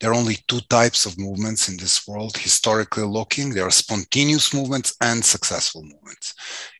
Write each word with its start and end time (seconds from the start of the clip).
there 0.00 0.12
are 0.12 0.14
only 0.14 0.36
two 0.46 0.60
types 0.70 1.06
of 1.06 1.18
movements 1.18 1.68
in 1.68 1.76
this 1.76 2.06
world, 2.06 2.36
historically 2.36 3.02
looking. 3.02 3.50
There 3.50 3.66
are 3.66 3.70
spontaneous 3.70 4.54
movements 4.54 4.94
and 5.00 5.24
successful 5.24 5.82
movements. 5.82 6.34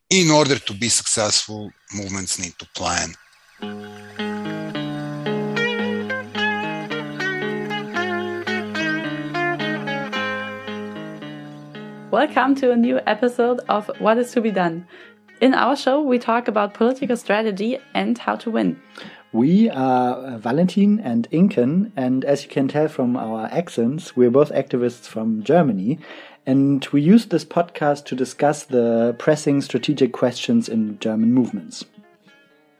In 0.08 0.30
order 0.30 0.56
to 0.56 0.72
be 0.72 0.88
successful, 0.88 1.70
movements 1.92 2.39
need 2.39 2.54
to 2.58 2.67
plan. 2.76 3.15
Welcome 12.11 12.55
to 12.57 12.71
a 12.71 12.77
new 12.77 13.00
episode 13.07 13.61
of 13.69 13.91
What 13.98 14.19
is 14.19 14.30
to 14.32 14.41
be 14.41 14.50
Done. 14.50 14.87
In 15.41 15.55
our 15.55 15.77
show, 15.77 16.02
we 16.02 16.18
talk 16.18 16.48
about 16.48 16.75
political 16.75 17.16
strategy 17.16 17.79
and 17.95 18.18
how 18.18 18.34
to 18.36 18.50
win. 18.50 18.80
We 19.32 19.71
are 19.71 20.14
uh, 20.16 20.39
Valentin 20.39 20.98
and 20.98 21.30
Inken, 21.30 21.93
and 21.96 22.25
as 22.25 22.43
you 22.43 22.50
can 22.50 22.66
tell 22.66 22.89
from 22.89 23.16
our 23.16 23.46
accents, 23.53 24.16
we're 24.16 24.32
both 24.32 24.50
activists 24.50 25.07
from 25.07 25.44
Germany. 25.44 26.00
And 26.44 26.85
we 26.93 27.03
use 27.03 27.27
this 27.27 27.44
podcast 27.44 28.07
to 28.07 28.16
discuss 28.16 28.64
the 28.64 29.14
pressing 29.18 29.61
strategic 29.61 30.13
questions 30.13 30.68
in 30.68 30.99
German 30.99 31.32
movements. 31.32 31.85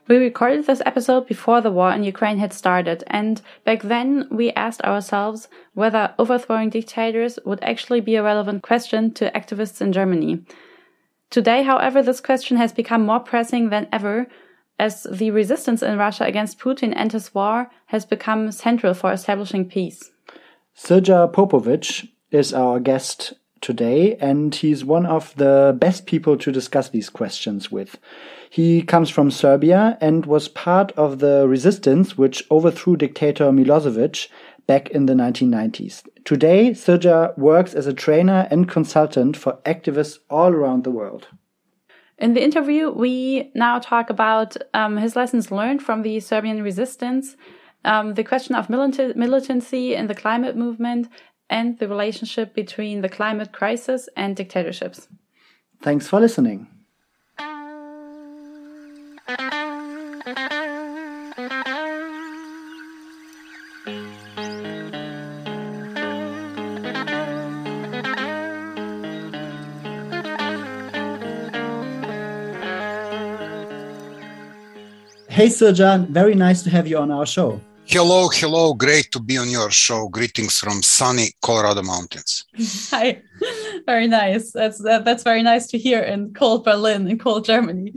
We 0.09 0.17
recorded 0.17 0.67
this 0.67 0.83
episode 0.85 1.29
before 1.29 1.61
the 1.61 1.71
war 1.71 1.93
in 1.93 2.03
Ukraine 2.03 2.39
had 2.39 2.53
started, 2.53 3.05
and 3.07 3.41
back 3.65 3.83
then 3.83 4.27
we 4.33 4.51
asked 4.53 4.81
ourselves 4.83 5.49
whether 5.75 6.15
overthrowing 6.19 6.71
dictators 6.71 7.39
would 7.45 7.63
actually 7.63 8.01
be 8.01 8.17
a 8.17 8.23
relevant 8.23 8.63
question 8.63 9.13
to 9.13 9.31
activists 9.31 9.81
in 9.81 9.93
Germany. 9.93 10.41
Today, 11.31 11.63
however, 11.63 12.03
this 12.03 12.21
question 12.21 12.57
has 12.57 12.73
become 12.73 13.05
more 13.05 13.21
pressing 13.21 13.69
than 13.69 13.87
ever 13.93 14.27
as 14.79 15.03
the 15.11 15.31
resistance 15.31 15.83
in 15.83 15.99
Russia 15.99 16.25
against 16.25 16.59
Putin 16.59 16.93
and 16.95 17.13
his 17.13 17.35
war 17.35 17.71
has 17.87 18.07
become 18.07 18.53
central 18.53 18.95
for 18.95 19.13
establishing 19.13 19.69
peace. 19.69 20.11
Srdja 20.77 21.33
Popovic 21.33 22.09
is 22.31 22.55
our 22.55 22.79
guest 22.79 23.35
today, 23.61 24.17
and 24.17 24.55
he's 24.55 24.85
one 24.85 25.05
of 25.05 25.35
the 25.35 25.77
best 25.79 26.07
people 26.07 26.37
to 26.37 26.53
discuss 26.53 26.91
these 26.91 27.11
questions 27.11 27.73
with. 27.73 27.99
He 28.51 28.83
comes 28.83 29.11
from 29.11 29.31
Serbia 29.31 29.99
and 30.01 30.25
was 30.25 30.49
part 30.49 30.93
of 30.93 31.19
the 31.19 31.47
resistance 31.49 32.17
which 32.17 32.45
overthrew 32.51 32.97
dictator 32.97 33.47
Milosevic 33.47 34.29
back 34.69 34.91
in 34.91 35.07
the 35.07 35.15
1990s. 35.15 36.05
Today, 36.25 36.71
Srdja 36.71 37.37
works 37.37 37.75
as 37.75 37.89
a 37.89 37.93
trainer 37.93 38.47
and 38.51 38.69
consultant 38.69 39.37
for 39.37 39.59
activists 39.65 40.19
all 40.31 40.53
around 40.53 40.85
the 40.85 40.93
world. 40.93 41.27
In 42.19 42.35
the 42.35 42.45
interview, 42.45 42.91
we 42.91 43.51
now 43.55 43.79
talk 43.79 44.11
about 44.11 44.57
um, 44.75 44.99
his 44.99 45.17
lessons 45.17 45.51
learned 45.51 45.83
from 45.83 46.03
the 46.03 46.21
Serbian 46.21 46.63
resistance, 46.63 47.37
um, 47.85 48.15
the 48.15 48.25
question 48.25 48.55
of 48.55 48.69
milit 48.69 49.17
militancy 49.17 49.95
in 49.95 50.07
the 50.07 50.15
climate 50.15 50.57
movement, 50.57 51.09
and 51.49 51.79
the 51.79 51.89
relationship 51.89 52.55
between 52.55 53.01
the 53.01 53.09
climate 53.09 53.53
crisis 53.53 54.09
and 54.17 54.37
dictatorships. 54.37 55.09
Thanks 55.81 56.07
for 56.07 56.21
listening. 56.21 56.67
Hey, 75.39 75.47
Srdja, 75.47 76.05
very 76.09 76.35
nice 76.35 76.65
to 76.65 76.71
have 76.71 76.89
you 76.89 76.99
on 76.99 77.13
our 77.13 77.25
show. 77.25 77.61
Hello, 77.87 78.29
hello. 78.29 78.75
Great 78.75 79.13
to 79.13 79.21
be 79.21 79.39
on 79.39 79.49
your 79.49 79.71
show. 79.71 80.09
Greetings 80.09 80.59
from 80.59 80.83
sunny 80.83 81.31
Colorado 81.43 81.85
mountains. 81.85 82.45
Hi. 82.91 83.23
Very 83.87 84.09
nice. 84.09 84.51
That's 84.51 84.83
that, 84.83 85.05
that's 85.05 85.23
very 85.23 85.45
nice 85.45 85.69
to 85.69 85.79
hear 85.79 86.03
in 86.03 86.35
cold 86.35 86.65
Berlin, 86.65 87.07
in 87.07 87.21
cold 87.21 87.45
Germany. 87.45 87.93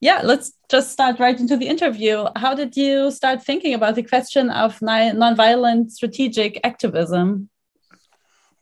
Yeah, 0.00 0.22
let's 0.24 0.54
just 0.70 0.90
start 0.90 1.20
right 1.20 1.38
into 1.38 1.58
the 1.58 1.68
interview. 1.68 2.24
How 2.36 2.54
did 2.54 2.74
you 2.78 3.10
start 3.10 3.44
thinking 3.44 3.74
about 3.74 3.94
the 3.94 4.02
question 4.02 4.48
of 4.48 4.78
nonviolent 4.78 5.90
strategic 5.90 6.60
activism? 6.64 7.50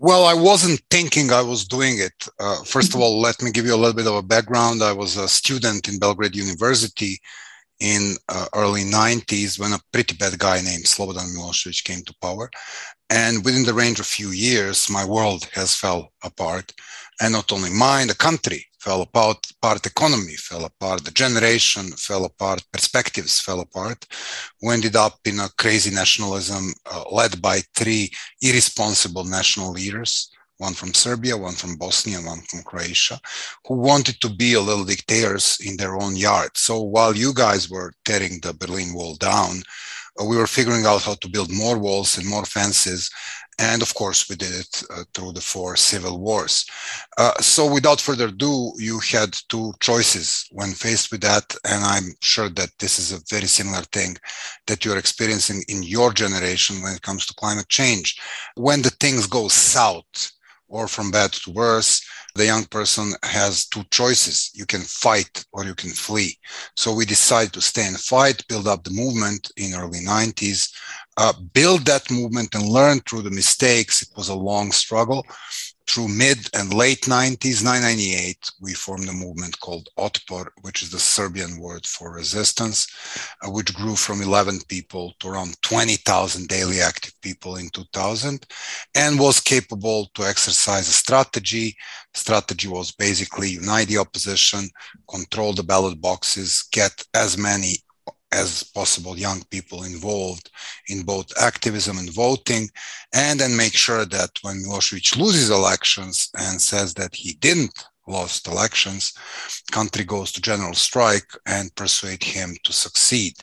Well, 0.00 0.24
I 0.24 0.34
wasn't 0.34 0.82
thinking 0.90 1.30
I 1.30 1.42
was 1.42 1.64
doing 1.64 2.00
it. 2.00 2.28
Uh, 2.40 2.64
first 2.64 2.96
of 2.96 3.00
all, 3.04 3.20
let 3.20 3.40
me 3.40 3.52
give 3.52 3.64
you 3.64 3.76
a 3.76 3.80
little 3.82 3.94
bit 3.94 4.08
of 4.08 4.16
a 4.16 4.22
background. 4.22 4.82
I 4.82 4.92
was 4.92 5.16
a 5.16 5.28
student 5.28 5.86
in 5.86 6.00
Belgrade 6.00 6.34
University 6.34 7.20
in 7.80 8.16
uh, 8.28 8.46
early 8.54 8.82
90s 8.82 9.58
when 9.58 9.72
a 9.72 9.80
pretty 9.92 10.16
bad 10.16 10.38
guy 10.38 10.60
named 10.60 10.84
Slobodan 10.84 11.34
Milosevic 11.34 11.84
came 11.84 12.02
to 12.02 12.14
power. 12.20 12.50
And 13.10 13.44
within 13.44 13.64
the 13.64 13.74
range 13.74 14.00
of 14.00 14.06
few 14.06 14.30
years, 14.30 14.90
my 14.90 15.04
world 15.04 15.44
has 15.52 15.74
fell 15.74 16.12
apart. 16.22 16.72
And 17.20 17.32
not 17.32 17.52
only 17.52 17.70
mine, 17.70 18.08
the 18.08 18.14
country 18.14 18.66
fell 18.80 19.02
apart, 19.02 19.50
part 19.60 19.84
economy 19.86 20.36
fell 20.36 20.64
apart, 20.64 21.04
the 21.04 21.10
generation 21.10 21.90
fell 21.92 22.24
apart, 22.24 22.62
perspectives 22.72 23.40
fell 23.40 23.60
apart. 23.60 24.06
We 24.62 24.74
ended 24.74 24.94
up 24.94 25.18
in 25.24 25.40
a 25.40 25.48
crazy 25.58 25.90
nationalism 25.90 26.72
uh, 26.86 27.04
led 27.10 27.42
by 27.42 27.60
three 27.74 28.10
irresponsible 28.40 29.24
national 29.24 29.72
leaders 29.72 30.30
one 30.58 30.74
from 30.74 30.92
Serbia, 30.92 31.36
one 31.36 31.54
from 31.54 31.76
Bosnia, 31.76 32.18
one 32.18 32.40
from 32.42 32.62
Croatia, 32.62 33.18
who 33.66 33.74
wanted 33.74 34.20
to 34.20 34.28
be 34.28 34.54
a 34.54 34.60
little 34.60 34.84
dictators 34.84 35.58
in 35.64 35.76
their 35.76 35.96
own 35.96 36.16
yard. 36.16 36.50
So 36.54 36.82
while 36.82 37.16
you 37.16 37.32
guys 37.32 37.70
were 37.70 37.92
tearing 38.04 38.40
the 38.42 38.52
Berlin 38.52 38.92
Wall 38.92 39.14
down, 39.14 39.62
uh, 40.20 40.24
we 40.24 40.36
were 40.36 40.46
figuring 40.46 40.84
out 40.84 41.02
how 41.02 41.14
to 41.14 41.28
build 41.28 41.50
more 41.52 41.78
walls 41.78 42.18
and 42.18 42.28
more 42.28 42.44
fences. 42.44 43.10
And 43.60 43.82
of 43.82 43.92
course, 43.94 44.28
we 44.28 44.36
did 44.36 44.52
it 44.52 44.82
uh, 44.90 45.02
through 45.14 45.32
the 45.32 45.40
four 45.40 45.74
civil 45.76 46.20
wars. 46.20 46.64
Uh, 47.16 47.34
so, 47.40 47.72
without 47.72 48.00
further 48.00 48.28
ado, 48.28 48.72
you 48.78 49.00
had 49.00 49.36
two 49.48 49.72
choices 49.80 50.46
when 50.52 50.70
faced 50.70 51.10
with 51.10 51.22
that. 51.22 51.56
And 51.64 51.82
I'm 51.84 52.14
sure 52.20 52.48
that 52.50 52.70
this 52.78 53.00
is 53.00 53.12
a 53.12 53.22
very 53.28 53.48
similar 53.48 53.82
thing 53.82 54.16
that 54.68 54.84
you're 54.84 54.98
experiencing 54.98 55.64
in 55.68 55.82
your 55.82 56.12
generation 56.12 56.82
when 56.82 56.94
it 56.94 57.02
comes 57.02 57.26
to 57.26 57.34
climate 57.34 57.68
change. 57.68 58.16
When 58.54 58.82
the 58.82 58.90
things 58.90 59.26
go 59.26 59.48
south, 59.48 60.32
or 60.68 60.86
from 60.86 61.10
bad 61.10 61.32
to 61.32 61.50
worse, 61.50 62.06
the 62.34 62.44
young 62.44 62.64
person 62.66 63.12
has 63.24 63.66
two 63.66 63.84
choices. 63.90 64.50
You 64.54 64.66
can 64.66 64.82
fight 64.82 65.44
or 65.52 65.64
you 65.64 65.74
can 65.74 65.90
flee. 65.90 66.38
So 66.76 66.92
we 66.92 67.04
decided 67.04 67.52
to 67.54 67.60
stay 67.60 67.86
and 67.86 67.98
fight, 67.98 68.46
build 68.48 68.68
up 68.68 68.84
the 68.84 68.90
movement 68.90 69.50
in 69.56 69.74
early 69.74 70.00
90s, 70.00 70.70
uh, 71.16 71.32
build 71.52 71.84
that 71.86 72.10
movement 72.10 72.54
and 72.54 72.68
learn 72.68 73.00
through 73.00 73.22
the 73.22 73.30
mistakes. 73.30 74.02
It 74.02 74.08
was 74.16 74.28
a 74.28 74.34
long 74.34 74.70
struggle 74.70 75.24
through 75.88 76.08
mid 76.08 76.38
and 76.54 76.72
late 76.72 77.02
90s, 77.02 77.64
998, 77.64 78.50
we 78.60 78.74
formed 78.74 79.08
a 79.08 79.12
movement 79.12 79.58
called 79.60 79.88
Otpor, 79.98 80.48
which 80.60 80.82
is 80.82 80.90
the 80.90 80.98
Serbian 80.98 81.58
word 81.58 81.86
for 81.86 82.12
resistance, 82.12 82.86
uh, 83.42 83.50
which 83.50 83.74
grew 83.74 83.96
from 83.96 84.20
11 84.20 84.60
people 84.68 85.14
to 85.20 85.28
around 85.28 85.60
20,000 85.62 86.46
daily 86.46 86.80
active 86.80 87.14
people 87.22 87.56
in 87.56 87.70
2000 87.70 88.46
and 88.94 89.18
was 89.18 89.40
capable 89.40 90.08
to 90.14 90.24
exercise 90.24 90.88
a 90.88 90.92
strategy. 90.92 91.74
Strategy 92.14 92.68
was 92.68 92.92
basically 92.92 93.50
unite 93.50 93.88
the 93.88 93.98
opposition, 93.98 94.68
control 95.08 95.54
the 95.54 95.62
ballot 95.62 96.00
boxes, 96.00 96.68
get 96.70 97.02
as 97.14 97.38
many 97.38 97.76
as 98.32 98.62
possible 98.62 99.18
young 99.18 99.42
people 99.50 99.84
involved 99.84 100.50
in 100.88 101.02
both 101.02 101.26
activism 101.40 101.98
and 101.98 102.12
voting, 102.12 102.68
and 103.14 103.40
then 103.40 103.56
make 103.56 103.74
sure 103.74 104.04
that 104.04 104.30
when 104.42 104.62
Milosevic 104.62 105.16
loses 105.16 105.50
elections 105.50 106.30
and 106.38 106.60
says 106.60 106.94
that 106.94 107.14
he 107.14 107.34
didn't 107.34 107.84
lost 108.06 108.46
elections, 108.46 109.12
country 109.70 110.04
goes 110.04 110.32
to 110.32 110.40
general 110.40 110.74
strike 110.74 111.30
and 111.46 111.74
persuade 111.74 112.22
him 112.22 112.56
to 112.64 112.72
succeed. 112.72 113.34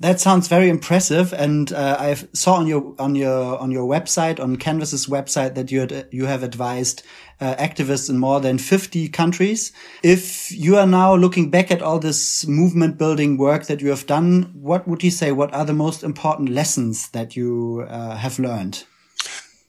That 0.00 0.18
sounds 0.18 0.48
very 0.48 0.70
impressive, 0.70 1.34
and 1.34 1.70
uh, 1.74 1.96
I 2.00 2.14
saw 2.32 2.54
on 2.54 2.66
your 2.66 2.94
on 2.98 3.14
your 3.14 3.58
on 3.58 3.70
your 3.70 3.86
website, 3.86 4.40
on 4.40 4.56
Canvas's 4.56 5.06
website, 5.06 5.54
that 5.56 5.70
you 5.70 5.80
had, 5.80 6.08
you 6.10 6.24
have 6.24 6.42
advised 6.42 7.02
uh, 7.38 7.54
activists 7.56 8.08
in 8.08 8.18
more 8.18 8.40
than 8.40 8.56
fifty 8.56 9.10
countries. 9.10 9.72
If 10.02 10.50
you 10.50 10.76
are 10.76 10.86
now 10.86 11.14
looking 11.14 11.50
back 11.50 11.70
at 11.70 11.82
all 11.82 11.98
this 11.98 12.46
movement 12.46 12.96
building 12.96 13.36
work 13.36 13.66
that 13.66 13.82
you 13.82 13.90
have 13.90 14.06
done, 14.06 14.50
what 14.54 14.88
would 14.88 15.04
you 15.04 15.10
say? 15.10 15.32
What 15.32 15.52
are 15.52 15.66
the 15.66 15.74
most 15.74 16.02
important 16.02 16.48
lessons 16.48 17.10
that 17.10 17.36
you 17.36 17.84
uh, 17.86 18.16
have 18.16 18.38
learned? 18.38 18.84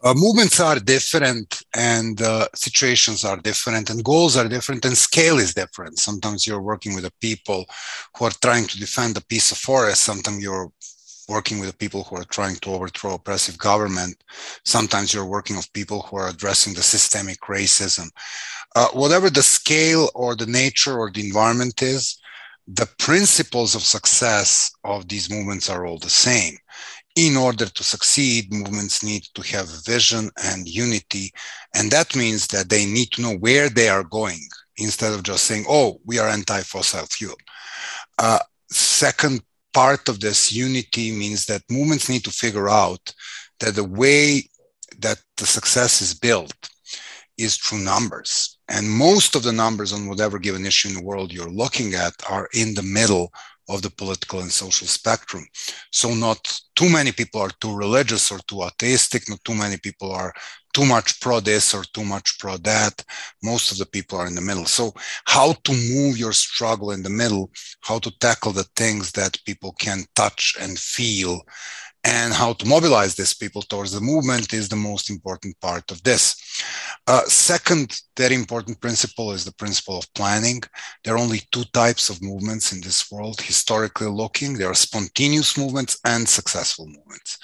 Uh, 0.04 0.14
movements 0.16 0.60
are 0.60 0.80
different 0.80 1.62
and 1.76 2.22
uh, 2.22 2.48
situations 2.56 3.24
are 3.24 3.38
different 3.38 3.90
and 3.90 4.04
goals 4.04 4.36
are 4.36 4.48
different 4.48 4.84
and 4.86 4.98
scale 4.98 5.38
is 5.38 5.54
different. 5.54 6.00
Sometimes 6.00 6.48
you're 6.48 6.62
working 6.62 6.96
with 6.96 7.04
the 7.04 7.14
people 7.22 7.66
who 8.18 8.26
are 8.26 8.32
trying 8.42 8.66
to 8.66 8.80
defend 8.80 9.16
a 9.16 9.26
piece 9.26 9.52
of 9.52 9.58
forest. 9.58 10.04
Sometimes 10.04 10.42
you're 10.42 10.72
working 11.30 11.60
with 11.60 11.70
the 11.70 11.78
people 11.78 12.04
who 12.04 12.16
are 12.16 12.26
trying 12.26 12.56
to 12.58 12.72
overthrow 12.72 13.14
oppressive 13.14 13.58
government. 13.58 14.24
Sometimes 14.66 15.14
you're 15.14 15.26
working 15.26 15.56
with 15.56 15.72
people 15.74 16.02
who 16.02 16.18
are 16.18 16.30
addressing 16.30 16.74
the 16.74 16.84
systemic 16.84 17.40
racism. 17.42 18.10
Uh, 18.76 18.88
whatever 18.94 19.30
the 19.30 19.44
scale 19.44 20.10
or 20.16 20.36
the 20.36 20.48
nature 20.48 20.98
or 20.98 21.12
the 21.12 21.26
environment 21.26 21.82
is 21.84 22.18
the 22.68 22.90
principles 22.98 23.76
of 23.76 23.82
success 23.82 24.72
of 24.84 25.08
these 25.08 25.30
movements 25.30 25.70
are 25.70 25.86
all 25.86 25.98
the 26.00 26.10
same 26.10 26.58
in 27.16 27.36
order 27.36 27.66
to 27.66 27.84
succeed, 27.84 28.54
movements 28.54 29.04
need 29.04 29.24
to 29.36 29.42
have 29.56 29.84
vision 29.86 30.30
and 30.44 30.68
unity. 30.68 31.32
And 31.76 31.92
that 31.92 32.16
means 32.16 32.48
that 32.48 32.70
they 32.70 32.86
need 32.86 33.12
to 33.12 33.22
know 33.22 33.36
where 33.36 33.70
they 33.70 33.90
are 33.90 34.04
going 34.04 34.40
instead 34.78 35.14
of 35.14 35.24
just 35.24 35.46
saying, 35.46 35.66
oh, 35.68 36.00
we 36.06 36.20
are 36.20 36.30
anti 36.30 36.62
fossil 36.62 37.06
fuel. 37.08 37.36
Uh, 38.18 38.40
second 38.70 39.42
part 39.74 40.08
of 40.10 40.20
this 40.20 40.52
unity 40.52 41.12
means 41.12 41.46
that 41.46 41.64
movements 41.70 42.10
need 42.10 42.24
to 42.24 42.32
figure 42.32 42.70
out 42.70 43.14
that 43.60 43.76
the 43.76 43.84
way 43.84 44.44
that 45.00 45.22
the 45.38 45.46
success 45.46 46.02
is 46.02 46.14
built 46.14 46.70
is 47.38 47.58
through 47.58 47.80
numbers. 47.80 48.58
And 48.70 48.90
most 48.90 49.36
of 49.36 49.44
the 49.44 49.52
numbers 49.52 49.94
on 49.94 50.08
whatever 50.08 50.40
given 50.40 50.66
issue 50.66 50.90
in 50.90 50.94
the 50.96 51.04
world 51.04 51.34
you're 51.34 51.50
looking 51.50 51.94
at 51.94 52.14
are 52.30 52.48
in 52.54 52.74
the 52.74 52.84
middle 52.84 53.32
of 53.72 53.82
the 53.82 53.90
political 53.90 54.42
and 54.42 54.52
social 54.52 54.88
spectrum. 54.88 55.46
So 55.92 56.14
not 56.14 56.60
too 56.76 56.90
many 56.90 57.12
people 57.12 57.42
are 57.42 57.52
too 57.62 57.76
religious 57.76 58.32
or 58.32 58.40
too 58.48 58.64
atheistic, 58.64 59.30
not 59.30 59.44
too 59.44 59.56
many 59.56 59.78
people 59.78 60.12
are 60.12 60.34
too 60.74 60.86
much 60.86 61.20
pro 61.20 61.40
this 61.40 61.74
or 61.74 61.84
too 61.94 62.04
much 62.04 62.38
pro 62.40 62.58
that. 62.58 63.04
Most 63.44 63.72
of 63.72 63.78
the 63.78 63.86
people 63.86 64.18
are 64.18 64.28
in 64.28 64.36
the 64.36 64.42
middle. 64.42 64.66
So 64.66 64.94
how 65.26 65.54
to 65.54 65.72
move 65.72 66.18
your 66.18 66.34
struggle 66.34 66.92
in 66.92 67.04
the 67.04 67.10
middle, 67.10 67.52
how 67.82 68.00
to 68.00 68.12
tackle 68.20 68.52
the 68.52 68.68
things 68.76 69.12
that 69.14 69.44
people 69.46 69.74
can 69.80 70.06
touch 70.16 70.56
and 70.60 70.78
feel 70.78 71.42
and 72.04 72.34
how 72.34 72.54
to 72.54 72.68
mobilize 72.68 73.16
these 73.16 73.34
people 73.34 73.62
towards 73.62 73.92
the 73.92 74.02
movement 74.02 74.54
is 74.54 74.68
the 74.68 74.76
most 74.76 75.10
important 75.10 75.60
part 75.60 75.92
of 75.92 76.02
this. 76.04 76.36
Uh, 77.08 77.24
second, 77.26 78.02
very 78.18 78.36
important 78.36 78.80
principle 78.82 79.32
is 79.32 79.46
the 79.46 79.54
principle 79.54 79.98
of 79.98 80.14
planning. 80.14 80.62
There 81.04 81.14
are 81.16 81.20
only 81.20 81.42
two 81.52 81.64
types 81.74 82.10
of 82.10 82.22
movements 82.22 82.72
in 82.72 82.82
this 82.82 83.12
world, 83.12 83.40
historically 83.42 84.08
looking. 84.08 84.54
There 84.54 84.70
are 84.70 84.76
spontaneous 84.76 85.58
movements 85.58 86.00
and 86.06 86.28
successful 86.28 86.88
movements. 86.88 87.38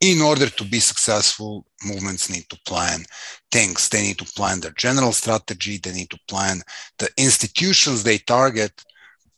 In 0.00 0.22
order 0.22 0.48
to 0.48 0.64
be 0.64 0.78
successful, 0.78 1.66
movements 1.84 2.30
need 2.30 2.48
to 2.50 2.60
plan 2.66 3.04
things. 3.50 3.88
They 3.88 4.02
need 4.02 4.18
to 4.18 4.24
plan 4.24 4.60
their 4.60 4.72
general 4.72 5.12
strategy. 5.12 5.78
They 5.82 5.92
need 5.92 6.10
to 6.10 6.20
plan 6.28 6.62
the 6.98 7.10
institutions 7.18 8.04
they 8.04 8.18
target 8.18 8.72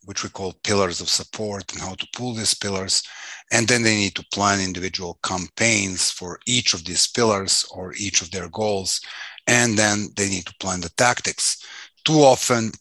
which 0.04 0.22
we 0.22 0.30
call 0.30 0.54
pillars 0.64 1.00
of 1.00 1.08
support 1.08 1.72
and 1.72 1.80
how 1.80 1.94
to 1.94 2.08
pull 2.14 2.34
these 2.34 2.54
pillars. 2.54 3.02
And 3.50 3.66
then 3.66 3.82
they 3.82 3.96
need 3.96 4.14
to 4.14 4.26
plan 4.32 4.60
individual 4.60 5.18
campaigns 5.24 6.10
for 6.10 6.38
each 6.46 6.74
of 6.74 6.84
these 6.84 7.08
pillars 7.08 7.64
or 7.72 7.94
each 7.94 8.22
of 8.22 8.30
their 8.30 8.48
goals. 8.48 9.00
And 9.46 9.76
then 9.76 10.08
they 10.16 10.28
need 10.28 10.46
to 10.46 10.54
plan 10.60 10.80
the 10.80 10.90
tactics. 10.90 11.64
Too 12.04 12.20
often, 12.20 12.72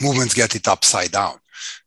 movements 0.00 0.34
get 0.34 0.56
it 0.56 0.66
upside 0.66 1.12
down 1.12 1.38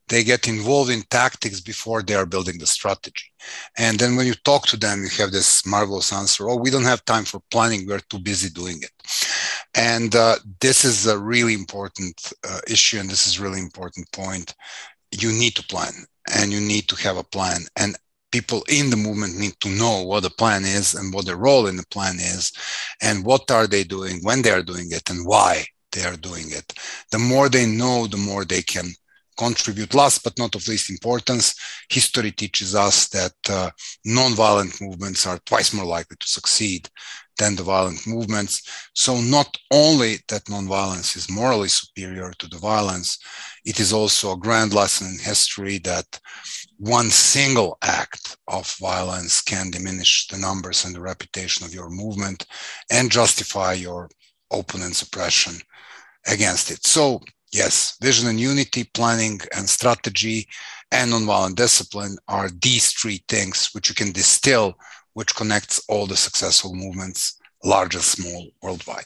they 0.08 0.24
get 0.24 0.48
involved 0.48 0.92
in 0.92 1.02
tactics 1.04 1.60
before 1.60 2.04
they 2.04 2.14
are 2.14 2.26
building 2.26 2.60
the 2.60 2.68
strategy. 2.68 3.32
And 3.78 3.98
then 3.98 4.16
when 4.16 4.28
you 4.28 4.36
talk 4.36 4.68
to 4.68 4.78
them, 4.78 5.02
you 5.04 5.10
have 5.18 5.32
this 5.32 5.66
marvelous 5.66 6.14
answer 6.14 6.50
Oh, 6.50 6.56
we 6.58 6.70
don't 6.70 6.84
have 6.84 7.04
time 7.06 7.26
for 7.26 7.42
planning. 7.50 7.88
We're 7.88 8.00
too 8.00 8.20
busy 8.20 8.50
doing 8.50 8.82
it. 8.82 8.92
And 9.74 10.16
uh, 10.16 10.36
this 10.62 10.86
is 10.86 11.08
a 11.08 11.18
really 11.18 11.54
important 11.54 12.34
uh, 12.48 12.60
issue, 12.68 13.00
and 13.00 13.10
this 13.10 13.26
is 13.28 13.40
really 13.40 13.60
important 13.60 14.12
point. 14.12 14.54
You 15.12 15.32
need 15.32 15.56
to 15.56 15.64
plan 15.64 15.94
and 16.34 16.52
you 16.52 16.60
need 16.60 16.88
to 16.90 16.96
have 16.98 17.18
a 17.18 17.24
plan. 17.24 17.62
And 17.76 17.96
people 18.36 18.66
in 18.68 18.90
the 18.90 18.98
movement 18.98 19.40
need 19.40 19.56
to 19.62 19.70
know 19.70 20.04
what 20.04 20.24
the 20.24 20.30
plan 20.30 20.64
is 20.64 20.94
and 20.94 21.14
what 21.14 21.26
their 21.26 21.38
role 21.38 21.68
in 21.68 21.78
the 21.78 21.88
plan 21.90 22.16
is 22.16 22.52
and 23.02 23.26
what 23.26 23.50
are 23.50 23.66
they 23.66 23.84
doing 23.86 24.20
when 24.24 24.42
they 24.42 24.52
are 24.52 24.72
doing 24.72 24.88
it 24.92 25.10
and 25.10 25.26
why 25.26 25.64
they 25.94 26.04
are 26.04 26.18
doing 26.18 26.48
it. 26.60 26.74
The 27.14 27.20
more 27.32 27.48
they 27.48 27.66
know, 27.66 28.08
the 28.08 28.18
more 28.18 28.44
they 28.44 28.62
can 28.62 28.88
contribute. 29.38 29.94
Last 29.94 30.22
but 30.26 30.38
not 30.38 30.54
of 30.56 30.68
least 30.68 30.90
importance, 30.90 31.56
history 31.90 32.32
teaches 32.32 32.76
us 32.76 33.08
that 33.10 33.38
uh, 33.50 33.70
non-violent 34.04 34.82
movements 34.82 35.26
are 35.26 35.40
twice 35.46 35.74
more 35.74 35.86
likely 35.86 36.18
to 36.20 36.28
succeed 36.28 36.90
than 37.38 37.56
the 37.56 37.64
violent 37.64 38.06
movements. 38.06 38.90
So 38.96 39.22
not 39.22 39.58
only 39.72 40.18
that 40.28 40.50
non-violence 40.50 41.16
is 41.16 41.30
morally 41.30 41.70
superior 41.70 42.32
to 42.40 42.48
the 42.50 42.58
violence, 42.58 43.18
it 43.64 43.80
is 43.80 43.94
also 43.94 44.34
a 44.34 44.38
grand 44.38 44.74
lesson 44.74 45.08
in 45.08 45.20
history 45.20 45.78
that 45.80 46.20
one 46.78 47.10
single 47.10 47.78
act 47.82 48.38
of 48.48 48.76
violence 48.80 49.42
can 49.42 49.72
diminish 49.72 50.28
the 50.28 50.38
numbers 50.38 50.86
and 50.86 50.94
the 50.94 51.02
reputation 51.02 51.66
of 51.66 51.74
your 51.74 51.90
movement 51.90 52.46
and 52.92 53.12
justify 53.12 53.74
your 53.74 54.10
opponent's 54.52 55.02
oppression 55.02 55.56
against 56.28 56.72
it. 56.72 56.86
So 56.86 57.22
yes, 57.54 57.98
vision 58.02 58.28
and 58.28 58.40
unity, 58.40 58.84
planning 58.94 59.40
and 59.56 59.70
strategy, 59.70 60.48
and 60.92 61.12
nonviolent 61.12 61.56
discipline 61.56 62.18
are 62.28 62.50
these 62.62 62.92
three 62.92 63.24
things 63.28 63.70
which 63.74 63.90
you 63.90 63.96
can 63.96 64.12
distill, 64.12 64.78
which 65.14 65.36
connects 65.36 65.82
all 65.90 66.06
the 66.06 66.18
successful 66.18 66.76
movements, 66.76 67.40
large 67.64 67.96
and 67.96 68.04
small, 68.04 68.48
worldwide. 68.62 69.06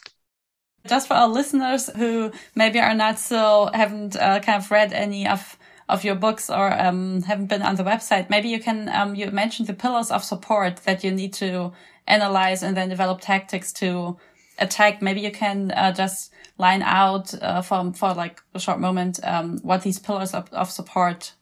Just 0.86 1.08
for 1.08 1.14
our 1.14 1.28
listeners 1.28 1.90
who 1.96 2.32
maybe 2.54 2.80
are 2.80 2.94
not 2.94 3.18
so 3.18 3.70
haven't 3.74 4.16
uh, 4.16 4.40
kind 4.40 4.62
of 4.62 4.70
read 4.70 4.92
any 4.92 5.28
of 5.28 5.58
of 5.90 6.04
your 6.04 6.14
books 6.14 6.48
or 6.48 6.72
um, 6.80 7.22
haven't 7.22 7.46
been 7.46 7.62
on 7.62 7.76
the 7.76 7.82
website, 7.82 8.30
maybe 8.30 8.48
you 8.48 8.60
can 8.60 8.88
um, 8.88 9.14
you 9.14 9.30
mentioned 9.30 9.68
the 9.68 9.74
pillars 9.74 10.10
of 10.10 10.24
support 10.24 10.76
that 10.84 11.04
you 11.04 11.10
need 11.10 11.32
to 11.34 11.72
analyze 12.06 12.62
and 12.62 12.76
then 12.76 12.88
develop 12.88 13.20
tactics 13.20 13.72
to 13.74 14.16
attack. 14.58 15.02
Maybe 15.02 15.20
you 15.20 15.30
can 15.30 15.70
uh, 15.72 15.92
just 15.92 16.32
line 16.58 16.82
out 16.82 17.34
uh, 17.42 17.62
for 17.62 17.92
for 17.92 18.14
like 18.14 18.40
a 18.54 18.60
short 18.60 18.80
moment 18.80 19.20
um, 19.24 19.58
what 19.62 19.82
these 19.82 19.98
pillars 19.98 20.34
of, 20.34 20.52
of 20.52 20.70
support 20.70 21.32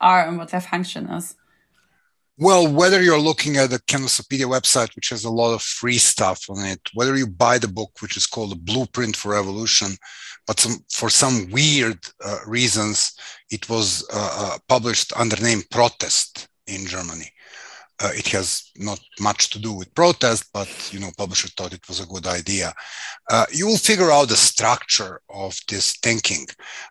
are 0.00 0.26
and 0.26 0.38
what 0.38 0.50
their 0.50 0.60
function 0.60 1.08
is. 1.10 1.36
Well, 2.38 2.70
whether 2.70 3.02
you're 3.02 3.18
looking 3.18 3.56
at 3.56 3.70
the 3.70 3.78
Canvasopedia 3.78 4.44
website, 4.44 4.94
which 4.94 5.08
has 5.08 5.24
a 5.24 5.30
lot 5.30 5.54
of 5.54 5.62
free 5.62 5.96
stuff 5.96 6.44
on 6.50 6.66
it, 6.66 6.80
whether 6.92 7.16
you 7.16 7.26
buy 7.26 7.56
the 7.56 7.68
book, 7.68 7.90
which 8.00 8.18
is 8.18 8.26
called 8.26 8.50
The 8.50 8.56
Blueprint 8.56 9.16
for 9.16 9.32
Revolution, 9.32 9.96
but 10.46 10.60
some, 10.60 10.76
for 10.92 11.08
some 11.08 11.50
weird 11.50 11.98
uh, 12.22 12.40
reasons, 12.46 13.12
it 13.50 13.70
was 13.70 14.06
uh, 14.12 14.54
uh 14.54 14.58
published 14.68 15.14
under 15.16 15.36
name 15.42 15.62
Protest 15.70 16.48
in 16.66 16.84
Germany. 16.86 17.32
Uh, 17.98 18.10
it 18.14 18.28
has 18.28 18.70
not 18.76 19.00
much 19.18 19.48
to 19.48 19.58
do 19.58 19.72
with 19.72 19.94
protest, 19.94 20.50
but 20.52 20.68
you 20.92 21.00
know, 21.00 21.10
publisher 21.16 21.48
thought 21.48 21.72
it 21.72 21.88
was 21.88 22.00
a 22.00 22.06
good 22.06 22.26
idea. 22.26 22.70
Uh, 23.30 23.46
you 23.50 23.66
will 23.66 23.78
figure 23.78 24.10
out 24.10 24.28
the 24.28 24.36
structure 24.36 25.22
of 25.30 25.58
this 25.68 25.96
thinking. 26.02 26.46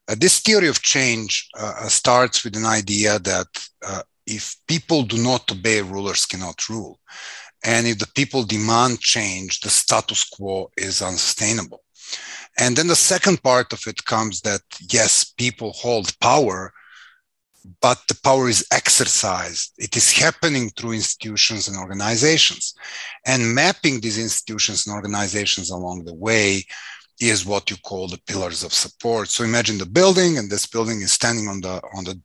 Uh, 0.07 0.15
this 0.17 0.39
theory 0.39 0.67
of 0.67 0.81
change 0.81 1.47
uh, 1.59 1.87
starts 1.87 2.43
with 2.43 2.55
an 2.55 2.65
idea 2.65 3.19
that 3.19 3.47
uh, 3.85 4.01
if 4.27 4.55
people 4.67 5.03
do 5.03 5.21
not 5.21 5.51
obey, 5.51 5.81
rulers 5.81 6.25
cannot 6.25 6.69
rule, 6.69 6.99
and 7.63 7.87
if 7.87 7.99
the 7.99 8.07
people 8.15 8.43
demand 8.43 8.99
change, 8.99 9.59
the 9.61 9.69
status 9.69 10.23
quo 10.23 10.69
is 10.77 11.01
unsustainable. 11.01 11.83
And 12.57 12.77
then 12.77 12.87
the 12.87 12.95
second 12.95 13.41
part 13.43 13.73
of 13.73 13.81
it 13.87 14.05
comes 14.05 14.41
that 14.41 14.61
yes, 14.89 15.25
people 15.25 15.73
hold 15.73 16.17
power, 16.19 16.71
but 17.81 18.01
the 18.07 18.17
power 18.23 18.47
is 18.47 18.65
exercised. 18.71 19.73
It 19.77 19.97
is 19.97 20.11
happening 20.11 20.69
through 20.69 20.93
institutions 20.93 21.67
and 21.67 21.77
organizations. 21.77 22.75
And 23.25 23.55
mapping 23.55 23.99
these 23.99 24.19
institutions 24.19 24.85
and 24.85 24.95
organizations 24.95 25.71
along 25.71 26.05
the 26.05 26.13
way 26.13 26.65
is 27.19 27.45
what 27.45 27.69
you 27.69 27.77
call 27.77 28.07
the 28.07 28.21
pillars 28.27 28.63
of 28.63 28.73
support. 28.73 29.29
So 29.29 29.43
imagine 29.43 29.77
the 29.77 29.85
building, 29.85 30.37
and 30.37 30.49
this 30.49 30.67
building 30.67 31.01
is 31.01 31.13
standing 31.13 31.47
on 31.47 31.61
the 31.61 31.81
on 31.95 32.03
the 32.03 32.19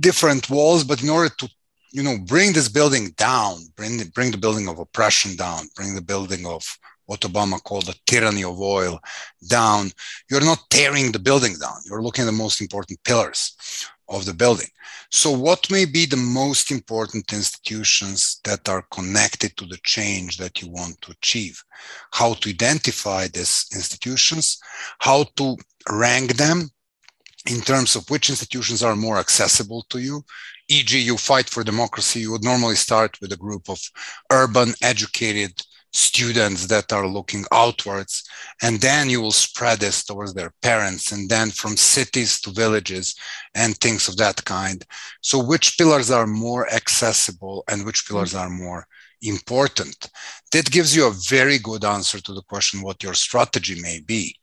different 0.00 0.48
walls. 0.50 0.84
But 0.84 1.02
in 1.02 1.10
order 1.10 1.34
to 1.38 1.48
you 1.92 2.02
know 2.02 2.18
bring 2.18 2.52
this 2.52 2.68
building 2.68 3.10
down, 3.16 3.58
bring 3.76 3.98
the, 3.98 4.06
bring 4.14 4.30
the 4.30 4.38
building 4.38 4.68
of 4.68 4.78
oppression 4.78 5.36
down, 5.36 5.66
bring 5.76 5.94
the 5.94 6.02
building 6.02 6.46
of 6.46 6.64
what 7.06 7.20
Obama 7.20 7.62
called 7.62 7.86
the 7.86 7.96
tyranny 8.06 8.44
of 8.44 8.60
oil 8.60 9.00
down, 9.48 9.90
you're 10.30 10.40
not 10.40 10.70
tearing 10.70 11.12
the 11.12 11.18
building 11.18 11.54
down. 11.60 11.76
You're 11.84 12.02
looking 12.02 12.22
at 12.22 12.26
the 12.26 12.32
most 12.32 12.60
important 12.60 13.02
pillars 13.04 13.56
of 14.12 14.26
the 14.26 14.34
building. 14.34 14.68
So, 15.10 15.30
what 15.30 15.70
may 15.70 15.84
be 15.84 16.06
the 16.06 16.16
most 16.16 16.70
important 16.70 17.32
institutions 17.32 18.40
that 18.44 18.68
are 18.68 18.86
connected 18.90 19.56
to 19.56 19.66
the 19.66 19.78
change 19.82 20.36
that 20.36 20.62
you 20.62 20.68
want 20.68 21.00
to 21.02 21.12
achieve? 21.12 21.62
How 22.12 22.34
to 22.34 22.50
identify 22.50 23.26
these 23.26 23.66
institutions, 23.74 24.58
how 24.98 25.24
to 25.36 25.56
rank 25.90 26.36
them 26.36 26.70
in 27.46 27.60
terms 27.60 27.96
of 27.96 28.08
which 28.08 28.30
institutions 28.30 28.82
are 28.82 28.94
more 28.94 29.18
accessible 29.18 29.84
to 29.90 29.98
you. 29.98 30.24
E.g., 30.68 30.96
you 30.98 31.16
fight 31.16 31.48
for 31.48 31.64
democracy, 31.64 32.20
you 32.20 32.30
would 32.30 32.44
normally 32.44 32.76
start 32.76 33.20
with 33.20 33.32
a 33.32 33.36
group 33.36 33.68
of 33.68 33.80
urban, 34.30 34.72
educated, 34.80 35.60
students 35.92 36.66
that 36.66 36.92
are 36.92 37.06
looking 37.06 37.44
outwards 37.52 38.24
and 38.62 38.80
then 38.80 39.10
you 39.10 39.20
will 39.20 39.32
spread 39.32 39.78
this 39.78 40.04
towards 40.04 40.32
their 40.32 40.52
parents 40.62 41.12
and 41.12 41.28
then 41.28 41.50
from 41.50 41.76
cities 41.76 42.40
to 42.40 42.50
villages 42.50 43.14
and 43.54 43.76
things 43.76 44.08
of 44.08 44.16
that 44.16 44.42
kind. 44.44 44.84
So 45.20 45.42
which 45.42 45.76
pillars 45.76 46.10
are 46.10 46.26
more 46.26 46.68
accessible 46.72 47.64
and 47.68 47.84
which 47.84 48.06
pillars 48.06 48.34
are 48.34 48.48
more 48.48 48.86
important? 49.20 50.08
That 50.52 50.70
gives 50.70 50.96
you 50.96 51.06
a 51.06 51.14
very 51.28 51.58
good 51.58 51.84
answer 51.84 52.20
to 52.20 52.32
the 52.32 52.42
question 52.42 52.82
what 52.82 53.02
your 53.02 53.14
strategy 53.14 53.80
may 53.80 54.00
be. 54.00 54.36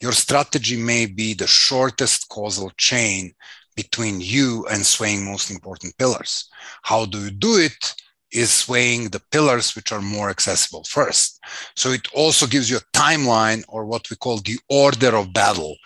Your 0.00 0.12
strategy 0.12 0.76
may 0.76 1.06
be 1.06 1.34
the 1.34 1.46
shortest 1.46 2.28
causal 2.30 2.70
chain 2.78 3.34
between 3.76 4.20
you 4.20 4.66
and 4.70 4.86
swaying 4.86 5.24
most 5.24 5.50
important 5.50 5.96
pillars. 5.98 6.48
How 6.82 7.04
do 7.04 7.24
you 7.24 7.30
do 7.30 7.58
it 7.58 7.94
is 8.34 8.52
swaying 8.52 9.08
the 9.08 9.22
pillars 9.30 9.74
which 9.74 9.92
are 9.92 10.02
more 10.02 10.28
accessible 10.28 10.84
first. 10.84 11.40
So 11.76 11.90
it 11.90 12.08
also 12.12 12.46
gives 12.46 12.68
you 12.68 12.78
a 12.78 12.98
timeline 12.98 13.64
or 13.68 13.86
what 13.86 14.10
we 14.10 14.16
call 14.16 14.38
the 14.38 14.58
order 14.68 15.16
of 15.16 15.32
battle. 15.32 15.76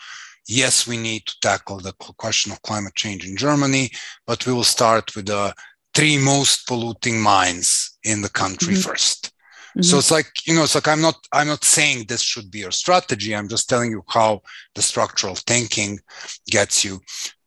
Yes, 0.48 0.86
we 0.86 0.96
need 0.96 1.26
to 1.26 1.36
tackle 1.42 1.78
the 1.78 1.92
question 2.16 2.50
of 2.52 2.62
climate 2.62 2.94
change 2.94 3.26
in 3.26 3.36
Germany, 3.36 3.90
but 4.26 4.46
we 4.46 4.52
will 4.54 4.64
start 4.64 5.14
with 5.14 5.26
the 5.26 5.54
three 5.94 6.16
most 6.16 6.66
polluting 6.66 7.20
mines 7.20 7.98
in 8.04 8.22
the 8.22 8.30
country 8.30 8.74
mm-hmm. 8.74 8.90
1st 8.90 9.20
mm-hmm. 9.26 9.82
So 9.82 9.98
it's 9.98 10.10
like, 10.10 10.30
you 10.46 10.54
know, 10.54 10.62
it's 10.62 10.74
like 10.74 10.88
I'm 10.88 11.02
not 11.02 11.16
I'm 11.32 11.48
not 11.48 11.64
saying 11.64 12.06
this 12.08 12.22
should 12.22 12.50
be 12.50 12.60
your 12.60 12.70
strategy. 12.70 13.36
I'm 13.36 13.48
just 13.48 13.68
telling 13.68 13.90
you 13.90 14.02
how 14.08 14.40
the 14.74 14.82
structural 14.82 15.34
thinking 15.34 15.98
gets 16.46 16.84
you 16.84 17.00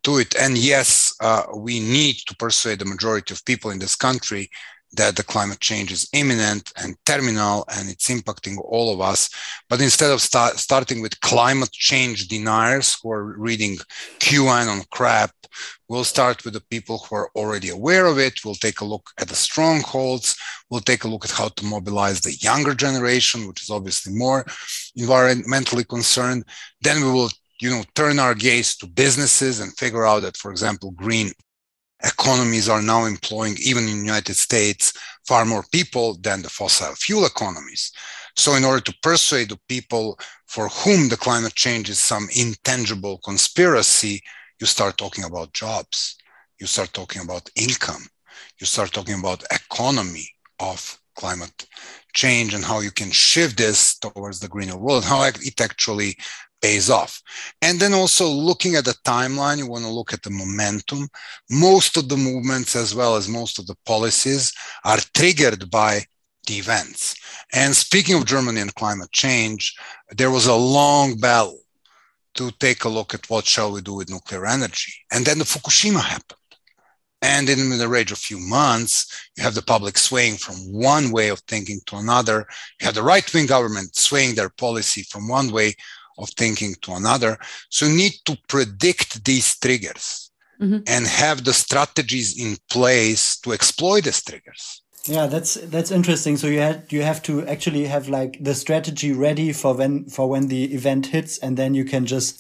to 0.04 0.18
it. 0.20 0.36
And 0.36 0.58
yes, 0.58 1.16
uh, 1.22 1.44
we 1.56 1.80
need 1.80 2.18
to 2.28 2.36
persuade 2.36 2.80
the 2.80 2.86
majority 2.86 3.34
of 3.34 3.46
people 3.46 3.72
in 3.72 3.80
this 3.80 3.96
country 3.96 4.50
that 4.94 5.16
the 5.16 5.24
climate 5.24 5.60
change 5.60 5.92
is 5.92 6.10
imminent 6.14 6.72
and 6.84 6.96
terminal 7.06 7.66
and 7.74 7.90
it's 7.90 8.10
impacting 8.10 8.58
all 8.64 8.94
of 8.94 9.00
us. 9.00 9.30
But 9.70 9.82
instead 9.82 10.12
of 10.12 10.22
start, 10.22 10.58
starting 10.58 11.02
with 11.02 11.20
climate 11.22 11.72
change 11.72 12.28
deniers 12.28 12.98
who 13.02 13.12
are 13.12 13.38
reading 13.38 13.78
QAnon 14.20 14.90
crap, 14.90 15.32
we'll 15.88 16.04
start 16.04 16.44
with 16.44 16.54
the 16.54 16.64
people 16.70 16.98
who 17.00 17.16
are 17.16 17.30
already 17.36 17.70
aware 17.70 18.06
of 18.06 18.20
it. 18.20 18.44
We'll 18.44 18.56
take 18.56 18.82
a 18.82 18.86
look 18.86 19.10
at 19.18 19.30
the 19.30 19.36
strongholds. 19.36 20.36
We'll 20.70 20.82
take 20.82 21.04
a 21.04 21.08
look 21.08 21.26
at 21.26 21.32
how 21.32 21.50
to 21.50 21.66
mobilize 21.66 22.22
the 22.22 22.34
younger 22.34 22.76
generation, 22.76 23.48
which 23.48 23.64
is 23.64 23.70
obviously 23.70 24.14
more 24.14 24.44
environmentally 24.98 25.88
concerned. 25.88 26.44
Then 26.82 27.02
we 27.02 27.12
will 27.12 27.30
you 27.62 27.70
know 27.70 27.84
turn 27.96 28.20
our 28.20 28.34
gaze 28.34 28.76
to 28.78 28.88
businesses 28.88 29.60
and 29.60 29.78
figure 29.78 30.06
out 30.06 30.24
that 30.24 30.36
for 30.36 30.52
example 30.52 30.92
green 30.92 31.32
economies 32.04 32.70
are 32.70 32.82
now 32.82 33.06
employing, 33.06 33.56
even 33.64 33.88
in 33.88 34.00
the 34.00 34.06
United 34.06 34.36
States, 34.36 34.94
far 35.28 35.46
more 35.46 35.66
people 35.72 36.18
than 36.22 36.42
the 36.42 36.50
fossil 36.50 36.94
fuel 36.96 37.26
economies. 37.26 37.92
So, 38.36 38.56
in 38.56 38.64
order 38.64 38.82
to 38.82 38.98
persuade 39.02 39.50
the 39.50 39.60
people 39.68 40.18
for 40.48 40.68
whom 40.70 41.10
the 41.10 41.18
climate 41.18 41.56
change 41.56 41.90
is 41.90 42.00
some 42.00 42.28
intangible 42.36 43.20
conspiracy, 43.24 44.22
you 44.60 44.68
start 44.68 44.98
talking 44.98 45.24
about 45.24 45.54
jobs, 45.54 46.18
you 46.60 46.68
start 46.68 46.94
talking 46.94 47.22
about 47.22 47.50
income, 47.56 48.04
you 48.60 48.66
start 48.66 48.92
talking 48.92 49.20
about 49.20 49.44
economy 49.52 50.28
of 50.60 51.00
climate 51.16 51.68
change 52.14 52.54
and 52.54 52.64
how 52.64 52.80
you 52.80 52.92
can 52.92 53.12
shift 53.12 53.58
this 53.58 53.98
towards 54.00 54.40
the 54.40 54.48
greener 54.48 54.78
world, 54.78 55.04
how 55.04 55.24
it 55.24 55.62
actually 55.62 56.16
pays 56.62 56.90
off. 56.90 57.22
And 57.62 57.80
then 57.80 57.94
also 57.94 58.28
looking 58.28 58.76
at 58.76 58.86
the 58.86 58.96
timeline, 59.06 59.58
you 59.58 59.68
want 59.68 59.84
to 59.84 59.90
look 59.90 60.14
at 60.14 60.24
the 60.24 60.30
momentum. 60.30 61.08
Most 61.50 61.98
of 61.98 62.10
the 62.10 62.18
movements, 62.18 62.76
as 62.76 62.94
well 62.96 63.16
as 63.16 63.28
most 63.28 63.60
of 63.60 63.68
the 63.68 63.76
policies, 63.86 64.54
are 64.86 65.00
triggered 65.14 65.70
by 65.70 66.06
the 66.48 66.56
events. 66.56 67.16
And 67.54 67.76
speaking 67.76 68.16
of 68.16 68.26
Germany 68.26 68.62
and 68.62 68.74
climate 68.76 69.12
change, 69.12 69.76
there 70.12 70.32
was 70.32 70.48
a 70.48 70.56
long 70.56 71.18
battle 71.18 71.60
to 72.36 72.52
take 72.60 72.86
a 72.86 72.90
look 72.90 73.14
at 73.14 73.30
what 73.30 73.46
shall 73.46 73.72
we 73.72 73.82
do 73.82 73.94
with 73.94 74.10
nuclear 74.10 74.46
energy. 74.46 74.94
And 75.12 75.26
then 75.26 75.40
the 75.40 75.46
Fukushima 75.46 76.02
happened. 76.02 76.38
And 77.22 77.50
in 77.50 77.78
the 77.78 77.88
range 77.88 78.12
of 78.12 78.18
a 78.18 78.22
few 78.22 78.40
months, 78.40 79.30
you 79.38 79.44
have 79.44 79.54
the 79.54 79.62
public 79.62 79.98
swaying 79.98 80.38
from 80.38 80.56
one 80.72 81.12
way 81.12 81.30
of 81.30 81.40
thinking 81.42 81.80
to 81.86 81.98
another. 81.98 82.48
You 82.80 82.86
have 82.86 82.96
the 82.96 83.04
right 83.04 83.32
wing 83.32 83.46
government 83.46 83.96
swaying 83.96 84.34
their 84.34 84.50
policy 84.50 85.04
from 85.04 85.28
one 85.28 85.52
way 85.52 85.76
of 86.22 86.30
thinking 86.32 86.76
to 86.82 86.94
another. 86.94 87.38
So 87.70 87.86
you 87.86 87.96
need 87.96 88.14
to 88.26 88.38
predict 88.48 89.26
these 89.26 89.58
triggers 89.60 90.32
mm-hmm. 90.60 90.80
and 90.88 91.08
have 91.08 91.44
the 91.44 91.54
strategies 91.54 92.40
in 92.40 92.58
place 92.70 93.40
to 93.42 93.54
exploit 93.54 94.04
these 94.04 94.24
triggers. 94.24 94.82
Yeah, 95.06 95.26
that's 95.26 95.56
that's 95.56 95.90
interesting. 95.90 96.38
So 96.38 96.46
you 96.48 96.60
had 96.60 96.86
you 96.90 97.02
have 97.02 97.24
to 97.24 97.46
actually 97.48 97.86
have 97.86 98.08
like 98.08 98.38
the 98.40 98.54
strategy 98.54 99.12
ready 99.12 99.52
for 99.52 99.74
when 99.74 100.06
for 100.06 100.30
when 100.30 100.48
the 100.48 100.66
event 100.76 101.08
hits, 101.08 101.40
and 101.40 101.58
then 101.58 101.74
you 101.74 101.86
can 101.86 102.06
just 102.06 102.40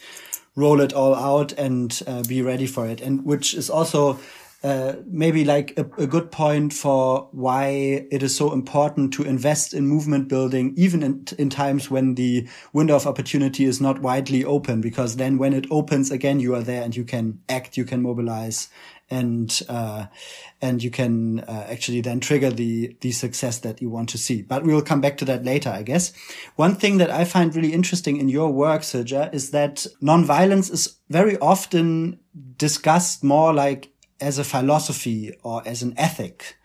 roll 0.55 0.81
it 0.81 0.93
all 0.93 1.15
out 1.15 1.53
and 1.53 2.03
uh, 2.05 2.21
be 2.27 2.41
ready 2.43 2.67
for 2.67 2.87
it. 2.87 3.01
And 3.01 3.25
which 3.25 3.55
is 3.55 3.69
also 3.69 4.19
uh, 4.63 4.93
maybe 5.07 5.43
like 5.43 5.73
a, 5.77 5.81
a, 5.97 6.05
good 6.05 6.31
point 6.31 6.71
for 6.71 7.27
why 7.31 7.65
it 8.11 8.21
is 8.21 8.35
so 8.35 8.53
important 8.53 9.11
to 9.11 9.23
invest 9.23 9.73
in 9.73 9.87
movement 9.87 10.27
building, 10.27 10.71
even 10.77 11.01
in, 11.01 11.25
in 11.39 11.49
times 11.49 11.89
when 11.89 12.13
the 12.13 12.47
window 12.71 12.95
of 12.95 13.07
opportunity 13.07 13.65
is 13.65 13.81
not 13.81 14.03
widely 14.03 14.45
open, 14.45 14.79
because 14.79 15.15
then 15.15 15.39
when 15.39 15.53
it 15.53 15.65
opens 15.71 16.11
again, 16.11 16.39
you 16.39 16.53
are 16.53 16.61
there 16.61 16.83
and 16.83 16.95
you 16.95 17.03
can 17.03 17.41
act, 17.49 17.75
you 17.75 17.83
can 17.83 18.03
mobilize, 18.03 18.69
and 19.09 19.63
uh, 19.67 20.05
and 20.61 20.83
you 20.83 20.91
can 20.91 21.39
uh, 21.41 21.65
actually 21.67 22.01
then 22.01 22.19
trigger 22.19 22.51
the 22.51 22.95
the 23.01 23.11
success 23.11 23.57
that 23.59 23.81
you 23.81 23.89
want 23.89 24.09
to 24.09 24.19
see. 24.19 24.43
But 24.43 24.63
we 24.63 24.75
will 24.75 24.83
come 24.83 25.01
back 25.01 25.17
to 25.17 25.25
that 25.25 25.43
later, 25.43 25.69
I 25.69 25.81
guess. 25.81 26.13
One 26.55 26.75
thing 26.75 26.97
that 26.99 27.09
I 27.09 27.25
find 27.25 27.55
really 27.55 27.73
interesting 27.73 28.17
in 28.17 28.29
your 28.29 28.51
work, 28.51 28.81
Srdja, 28.83 29.33
is 29.33 29.49
that 29.51 29.87
nonviolence 30.03 30.71
is 30.71 30.97
very 31.09 31.37
often 31.39 32.19
discussed 32.57 33.23
more 33.23 33.53
like 33.53 33.91
as 34.21 34.37
a 34.37 34.43
philosophy 34.43 35.33
or 35.43 35.61
as 35.65 35.81
an 35.81 35.93
ethic. 35.97 36.57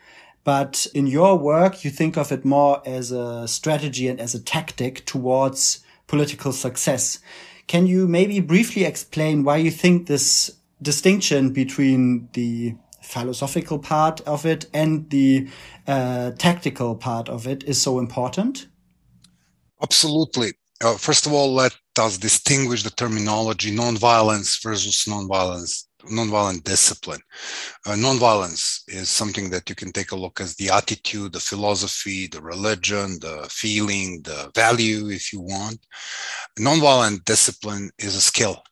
But 0.44 0.86
in 0.94 1.08
your 1.08 1.36
work, 1.36 1.84
you 1.84 1.90
think 1.90 2.16
of 2.16 2.30
it 2.30 2.44
more 2.44 2.80
as 2.86 3.10
a 3.10 3.48
strategy 3.48 4.06
and 4.06 4.20
as 4.20 4.34
a 4.34 4.40
tactic 4.40 5.04
towards 5.04 5.80
political 6.06 6.52
success. 6.52 7.18
Can 7.66 7.88
you 7.88 8.06
maybe 8.06 8.38
briefly 8.38 8.84
explain 8.84 9.42
why 9.42 9.56
you 9.56 9.72
think 9.72 10.06
this 10.06 10.52
distinction 10.80 11.52
between 11.52 12.28
the 12.34 12.76
philosophical 13.02 13.78
part 13.80 14.20
of 14.20 14.46
it 14.46 14.66
and 14.72 15.10
the 15.10 15.48
uh, 15.86 16.30
tactical 16.38 16.94
part 16.94 17.28
of 17.28 17.46
it 17.46 17.64
is 17.64 17.80
so 17.82 17.98
important? 17.98 18.68
Absolutely. 19.82 20.52
Uh, 20.80 20.96
first 20.96 21.26
of 21.26 21.32
all, 21.32 21.52
let 21.54 21.76
us 21.98 22.18
distinguish 22.18 22.82
the 22.84 22.90
terminology 22.90 23.74
nonviolence 23.74 24.62
versus 24.62 25.06
nonviolence 25.08 25.85
nonviolent 26.06 26.64
discipline. 26.64 27.20
Uh, 27.86 27.92
nonviolence 27.92 28.82
is 28.88 29.08
something 29.08 29.50
that 29.50 29.68
you 29.68 29.74
can 29.74 29.92
take 29.92 30.12
a 30.12 30.16
look 30.16 30.40
as 30.40 30.54
the 30.56 30.70
attitude, 30.70 31.32
the 31.32 31.40
philosophy, 31.40 32.26
the 32.26 32.40
religion, 32.40 33.18
the 33.20 33.46
feeling, 33.50 34.20
the 34.22 34.50
value, 34.54 35.08
if 35.08 35.32
you 35.32 35.40
want. 35.40 35.78
Nonviolent 36.58 37.24
discipline 37.24 37.90
is 37.98 38.14
a 38.14 38.20
skill. 38.20 38.62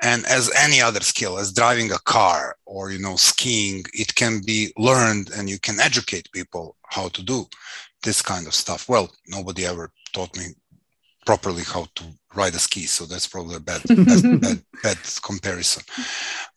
And 0.00 0.24
as 0.26 0.50
any 0.56 0.80
other 0.80 1.00
skill, 1.00 1.38
as 1.38 1.52
driving 1.52 1.90
a 1.90 1.98
car 1.98 2.56
or 2.66 2.92
you 2.92 3.00
know 3.00 3.16
skiing, 3.16 3.84
it 3.92 4.14
can 4.14 4.40
be 4.44 4.72
learned 4.76 5.30
and 5.36 5.50
you 5.50 5.58
can 5.58 5.80
educate 5.80 6.30
people 6.32 6.76
how 6.86 7.08
to 7.08 7.22
do 7.22 7.46
this 8.04 8.22
kind 8.22 8.46
of 8.46 8.54
stuff. 8.54 8.88
Well, 8.88 9.10
nobody 9.26 9.66
ever 9.66 9.90
taught 10.12 10.36
me 10.36 10.54
properly 11.28 11.64
how 11.74 11.84
to 11.96 12.04
ride 12.34 12.54
a 12.54 12.62
ski, 12.66 12.84
so 12.86 13.02
that's 13.04 13.28
probably 13.34 13.56
a 13.56 13.60
bad 13.70 13.82
bad, 14.08 14.40
bad, 14.44 14.58
bad 14.82 14.98
comparison 15.28 15.82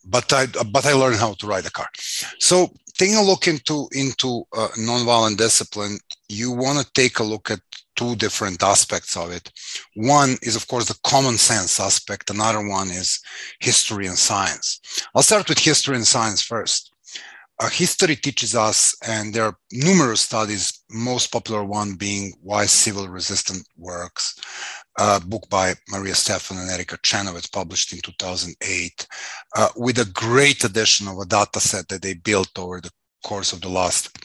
but 0.06 0.32
I 0.34 0.48
but 0.48 0.86
I 0.86 0.94
learned 0.94 1.18
how 1.18 1.34
to 1.34 1.48
ride 1.48 1.66
a 1.66 1.72
car. 1.72 1.90
So 2.40 2.70
taking 2.98 3.16
a 3.16 3.24
look 3.24 3.48
into 3.48 3.88
into 3.94 4.44
uh, 4.54 4.70
nonviolent 4.78 5.38
discipline, 5.38 6.00
you 6.30 6.52
want 6.52 6.80
to 6.80 6.94
take 6.94 7.20
a 7.20 7.24
look 7.24 7.52
at 7.52 7.60
two 7.96 8.16
different 8.16 8.64
aspects 8.64 9.16
of 9.16 9.32
it. 9.32 9.52
One 9.96 10.38
is 10.42 10.56
of 10.56 10.68
course 10.68 10.88
the 10.88 11.00
common 11.04 11.38
sense 11.38 11.80
aspect. 11.80 12.30
Another 12.30 12.68
one 12.68 12.90
is 12.90 13.20
history 13.60 14.08
and 14.08 14.18
science. 14.18 14.80
I'll 15.14 15.24
start 15.24 15.50
with 15.50 15.60
history 15.60 15.96
and 15.96 16.08
science 16.08 16.42
first. 16.42 16.94
Uh, 17.60 17.70
history 17.70 18.16
teaches 18.16 18.56
us, 18.56 18.96
and 19.08 19.36
there 19.36 19.44
are 19.44 19.56
numerous 19.72 20.22
studies, 20.22 20.81
most 20.94 21.32
popular 21.32 21.64
one 21.64 21.96
being 21.96 22.34
why 22.42 22.66
civil 22.66 23.08
resistance 23.08 23.64
works, 23.78 24.40
a 24.98 25.20
book 25.20 25.48
by 25.50 25.74
Maria 25.90 26.16
Stephan 26.16 26.58
and 26.58 26.70
Erica 26.70 26.98
Chenoweth, 27.04 27.52
published 27.52 27.94
in 27.94 28.00
2008, 28.02 29.08
uh, 29.56 29.70
with 29.76 30.00
a 30.00 30.06
great 30.06 30.64
addition 30.64 31.08
of 31.08 31.18
a 31.20 31.26
data 31.26 31.60
set 31.60 31.88
that 31.90 32.02
they 32.02 32.14
built 32.14 32.52
over 32.58 32.82
the 32.82 32.92
course 33.24 33.54
of 33.54 33.62
the 33.62 33.70
last 33.70 34.18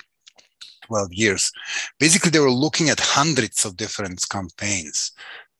12 0.86 1.12
years. 1.12 1.52
Basically, 1.98 2.30
they 2.30 2.40
were 2.40 2.50
looking 2.50 2.90
at 2.90 3.00
hundreds 3.00 3.64
of 3.64 3.76
different 3.76 4.24
campaigns 4.30 5.12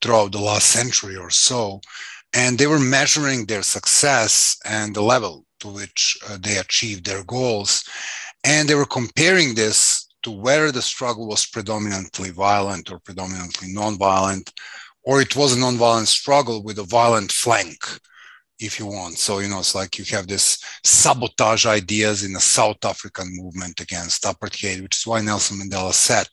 throughout 0.02 0.32
the 0.32 0.38
last 0.38 0.68
century 0.68 1.16
or 1.16 1.30
so, 1.30 1.80
and 2.34 2.58
they 2.58 2.66
were 2.66 2.78
measuring 2.78 3.46
their 3.46 3.62
success 3.62 4.56
and 4.64 4.94
the 4.94 5.02
level 5.02 5.44
to 5.60 5.68
which 5.68 6.18
uh, 6.28 6.36
they 6.40 6.58
achieved 6.58 7.06
their 7.06 7.24
goals. 7.24 7.84
And 8.44 8.68
they 8.68 8.74
were 8.74 8.86
comparing 8.86 9.54
this 9.54 9.95
to 10.26 10.32
whether 10.32 10.72
the 10.72 10.82
struggle 10.82 11.28
was 11.28 11.46
predominantly 11.46 12.30
violent 12.30 12.90
or 12.90 12.98
predominantly 12.98 13.68
nonviolent, 13.72 14.52
or 15.04 15.22
it 15.22 15.36
was 15.36 15.56
a 15.56 15.56
nonviolent 15.56 16.08
struggle 16.08 16.64
with 16.64 16.80
a 16.80 16.82
violent 16.82 17.30
flank, 17.30 17.78
if 18.58 18.78
you 18.78 18.86
want. 18.86 19.18
So, 19.18 19.38
you 19.38 19.48
know, 19.48 19.58
it's 19.58 19.74
like 19.74 19.98
you 19.98 20.04
have 20.16 20.26
this 20.26 20.58
sabotage 20.84 21.66
ideas 21.66 22.24
in 22.24 22.32
the 22.32 22.40
South 22.40 22.84
African 22.84 23.28
movement 23.32 23.80
against 23.80 24.24
apartheid, 24.24 24.82
which 24.82 24.96
is 24.96 25.06
why 25.06 25.20
Nelson 25.20 25.58
Mandela 25.58 25.92
sat 25.92 26.28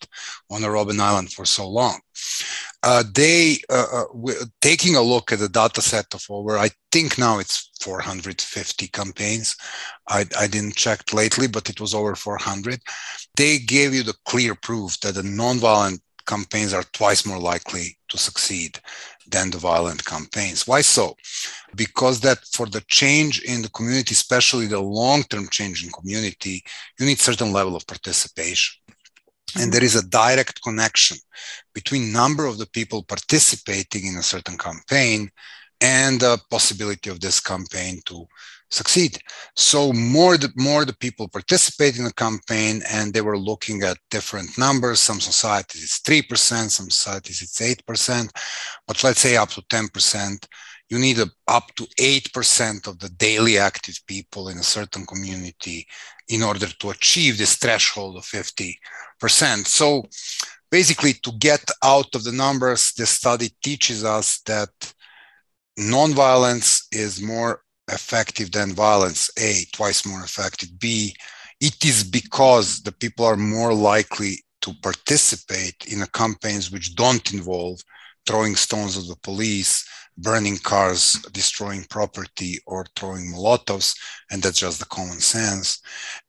on 0.50 0.64
a 0.64 0.68
Robben 0.68 1.00
Island 1.00 1.32
for 1.32 1.46
so 1.46 1.68
long. 1.68 2.00
uh, 2.84 3.04
they 3.14 3.58
uh, 3.70 4.04
uh 4.14 4.34
taking 4.62 4.96
a 4.96 5.02
look 5.02 5.32
at 5.32 5.40
the 5.40 5.50
data 5.50 5.82
set 5.82 6.14
of 6.14 6.24
over 6.30 6.58
i 6.58 6.70
think 6.92 7.18
now 7.18 7.40
it's 7.40 7.72
450 7.82 8.88
campaigns 8.90 9.56
I, 10.08 10.26
I 10.38 10.48
didn't 10.48 10.76
check 10.76 11.14
lately 11.14 11.48
but 11.48 11.70
it 11.70 11.80
was 11.82 11.94
over 11.94 12.16
400 12.16 12.80
they 13.36 13.60
gave 13.60 13.94
you 13.94 14.04
the 14.04 14.16
clear 14.26 14.56
proof 14.56 15.00
that 15.02 15.16
the 15.16 15.22
nonviolent 15.22 16.00
campaigns 16.26 16.74
are 16.74 16.84
twice 16.94 17.26
more 17.26 17.40
likely 17.40 17.98
to 18.10 18.18
succeed 18.18 18.80
than 19.28 19.50
the 19.50 19.58
violent 19.58 20.04
campaigns. 20.06 20.68
Why 20.68 20.82
so? 20.82 21.16
Because 21.76 22.20
that 22.22 22.40
for 22.54 22.66
the 22.68 22.82
change 22.88 23.42
in 23.44 23.62
the 23.62 23.70
community 23.70 24.14
especially 24.14 24.68
the 24.68 24.80
long-term 24.80 25.48
change 25.50 25.84
in 25.84 25.92
community 25.92 26.64
you 27.00 27.06
need 27.06 27.20
certain 27.20 27.52
level 27.52 27.76
of 27.76 27.88
participation. 27.88 28.80
And 29.56 29.72
there 29.72 29.84
is 29.84 29.96
a 29.96 30.08
direct 30.08 30.62
connection 30.64 31.18
between 31.74 32.12
number 32.12 32.46
of 32.48 32.58
the 32.58 32.66
people 32.68 33.04
participating 33.04 34.08
in 34.08 34.16
a 34.18 34.24
certain 34.24 34.58
campaign 34.58 35.30
and 35.80 36.20
the 36.20 36.40
possibility 36.50 37.10
of 37.10 37.20
this 37.20 37.40
campaign 37.40 38.02
to 38.06 38.26
succeed. 38.74 39.20
So 39.56 39.94
more 39.94 40.38
the 40.38 40.52
more 40.56 40.84
the 40.86 40.98
people 41.06 41.28
participate 41.28 41.98
in 41.98 42.06
the 42.06 42.14
campaign 42.14 42.82
and 42.90 43.14
they 43.14 43.22
were 43.22 43.38
looking 43.38 43.84
at 43.84 43.98
different 44.10 44.58
numbers. 44.58 45.00
Some 45.00 45.20
societies 45.20 45.84
it's 45.84 46.00
3% 46.00 46.70
some 46.70 46.90
societies 46.90 47.42
it's 47.42 47.60
8% 47.60 48.30
but 48.88 49.04
let's 49.04 49.22
say 49.22 49.38
up 49.38 49.50
to 49.50 49.62
10% 49.62 50.48
you 50.90 51.00
need 51.00 51.20
a, 51.20 51.28
up 51.48 51.74
to 51.76 51.84
8% 52.00 52.88
of 52.88 53.00
the 53.00 53.10
daily 53.10 53.58
active 53.58 53.98
people 54.06 54.50
in 54.50 54.58
a 54.58 54.64
certain 54.64 55.06
community 55.06 55.88
in 56.28 56.44
order 56.44 56.68
to 56.68 56.90
achieve 56.90 57.38
this 57.38 57.56
threshold 57.56 58.18
of 58.18 58.24
50%. 58.24 58.76
So 59.66 60.04
basically, 60.70 61.14
to 61.14 61.32
get 61.40 61.64
out 61.84 62.14
of 62.14 62.24
the 62.24 62.32
numbers, 62.32 62.94
the 62.94 63.06
study 63.06 63.50
teaches 63.64 64.04
us 64.04 64.42
that 64.42 64.70
nonviolence 65.80 66.84
is 66.92 67.22
more 67.22 67.63
effective 67.92 68.52
than 68.52 68.74
violence. 68.74 69.30
A, 69.38 69.66
twice 69.74 70.06
more 70.06 70.24
effective. 70.24 70.78
B, 70.80 71.16
it 71.60 71.84
is 71.86 72.04
because 72.04 72.82
the 72.82 72.92
people 72.92 73.26
are 73.26 73.38
more 73.38 73.74
likely 73.74 74.44
to 74.62 74.74
participate 74.82 75.86
in 75.88 76.04
campaigns 76.14 76.72
which 76.72 76.96
don't 76.96 77.34
involve 77.34 77.80
throwing 78.26 78.56
stones 78.56 78.98
at 78.98 79.06
the 79.08 79.18
police 79.22 79.86
burning 80.18 80.58
cars, 80.58 81.14
destroying 81.32 81.86
property, 81.90 82.60
or 82.66 82.86
throwing 82.96 83.32
molotovs, 83.34 83.98
and 84.32 84.42
that's 84.42 84.60
just 84.60 84.80
the 84.80 84.86
common 84.86 85.20
sense. 85.20 85.82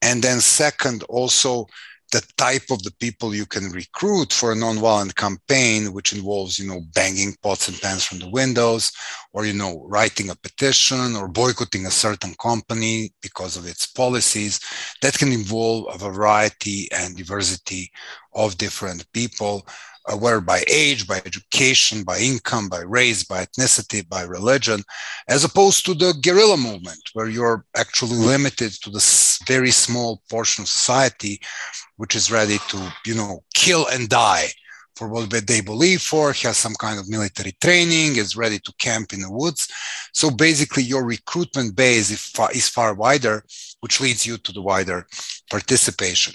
And 0.03 0.23
then, 0.23 0.41
second, 0.41 1.03
also 1.05 1.67
the 2.13 2.23
type 2.37 2.71
of 2.71 2.83
the 2.83 2.93
people 3.01 3.35
you 3.35 3.47
can 3.47 3.71
recruit 3.71 4.33
for 4.33 4.53
a 4.53 4.55
nonviolent 4.55 5.15
campaign, 5.17 5.93
which 5.93 6.13
involves, 6.13 6.59
you 6.59 6.69
know, 6.69 6.81
banging 6.95 7.35
pots 7.43 7.69
and 7.69 7.81
pans 7.81 8.05
from 8.05 8.19
the 8.19 8.31
windows, 8.31 8.93
or 9.33 9.45
you 9.45 9.53
know, 9.53 9.85
writing 9.89 10.31
a 10.31 10.37
petition 10.37 11.17
or 11.17 11.29
boycotting 11.29 11.87
a 11.87 11.91
certain 11.91 12.35
company 12.41 13.13
because 13.21 13.57
of 13.57 13.67
its 13.67 13.87
policies, 13.87 14.61
that 15.03 15.19
can 15.19 15.33
involve 15.33 15.87
a 15.93 15.99
variety 15.99 16.89
and 16.93 17.17
diversity 17.17 17.91
of 18.35 18.59
different 18.59 19.11
people 19.13 19.67
uh, 20.07 20.17
whether 20.17 20.41
by 20.41 20.63
age, 20.71 21.07
by 21.07 21.17
education, 21.25 22.05
by 22.05 22.19
income, 22.19 22.69
by 22.69 22.81
race, 22.81 23.25
by 23.25 23.45
ethnicity, 23.45 24.07
by 24.09 24.23
religion, 24.23 24.83
as 25.29 25.45
opposed 25.45 25.85
to 25.87 25.95
the 25.95 26.15
guerrilla 26.23 26.57
movement, 26.57 27.01
where 27.15 27.29
you're 27.29 27.65
actually 27.77 28.17
limited 28.17 28.73
to 28.73 28.91
this 28.91 29.39
very 29.47 29.71
small 29.71 30.23
portion 30.29 30.63
of 30.63 30.69
society 30.69 31.41
which 31.97 32.17
is 32.17 32.31
ready 32.31 32.59
to, 32.69 32.93
you 33.07 33.15
know, 33.15 33.43
kill 33.55 33.87
and 33.93 34.09
die 34.09 34.49
for 34.97 35.09
what 35.09 35.31
they 35.31 35.61
believe 35.61 36.01
for, 36.01 36.33
has 36.33 36.57
some 36.57 36.75
kind 36.75 37.01
of 37.01 37.09
military 37.09 37.53
training, 37.61 38.17
is 38.17 38.37
ready 38.37 38.59
to 38.61 38.73
camp 38.79 39.13
in 39.13 39.21
the 39.21 39.31
woods. 39.31 39.69
So 40.13 40.31
basically, 40.31 40.85
your 40.85 41.05
recruitment 41.05 41.75
base 41.75 42.11
is 42.11 42.23
far, 42.23 42.51
is 42.53 42.69
far 42.69 42.95
wider, 42.95 43.45
which 43.81 44.01
leads 44.01 44.25
you 44.25 44.39
to 44.39 44.53
the 44.53 44.63
wider 44.63 45.07
participation. 45.51 46.35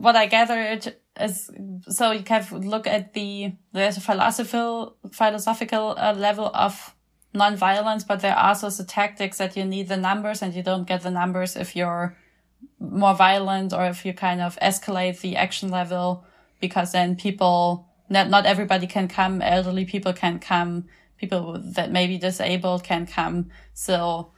What 0.00 0.16
I 0.16 0.26
gathered 0.26 0.96
is 1.20 1.50
so 1.88 2.12
you 2.12 2.24
of 2.30 2.52
look 2.52 2.86
at 2.86 3.12
the 3.12 3.52
there's 3.72 3.98
a 3.98 4.00
philosophical 4.00 4.96
philosophical 5.12 5.94
uh, 5.98 6.14
level 6.14 6.50
of 6.54 6.94
non-violence, 7.34 8.04
but 8.04 8.20
there 8.20 8.34
are 8.34 8.48
also 8.48 8.70
the 8.70 8.84
tactics 8.84 9.36
that 9.38 9.56
you 9.56 9.64
need 9.64 9.88
the 9.88 9.98
numbers, 9.98 10.40
and 10.42 10.54
you 10.54 10.62
don't 10.62 10.88
get 10.88 11.02
the 11.02 11.10
numbers 11.10 11.54
if 11.54 11.76
you're 11.76 12.16
more 12.78 13.14
violent 13.14 13.74
or 13.74 13.84
if 13.84 14.06
you 14.06 14.14
kind 14.14 14.40
of 14.40 14.58
escalate 14.60 15.20
the 15.20 15.36
action 15.36 15.68
level, 15.68 16.24
because 16.60 16.92
then 16.92 17.14
people 17.14 17.86
not 18.08 18.30
not 18.30 18.46
everybody 18.46 18.86
can 18.86 19.06
come, 19.06 19.42
elderly 19.42 19.84
people 19.84 20.14
can 20.14 20.38
come, 20.38 20.86
people 21.18 21.60
that 21.76 21.92
may 21.92 22.06
be 22.06 22.16
disabled 22.16 22.82
can 22.84 23.06
come. 23.06 23.50
So 23.74 24.32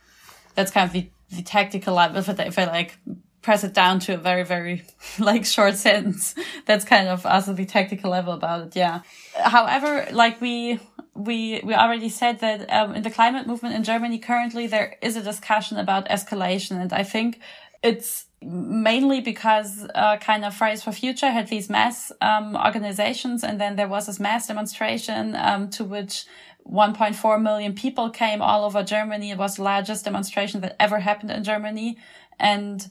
that's 0.57 0.73
kind 0.73 0.87
of 0.89 0.93
the 0.93 1.09
the 1.31 1.43
tactical 1.43 1.95
level. 1.95 2.19
If 2.19 2.59
I 2.59 2.65
like 2.65 2.99
press 3.43 3.65
it 3.65 3.75
down 3.75 3.99
to 4.01 4.15
a 4.15 4.17
very, 4.17 4.45
very 4.45 4.85
like 5.19 5.45
short 5.45 5.77
sentence. 5.77 6.35
That's 6.67 6.85
kind 6.85 7.09
of 7.09 7.27
also 7.27 7.53
the 7.53 7.67
tactical 7.67 8.11
level 8.11 8.33
about 8.33 8.67
it. 8.69 8.77
Yeah. 8.77 9.03
However, 9.35 10.09
like 10.13 10.41
we, 10.41 10.79
we, 11.15 11.61
we 11.65 11.75
already 11.75 12.09
said 12.09 12.41
that 12.41 12.73
um, 12.73 12.95
in 12.95 13.03
the 13.03 13.11
climate 13.11 13.47
movement 13.47 13.75
in 13.75 13.85
Germany 13.85 14.19
currently 14.19 14.67
there 14.67 14.97
is 15.03 15.17
a 15.17 15.23
discussion 15.23 15.77
about 15.77 16.09
escalation. 16.09 16.81
And 16.81 16.93
I 16.93 17.03
think 17.03 17.41
it's 17.83 18.27
mainly 18.41 19.21
because 19.21 19.87
uh, 19.95 20.17
kind 20.19 20.45
of 20.45 20.55
Fridays 20.55 20.83
for 20.83 20.93
Future 20.93 21.31
had 21.31 21.49
these 21.49 21.69
mass 21.69 22.13
um, 22.21 22.57
organizations. 22.57 23.43
And 23.43 23.61
then 23.61 23.77
there 23.77 23.89
was 23.89 24.07
this 24.07 24.21
mass 24.21 24.47
demonstration 24.47 25.35
um, 25.37 25.69
to 25.71 25.85
which 25.85 26.25
1.4 26.67 27.43
million 27.43 27.75
people 27.75 28.09
came 28.11 28.41
all 28.41 28.65
over 28.65 28.85
Germany. 28.85 29.33
It 29.33 29.39
was 29.39 29.57
the 29.57 29.65
largest 29.65 30.05
demonstration 30.05 30.61
that 30.61 30.77
ever 30.79 31.01
happened 31.01 31.33
in 31.33 31.43
Germany. 31.43 31.99
And 32.39 32.89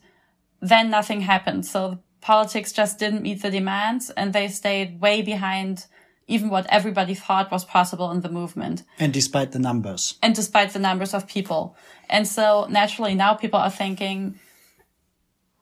then 0.62 0.90
nothing 0.90 1.22
happened. 1.22 1.66
So 1.66 2.00
politics 2.22 2.72
just 2.72 3.00
didn't 3.00 3.24
meet 3.24 3.42
the 3.42 3.50
demands 3.50 4.10
and 4.12 4.32
they 4.32 4.48
stayed 4.48 5.02
way 5.02 5.22
behind 5.22 5.88
even 6.28 6.50
what 6.50 6.66
everybody 6.70 7.14
thought 7.14 7.52
was 7.52 7.66
possible 7.66 8.12
in 8.12 8.22
the 8.22 8.30
movement. 8.30 8.84
And 9.00 9.12
despite 9.12 9.52
the 9.52 9.60
numbers. 9.60 10.18
And 10.22 10.34
despite 10.34 10.72
the 10.72 10.80
numbers 10.80 11.14
of 11.14 11.28
people. 11.28 11.76
And 12.10 12.28
so 12.28 12.68
naturally 12.70 13.16
now 13.16 13.34
people 13.34 13.60
are 13.60 13.72
thinking, 13.72 14.40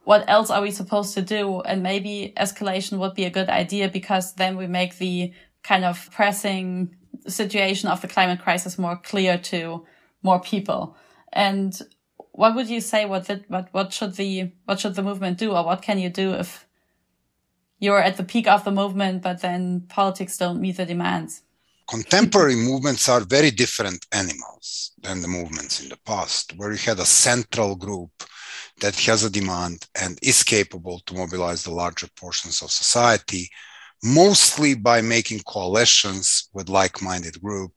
what 0.04 0.26
else 0.28 0.50
are 0.50 0.62
we 0.62 0.72
supposed 0.72 1.14
to 1.16 1.22
do? 1.22 1.62
And 1.62 1.82
maybe 1.82 2.34
escalation 2.38 3.00
would 3.00 3.16
be 3.16 3.26
a 3.26 3.30
good 3.30 3.50
idea 3.50 3.90
because 3.90 4.34
then 4.34 4.58
we 4.58 4.68
make 4.68 4.98
the 4.98 5.34
kind 5.64 5.86
of 5.86 6.10
pressing 6.12 6.96
situation 7.28 7.90
of 7.90 8.02
the 8.02 8.08
climate 8.08 8.42
crisis 8.42 8.78
more 8.78 8.98
clear 8.98 9.38
to 9.38 9.86
more 10.24 10.40
people. 10.40 10.98
And 11.32 11.80
what 12.40 12.56
would 12.56 12.70
you 12.70 12.80
say 12.80 13.06
what 13.06 13.26
the, 13.28 13.44
what 13.50 13.68
what 13.74 13.92
should 13.92 14.16
the 14.16 14.50
what 14.64 14.80
should 14.80 14.96
the 14.96 15.04
movement 15.04 15.38
do 15.38 15.52
or 15.52 15.66
what 15.66 15.82
can 15.82 16.00
you 16.00 16.10
do 16.10 16.32
if 16.34 16.66
you're 17.80 18.02
at 18.02 18.16
the 18.16 18.24
peak 18.24 18.48
of 18.48 18.64
the 18.64 18.72
movement 18.72 19.22
but 19.22 19.42
then 19.42 19.82
politics 19.90 20.38
don't 20.38 20.62
meet 20.62 20.78
the 20.78 20.86
demands? 20.86 21.42
Contemporary 21.90 22.56
movements 22.56 23.10
are 23.10 23.20
very 23.38 23.52
different 23.52 24.06
animals 24.14 24.92
than 25.02 25.22
the 25.22 25.28
movements 25.28 25.82
in 25.84 25.90
the 25.90 26.00
past 26.06 26.54
where 26.56 26.72
you 26.72 26.78
had 26.78 27.00
a 27.00 27.06
central 27.06 27.76
group 27.76 28.12
that 28.80 28.96
has 28.96 29.26
a 29.26 29.30
demand 29.30 29.88
and 30.02 30.18
is 30.22 30.42
capable 30.42 31.00
to 31.06 31.16
mobilize 31.16 31.64
the 31.64 31.72
larger 31.72 32.08
portions 32.16 32.62
of 32.62 32.72
society 32.72 33.50
mostly 34.04 34.76
by 34.76 35.02
making 35.02 35.40
coalitions 35.40 36.50
with 36.54 36.70
like-minded 36.70 37.42
group 37.42 37.74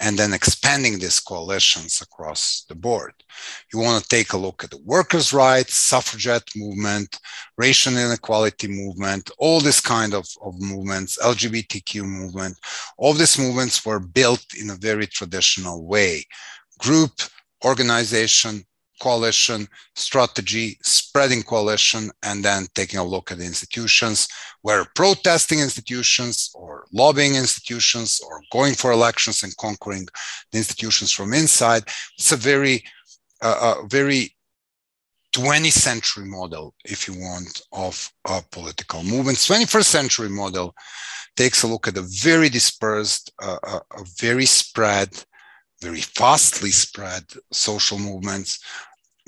and 0.00 0.18
then 0.18 0.32
expanding 0.32 0.98
these 0.98 1.20
coalitions 1.20 2.02
across 2.02 2.64
the 2.68 2.74
board. 2.74 3.14
You 3.72 3.78
want 3.78 4.02
to 4.02 4.08
take 4.08 4.32
a 4.32 4.36
look 4.36 4.64
at 4.64 4.70
the 4.70 4.82
workers' 4.84 5.32
rights, 5.32 5.74
suffragette 5.78 6.48
movement, 6.56 7.18
racial 7.56 7.96
inequality 7.96 8.68
movement, 8.68 9.30
all 9.38 9.60
this 9.60 9.80
kind 9.80 10.12
of, 10.12 10.26
of 10.42 10.60
movements, 10.60 11.18
LGBTQ 11.22 12.04
movement. 12.04 12.58
All 12.98 13.14
these 13.14 13.38
movements 13.38 13.84
were 13.86 14.00
built 14.00 14.44
in 14.60 14.70
a 14.70 14.76
very 14.76 15.06
traditional 15.06 15.86
way. 15.86 16.24
Group, 16.78 17.12
organization, 17.64 18.64
coalition 19.02 19.66
strategy, 19.96 20.78
spreading 20.82 21.42
coalition, 21.42 22.08
and 22.22 22.44
then 22.44 22.68
taking 22.76 23.00
a 23.00 23.04
look 23.04 23.32
at 23.32 23.38
the 23.38 23.44
institutions 23.44 24.28
where 24.62 24.86
protesting 24.94 25.58
institutions 25.58 26.52
or 26.54 26.86
lobbying 26.92 27.34
institutions 27.34 28.20
or 28.24 28.40
going 28.52 28.74
for 28.74 28.92
elections 28.92 29.42
and 29.42 29.56
conquering 29.56 30.06
the 30.52 30.58
institutions 30.58 31.10
from 31.10 31.34
inside. 31.34 31.82
It's 32.16 32.30
a 32.30 32.36
very, 32.36 32.84
uh, 33.42 33.58
uh, 33.60 33.86
very 33.88 34.36
20th 35.34 35.72
century 35.72 36.26
model, 36.26 36.72
if 36.84 37.08
you 37.08 37.14
want, 37.14 37.60
of 37.72 38.12
political 38.52 39.02
movements. 39.02 39.48
21st 39.48 39.90
century 39.98 40.28
model 40.28 40.74
takes 41.36 41.64
a 41.64 41.66
look 41.66 41.88
at 41.88 41.96
a 41.96 42.06
very 42.22 42.48
dispersed, 42.48 43.32
uh, 43.42 43.58
uh, 43.66 43.80
a 43.98 44.04
very 44.20 44.46
spread, 44.46 45.08
very 45.80 46.02
fastly 46.02 46.70
spread 46.70 47.24
social 47.50 47.98
movements 47.98 48.60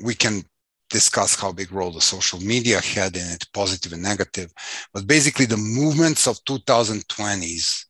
we 0.01 0.15
can 0.15 0.43
discuss 0.89 1.39
how 1.39 1.51
big 1.51 1.71
role 1.71 1.91
the 1.91 2.01
social 2.01 2.39
media 2.39 2.79
had 2.79 3.15
in 3.15 3.27
it, 3.27 3.45
positive 3.53 3.93
and 3.93 4.03
negative. 4.03 4.51
But 4.93 5.07
basically, 5.07 5.45
the 5.45 5.57
movements 5.57 6.27
of 6.27 6.43
2020s 6.45 7.85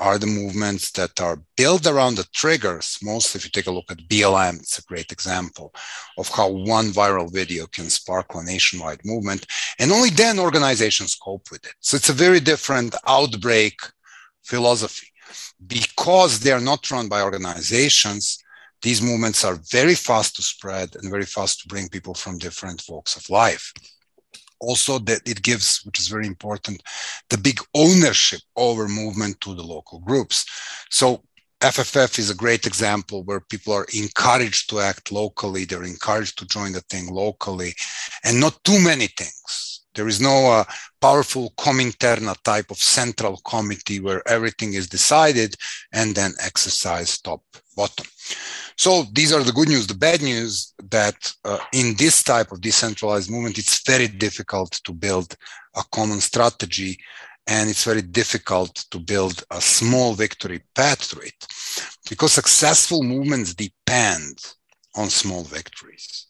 are 0.00 0.18
the 0.18 0.26
movements 0.26 0.90
that 0.92 1.20
are 1.20 1.42
built 1.56 1.86
around 1.86 2.14
the 2.14 2.26
triggers. 2.34 2.98
Mostly, 3.02 3.38
if 3.38 3.44
you 3.44 3.50
take 3.50 3.66
a 3.66 3.70
look 3.70 3.90
at 3.90 4.08
BLM, 4.08 4.58
it's 4.58 4.78
a 4.78 4.82
great 4.84 5.12
example 5.12 5.72
of 6.16 6.28
how 6.28 6.48
one 6.48 6.86
viral 6.86 7.30
video 7.32 7.66
can 7.66 7.90
spark 7.90 8.34
a 8.34 8.42
nationwide 8.42 9.00
movement. 9.04 9.46
And 9.78 9.92
only 9.92 10.08
then 10.08 10.38
organizations 10.38 11.14
cope 11.14 11.50
with 11.50 11.64
it. 11.66 11.74
So 11.80 11.96
it's 11.96 12.08
a 12.08 12.14
very 12.14 12.40
different 12.40 12.94
outbreak 13.06 13.78
philosophy. 14.42 15.08
Because 15.66 16.40
they 16.40 16.50
are 16.50 16.60
not 16.60 16.90
run 16.90 17.08
by 17.08 17.20
organizations, 17.20 18.39
these 18.82 19.02
movements 19.02 19.44
are 19.44 19.58
very 19.70 19.94
fast 19.94 20.36
to 20.36 20.42
spread 20.42 20.96
and 20.96 21.10
very 21.10 21.26
fast 21.26 21.60
to 21.60 21.68
bring 21.68 21.88
people 21.88 22.14
from 22.14 22.38
different 22.38 22.82
walks 22.88 23.16
of 23.16 23.28
life. 23.28 23.72
Also 24.58 24.98
that 25.00 25.26
it 25.26 25.42
gives 25.42 25.82
which 25.84 25.98
is 25.98 26.08
very 26.08 26.26
important 26.26 26.82
the 27.30 27.38
big 27.38 27.60
ownership 27.74 28.40
over 28.56 28.88
movement 28.88 29.40
to 29.40 29.54
the 29.54 29.62
local 29.62 30.00
groups. 30.00 30.44
So 30.90 31.22
fff 31.60 32.18
is 32.18 32.30
a 32.30 32.34
great 32.34 32.66
example 32.66 33.22
where 33.24 33.40
people 33.40 33.72
are 33.74 33.86
encouraged 33.94 34.70
to 34.70 34.80
act 34.80 35.12
locally. 35.12 35.64
They're 35.64 35.82
encouraged 35.82 36.38
to 36.38 36.46
join 36.46 36.72
the 36.72 36.80
thing 36.82 37.08
locally. 37.08 37.74
And 38.24 38.40
not 38.40 38.62
too 38.64 38.80
many 38.80 39.06
things 39.08 39.69
there 39.94 40.08
is 40.08 40.20
no 40.20 40.50
uh, 40.50 40.64
powerful 41.00 41.52
Cominterna 41.58 42.34
type 42.44 42.70
of 42.70 42.78
central 42.78 43.38
committee 43.44 44.00
where 44.00 44.26
everything 44.28 44.74
is 44.74 44.88
decided 44.88 45.54
and 45.92 46.14
then 46.14 46.32
exercised 46.40 47.24
top 47.24 47.42
bottom 47.76 48.06
so 48.80 49.04
these 49.12 49.30
are 49.30 49.42
the 49.42 49.52
good 49.52 49.68
news. 49.68 49.86
The 49.86 49.94
bad 49.94 50.22
news 50.22 50.72
that 50.88 51.34
uh, 51.44 51.58
in 51.74 51.96
this 51.96 52.22
type 52.22 52.50
of 52.50 52.62
decentralized 52.62 53.30
movement, 53.30 53.58
it's 53.58 53.82
very 53.86 54.08
difficult 54.08 54.72
to 54.84 54.92
build 54.94 55.36
a 55.76 55.82
common 55.92 56.18
strategy 56.22 56.98
and 57.46 57.68
it's 57.68 57.84
very 57.84 58.00
difficult 58.00 58.74
to 58.90 58.98
build 58.98 59.44
a 59.50 59.60
small 59.60 60.14
victory 60.14 60.62
path 60.74 61.10
to 61.10 61.20
it 61.20 61.46
because 62.08 62.32
successful 62.32 63.02
movements 63.02 63.52
depend 63.52 64.38
on 64.96 65.10
small 65.10 65.42
victories. 65.42 66.26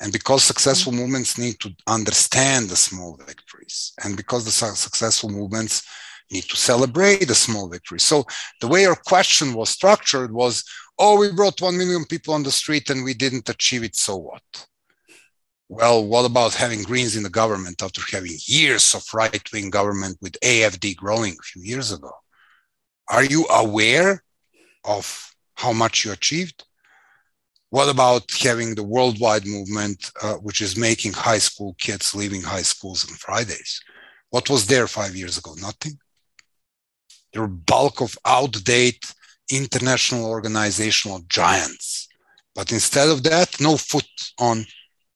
And 0.00 0.12
because 0.12 0.44
successful 0.44 0.92
movements 0.92 1.38
need 1.38 1.58
to 1.60 1.74
understand 1.86 2.68
the 2.68 2.76
small 2.76 3.16
victories, 3.26 3.92
and 4.04 4.16
because 4.16 4.44
the 4.44 4.50
su- 4.50 4.76
successful 4.76 5.28
movements 5.28 5.82
need 6.30 6.44
to 6.44 6.56
celebrate 6.56 7.26
the 7.26 7.34
small 7.34 7.68
victories. 7.68 8.04
So 8.04 8.24
the 8.60 8.68
way 8.68 8.82
your 8.82 8.94
question 8.94 9.54
was 9.54 9.70
structured 9.70 10.32
was 10.32 10.64
oh, 10.98 11.18
we 11.18 11.32
brought 11.32 11.60
1 11.60 11.78
million 11.78 12.04
people 12.04 12.34
on 12.34 12.42
the 12.42 12.50
street 12.50 12.90
and 12.90 13.04
we 13.04 13.14
didn't 13.14 13.48
achieve 13.48 13.84
it, 13.84 13.94
so 13.94 14.16
what? 14.16 14.66
Well, 15.68 16.04
what 16.04 16.24
about 16.24 16.54
having 16.54 16.82
Greens 16.82 17.14
in 17.14 17.22
the 17.22 17.30
government 17.30 17.82
after 17.82 18.00
having 18.10 18.36
years 18.46 18.94
of 18.94 19.04
right 19.14 19.52
wing 19.52 19.70
government 19.70 20.18
with 20.20 20.40
AFD 20.40 20.96
growing 20.96 21.34
a 21.34 21.42
few 21.42 21.62
years 21.62 21.92
ago? 21.92 22.10
Are 23.10 23.24
you 23.24 23.46
aware 23.46 24.22
of 24.84 25.34
how 25.54 25.72
much 25.72 26.04
you 26.04 26.12
achieved? 26.12 26.64
What 27.70 27.88
about 27.88 28.30
having 28.40 28.74
the 28.74 28.82
worldwide 28.82 29.46
movement, 29.46 30.10
uh, 30.22 30.34
which 30.34 30.62
is 30.62 30.76
making 30.76 31.12
high 31.12 31.38
school 31.38 31.74
kids 31.78 32.14
leaving 32.14 32.42
high 32.42 32.62
schools 32.62 33.08
on 33.08 33.14
Fridays? 33.16 33.80
What 34.30 34.48
was 34.48 34.66
there 34.66 34.86
five 34.86 35.14
years 35.14 35.36
ago? 35.36 35.54
Nothing. 35.60 35.98
There 37.32 37.42
were 37.42 37.48
bulk 37.48 38.00
of 38.00 38.16
outdated 38.24 39.04
international 39.50 40.26
organizational 40.26 41.20
giants. 41.28 42.08
But 42.54 42.72
instead 42.72 43.08
of 43.08 43.22
that, 43.24 43.60
no 43.60 43.76
foot 43.76 44.08
on 44.38 44.66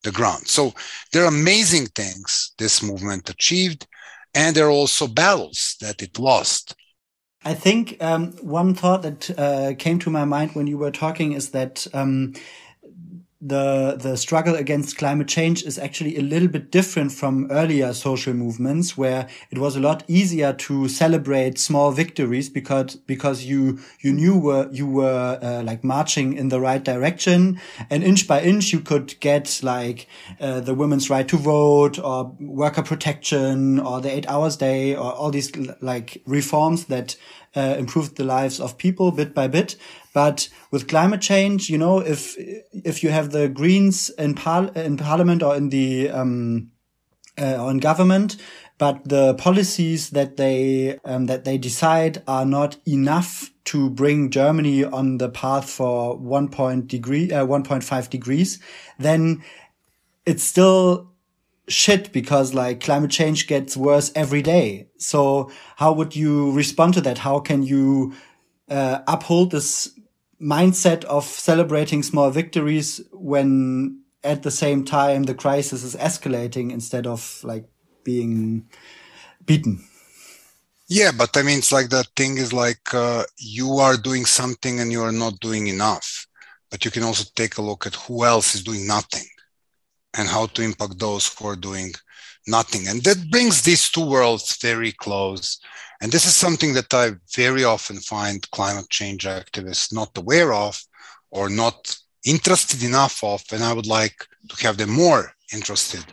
the 0.02 0.12
ground. 0.12 0.46
So 0.46 0.74
there 1.12 1.24
are 1.24 1.28
amazing 1.28 1.86
things 1.86 2.52
this 2.58 2.82
movement 2.82 3.30
achieved, 3.30 3.86
and 4.34 4.54
there 4.54 4.66
are 4.66 4.70
also 4.70 5.06
battles 5.06 5.76
that 5.80 6.02
it 6.02 6.18
lost. 6.18 6.74
I 7.44 7.54
think 7.54 7.96
um, 8.00 8.32
one 8.40 8.74
thought 8.74 9.02
that 9.02 9.30
uh, 9.38 9.74
came 9.78 9.98
to 10.00 10.10
my 10.10 10.24
mind 10.24 10.52
when 10.52 10.66
you 10.66 10.78
were 10.78 10.92
talking 10.92 11.32
is 11.32 11.50
that 11.50 11.86
um, 11.92 12.34
the 13.44 13.98
the 14.00 14.16
struggle 14.16 14.54
against 14.54 14.96
climate 14.96 15.26
change 15.26 15.64
is 15.64 15.76
actually 15.76 16.16
a 16.16 16.22
little 16.22 16.46
bit 16.46 16.70
different 16.70 17.10
from 17.10 17.48
earlier 17.50 17.92
social 17.92 18.32
movements 18.32 18.96
where 18.96 19.28
it 19.50 19.58
was 19.58 19.74
a 19.74 19.80
lot 19.80 20.04
easier 20.06 20.52
to 20.52 20.88
celebrate 20.88 21.58
small 21.58 21.90
victories 21.90 22.48
because 22.48 22.94
because 22.94 23.42
you 23.44 23.80
you 24.00 24.12
knew 24.12 24.38
were 24.38 24.68
you 24.70 24.86
were 24.86 25.40
uh, 25.42 25.60
like 25.64 25.82
marching 25.82 26.34
in 26.34 26.50
the 26.50 26.60
right 26.60 26.84
direction. 26.84 27.60
And 27.90 28.04
inch 28.04 28.28
by 28.28 28.42
inch 28.42 28.72
you 28.72 28.78
could 28.78 29.18
get 29.18 29.60
like 29.60 30.06
uh, 30.40 30.60
the 30.60 30.74
women's 30.74 31.10
right 31.10 31.26
to 31.26 31.36
vote 31.36 31.98
or 31.98 32.36
worker 32.38 32.82
protection 32.82 33.80
or 33.80 34.00
the 34.00 34.12
8 34.12 34.28
hours 34.28 34.56
day 34.56 34.94
or 34.94 35.12
all 35.12 35.32
these 35.32 35.50
like 35.80 36.22
reforms 36.26 36.84
that 36.84 37.16
uh, 37.56 37.74
improved 37.78 38.16
the 38.16 38.24
lives 38.24 38.60
of 38.60 38.78
people 38.78 39.10
bit 39.10 39.34
by 39.34 39.48
bit 39.48 39.76
but 40.12 40.48
with 40.70 40.88
climate 40.88 41.20
change, 41.20 41.70
you 41.70 41.78
know, 41.78 42.00
if 42.00 42.36
if 42.38 43.02
you 43.02 43.10
have 43.10 43.30
the 43.30 43.48
Greens 43.48 44.10
in, 44.10 44.34
par 44.34 44.70
in 44.74 44.96
Parliament 44.96 45.42
or 45.42 45.56
in 45.56 45.70
the 45.70 46.10
um, 46.10 46.70
uh, 47.40 47.64
or 47.64 47.70
in 47.70 47.78
government, 47.78 48.36
but 48.78 49.08
the 49.08 49.34
policies 49.34 50.10
that 50.10 50.36
they 50.36 50.98
um, 51.04 51.26
that 51.26 51.44
they 51.44 51.58
decide 51.58 52.22
are 52.26 52.44
not 52.44 52.76
enough 52.86 53.50
to 53.64 53.90
bring 53.90 54.30
Germany 54.30 54.84
on 54.84 55.18
the 55.18 55.28
path 55.28 55.70
for 55.70 56.16
one 56.18 56.48
point 56.48 56.88
degree, 56.88 57.32
uh, 57.32 57.44
one 57.46 57.62
point 57.62 57.84
five 57.84 58.10
degrees, 58.10 58.58
then 58.98 59.42
it's 60.26 60.42
still 60.42 61.10
shit 61.68 62.12
because 62.12 62.54
like 62.54 62.80
climate 62.80 63.10
change 63.10 63.46
gets 63.46 63.76
worse 63.76 64.12
every 64.14 64.42
day. 64.42 64.88
So 64.98 65.50
how 65.76 65.92
would 65.92 66.14
you 66.14 66.52
respond 66.52 66.94
to 66.94 67.00
that? 67.02 67.18
How 67.18 67.38
can 67.38 67.62
you 67.62 68.14
uh, 68.68 69.00
uphold 69.06 69.52
this 69.52 69.90
mindset 70.42 71.04
of 71.04 71.24
celebrating 71.24 72.02
small 72.02 72.30
victories 72.30 73.00
when 73.12 74.00
at 74.24 74.42
the 74.42 74.50
same 74.50 74.84
time 74.84 75.24
the 75.24 75.34
crisis 75.34 75.82
is 75.82 75.96
escalating 75.96 76.70
instead 76.70 77.06
of 77.06 77.40
like 77.44 77.66
being 78.04 78.68
beaten. 79.46 79.84
Yeah, 80.88 81.10
but 81.16 81.36
I 81.36 81.42
mean, 81.42 81.58
it's 81.58 81.72
like 81.72 81.88
that 81.90 82.08
thing 82.16 82.36
is 82.36 82.52
like 82.52 82.92
uh, 82.92 83.24
you 83.38 83.78
are 83.78 83.96
doing 83.96 84.26
something 84.26 84.80
and 84.80 84.92
you 84.92 85.02
are 85.02 85.12
not 85.12 85.40
doing 85.40 85.68
enough. 85.68 86.26
But 86.70 86.84
you 86.84 86.90
can 86.90 87.02
also 87.02 87.24
take 87.34 87.58
a 87.58 87.62
look 87.62 87.86
at 87.86 87.94
who 87.94 88.24
else 88.24 88.54
is 88.54 88.64
doing 88.64 88.86
nothing 88.86 89.26
and 90.14 90.28
how 90.28 90.46
to 90.46 90.62
impact 90.62 90.98
those 90.98 91.28
who 91.28 91.46
are 91.48 91.56
doing 91.56 91.92
nothing. 92.46 92.88
And 92.88 93.02
that 93.04 93.30
brings 93.30 93.62
these 93.62 93.90
two 93.90 94.06
worlds 94.06 94.56
very 94.56 94.92
close. 94.92 95.58
And 96.00 96.10
this 96.10 96.26
is 96.26 96.34
something 96.34 96.74
that 96.74 96.92
I 96.92 97.12
very 97.34 97.64
often 97.64 97.98
find 97.98 98.50
climate 98.50 98.88
change 98.90 99.24
activists 99.24 99.92
not 99.92 100.16
aware 100.16 100.52
of 100.52 100.82
or 101.30 101.48
not 101.48 101.96
interested 102.24 102.82
enough 102.82 103.22
of. 103.22 103.42
And 103.52 103.62
I 103.62 103.72
would 103.72 103.86
like 103.86 104.26
to 104.48 104.66
have 104.66 104.76
them 104.76 104.90
more 104.90 105.32
interested 105.52 106.04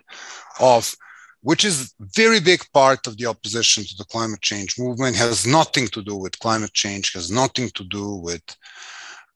of, 0.60 0.94
which 1.42 1.66
is 1.66 1.94
very 2.00 2.40
big 2.40 2.64
part 2.74 3.08
of 3.08 3.18
the 3.18 3.26
opposition 3.26 3.84
to 3.84 3.96
the 3.98 4.06
climate 4.06 4.42
change 4.42 4.78
movement, 4.78 5.16
has 5.16 5.48
nothing 5.48 5.88
to 5.88 6.04
do 6.04 6.16
with 6.16 6.40
climate 6.40 6.74
change, 6.74 7.14
has 7.14 7.32
nothing 7.32 7.70
to 7.76 7.84
do 7.86 8.16
with 8.16 8.44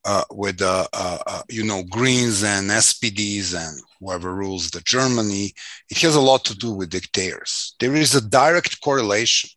uh, 0.05 0.23
with 0.31 0.61
uh, 0.61 0.87
uh, 0.93 1.17
uh, 1.25 1.41
you 1.49 1.63
know 1.63 1.83
Greens 1.83 2.43
and 2.43 2.69
SPDs 2.69 3.55
and 3.55 3.81
whoever 3.99 4.33
rules 4.33 4.69
the 4.69 4.81
Germany, 4.81 5.53
it 5.89 5.97
has 5.99 6.15
a 6.15 6.21
lot 6.21 6.43
to 6.45 6.55
do 6.55 6.73
with 6.73 6.89
dictators. 6.89 7.75
There 7.79 7.95
is 7.95 8.15
a 8.15 8.21
direct 8.21 8.81
correlation 8.81 9.49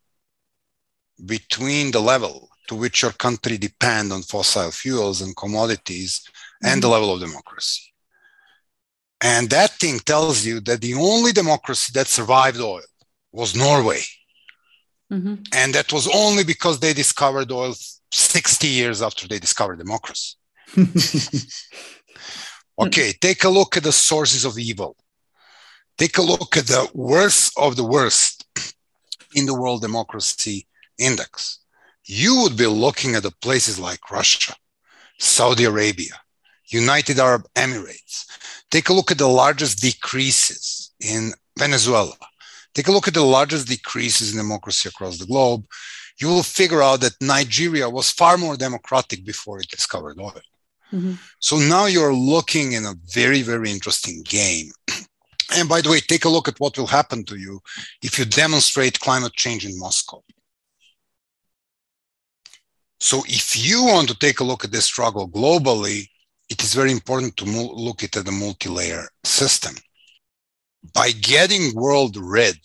between 1.24 1.90
the 1.90 2.00
level 2.00 2.48
to 2.68 2.74
which 2.74 3.02
your 3.02 3.12
country 3.12 3.58
depend 3.58 4.12
on 4.12 4.22
fossil 4.22 4.70
fuels 4.70 5.20
and 5.20 5.36
commodities 5.36 6.22
mm-hmm. 6.26 6.72
and 6.72 6.82
the 6.82 6.86
mm-hmm. 6.86 6.92
level 6.92 7.14
of 7.14 7.20
democracy. 7.20 7.82
And 9.22 9.48
that 9.50 9.70
thing 9.70 9.98
tells 10.00 10.44
you 10.44 10.60
that 10.60 10.80
the 10.80 10.94
only 10.94 11.32
democracy 11.32 11.90
that 11.94 12.06
survived 12.06 12.60
oil 12.60 12.82
was 13.32 13.56
Norway. 13.56 14.02
Mm-hmm. 15.10 15.34
And 15.54 15.74
that 15.74 15.92
was 15.92 16.08
only 16.14 16.44
because 16.44 16.80
they 16.80 16.92
discovered 16.92 17.50
oil 17.50 17.74
60 18.16 18.66
years 18.66 19.02
after 19.02 19.28
they 19.28 19.38
discovered 19.38 19.78
democracy. 19.78 20.36
okay, 22.80 23.12
take 23.20 23.44
a 23.44 23.48
look 23.48 23.76
at 23.76 23.82
the 23.82 23.92
sources 23.92 24.44
of 24.44 24.58
evil. 24.58 24.96
Take 25.98 26.18
a 26.18 26.22
look 26.22 26.56
at 26.56 26.66
the 26.66 26.88
worst 26.94 27.52
of 27.58 27.76
the 27.76 27.84
worst 27.84 28.46
in 29.34 29.46
the 29.46 29.54
world 29.54 29.82
democracy 29.82 30.66
index. 30.98 31.58
You 32.04 32.40
would 32.42 32.56
be 32.56 32.66
looking 32.66 33.14
at 33.14 33.22
the 33.22 33.32
places 33.42 33.78
like 33.78 34.10
Russia, 34.10 34.54
Saudi 35.18 35.64
Arabia, 35.64 36.14
United 36.68 37.18
Arab 37.18 37.46
Emirates. 37.54 38.24
Take 38.70 38.88
a 38.88 38.92
look 38.92 39.10
at 39.10 39.18
the 39.18 39.28
largest 39.28 39.80
decreases 39.80 40.92
in 41.00 41.32
Venezuela. 41.58 42.16
Take 42.74 42.88
a 42.88 42.92
look 42.92 43.08
at 43.08 43.14
the 43.14 43.24
largest 43.24 43.68
decreases 43.68 44.32
in 44.32 44.38
democracy 44.38 44.88
across 44.88 45.18
the 45.18 45.26
globe 45.26 45.64
you 46.18 46.28
will 46.28 46.42
figure 46.42 46.82
out 46.82 47.00
that 47.00 47.20
Nigeria 47.20 47.88
was 47.88 48.10
far 48.10 48.38
more 48.38 48.56
democratic 48.56 49.24
before 49.24 49.60
it 49.60 49.68
discovered 49.68 50.18
oil. 50.18 50.40
Mm-hmm. 50.92 51.14
So 51.40 51.58
now 51.58 51.86
you're 51.86 52.14
looking 52.14 52.72
in 52.72 52.84
a 52.84 52.94
very, 53.12 53.42
very 53.42 53.70
interesting 53.70 54.22
game. 54.24 54.70
And 55.56 55.68
by 55.68 55.80
the 55.80 55.90
way, 55.90 56.00
take 56.00 56.24
a 56.24 56.28
look 56.28 56.48
at 56.48 56.58
what 56.58 56.76
will 56.76 56.88
happen 56.88 57.24
to 57.26 57.36
you 57.36 57.60
if 58.02 58.18
you 58.18 58.24
demonstrate 58.24 58.98
climate 58.98 59.32
change 59.34 59.64
in 59.64 59.78
Moscow. 59.78 60.20
So 62.98 63.22
if 63.28 63.56
you 63.56 63.84
want 63.84 64.08
to 64.08 64.18
take 64.18 64.40
a 64.40 64.44
look 64.44 64.64
at 64.64 64.72
this 64.72 64.86
struggle 64.86 65.28
globally, 65.28 66.08
it 66.48 66.62
is 66.64 66.74
very 66.74 66.90
important 66.90 67.36
to 67.36 67.44
look 67.44 68.02
at 68.02 68.12
the 68.12 68.32
multi-layer 68.32 69.06
system. 69.22 69.76
By 70.92 71.12
getting 71.12 71.74
world 71.76 72.16
rid 72.16 72.58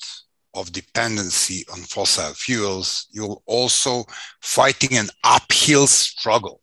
of 0.53 0.71
dependency 0.71 1.63
on 1.71 1.79
fossil 1.79 2.33
fuels, 2.33 3.07
you're 3.11 3.41
also 3.45 4.03
fighting 4.41 4.97
an 4.97 5.09
uphill 5.23 5.87
struggle 5.87 6.61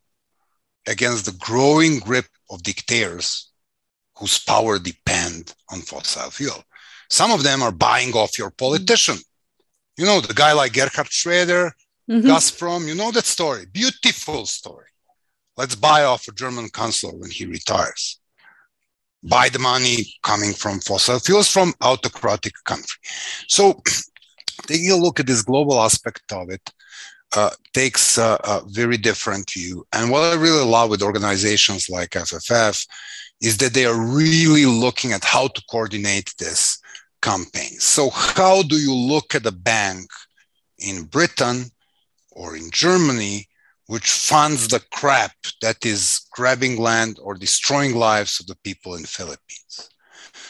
against 0.86 1.26
the 1.26 1.32
growing 1.32 1.98
grip 1.98 2.26
of 2.50 2.62
dictators 2.62 3.50
whose 4.18 4.38
power 4.38 4.78
depend 4.78 5.54
on 5.70 5.80
fossil 5.80 6.30
fuel. 6.30 6.62
Some 7.10 7.30
of 7.30 7.42
them 7.42 7.62
are 7.62 7.72
buying 7.72 8.12
off 8.12 8.38
your 8.38 8.50
politician. 8.50 9.16
You 9.96 10.04
know, 10.04 10.20
the 10.20 10.34
guy 10.34 10.52
like 10.52 10.72
Gerhard 10.72 11.10
Schroeder, 11.10 11.72
mm-hmm. 12.10 12.26
Gazprom, 12.26 12.86
you 12.86 12.94
know 12.94 13.10
that 13.12 13.24
story. 13.24 13.64
Beautiful 13.72 14.46
story. 14.46 14.86
Let's 15.56 15.74
buy 15.74 16.04
off 16.04 16.28
a 16.28 16.32
German 16.32 16.68
chancellor 16.74 17.16
when 17.16 17.30
he 17.30 17.46
retires. 17.46 18.17
Buy 19.22 19.48
the 19.48 19.58
money 19.58 20.14
coming 20.22 20.52
from 20.52 20.80
fossil 20.80 21.18
fuels 21.18 21.48
from 21.48 21.74
autocratic 21.80 22.52
country. 22.64 22.98
So 23.48 23.82
taking 24.66 24.90
a 24.90 24.96
look 24.96 25.20
at 25.20 25.26
this 25.26 25.42
global 25.42 25.80
aspect 25.80 26.32
of 26.32 26.50
it, 26.50 26.72
uh, 27.36 27.50
takes 27.74 28.16
a, 28.16 28.38
a, 28.44 28.62
very 28.68 28.96
different 28.96 29.50
view. 29.50 29.86
And 29.92 30.10
what 30.10 30.22
I 30.22 30.34
really 30.34 30.64
love 30.64 30.88
with 30.90 31.02
organizations 31.02 31.88
like 31.90 32.10
FFF 32.10 32.86
is 33.42 33.58
that 33.58 33.74
they 33.74 33.84
are 33.84 34.00
really 34.00 34.64
looking 34.64 35.12
at 35.12 35.24
how 35.24 35.48
to 35.48 35.62
coordinate 35.70 36.32
this 36.38 36.80
campaign. 37.20 37.78
So, 37.80 38.10
how 38.10 38.62
do 38.62 38.76
you 38.76 38.94
look 38.94 39.34
at 39.34 39.46
a 39.46 39.52
bank 39.52 40.08
in 40.78 41.04
Britain 41.04 41.66
or 42.30 42.56
in 42.56 42.70
Germany 42.70 43.46
which 43.88 44.10
funds 44.10 44.68
the 44.68 44.80
crap 44.92 45.32
that 45.62 45.84
is 45.84 46.20
grabbing 46.32 46.78
land 46.78 47.18
or 47.22 47.34
destroying 47.34 47.96
lives 47.96 48.38
of 48.38 48.46
the 48.46 48.56
people 48.62 48.94
in 48.94 49.04
Philippines? 49.04 49.90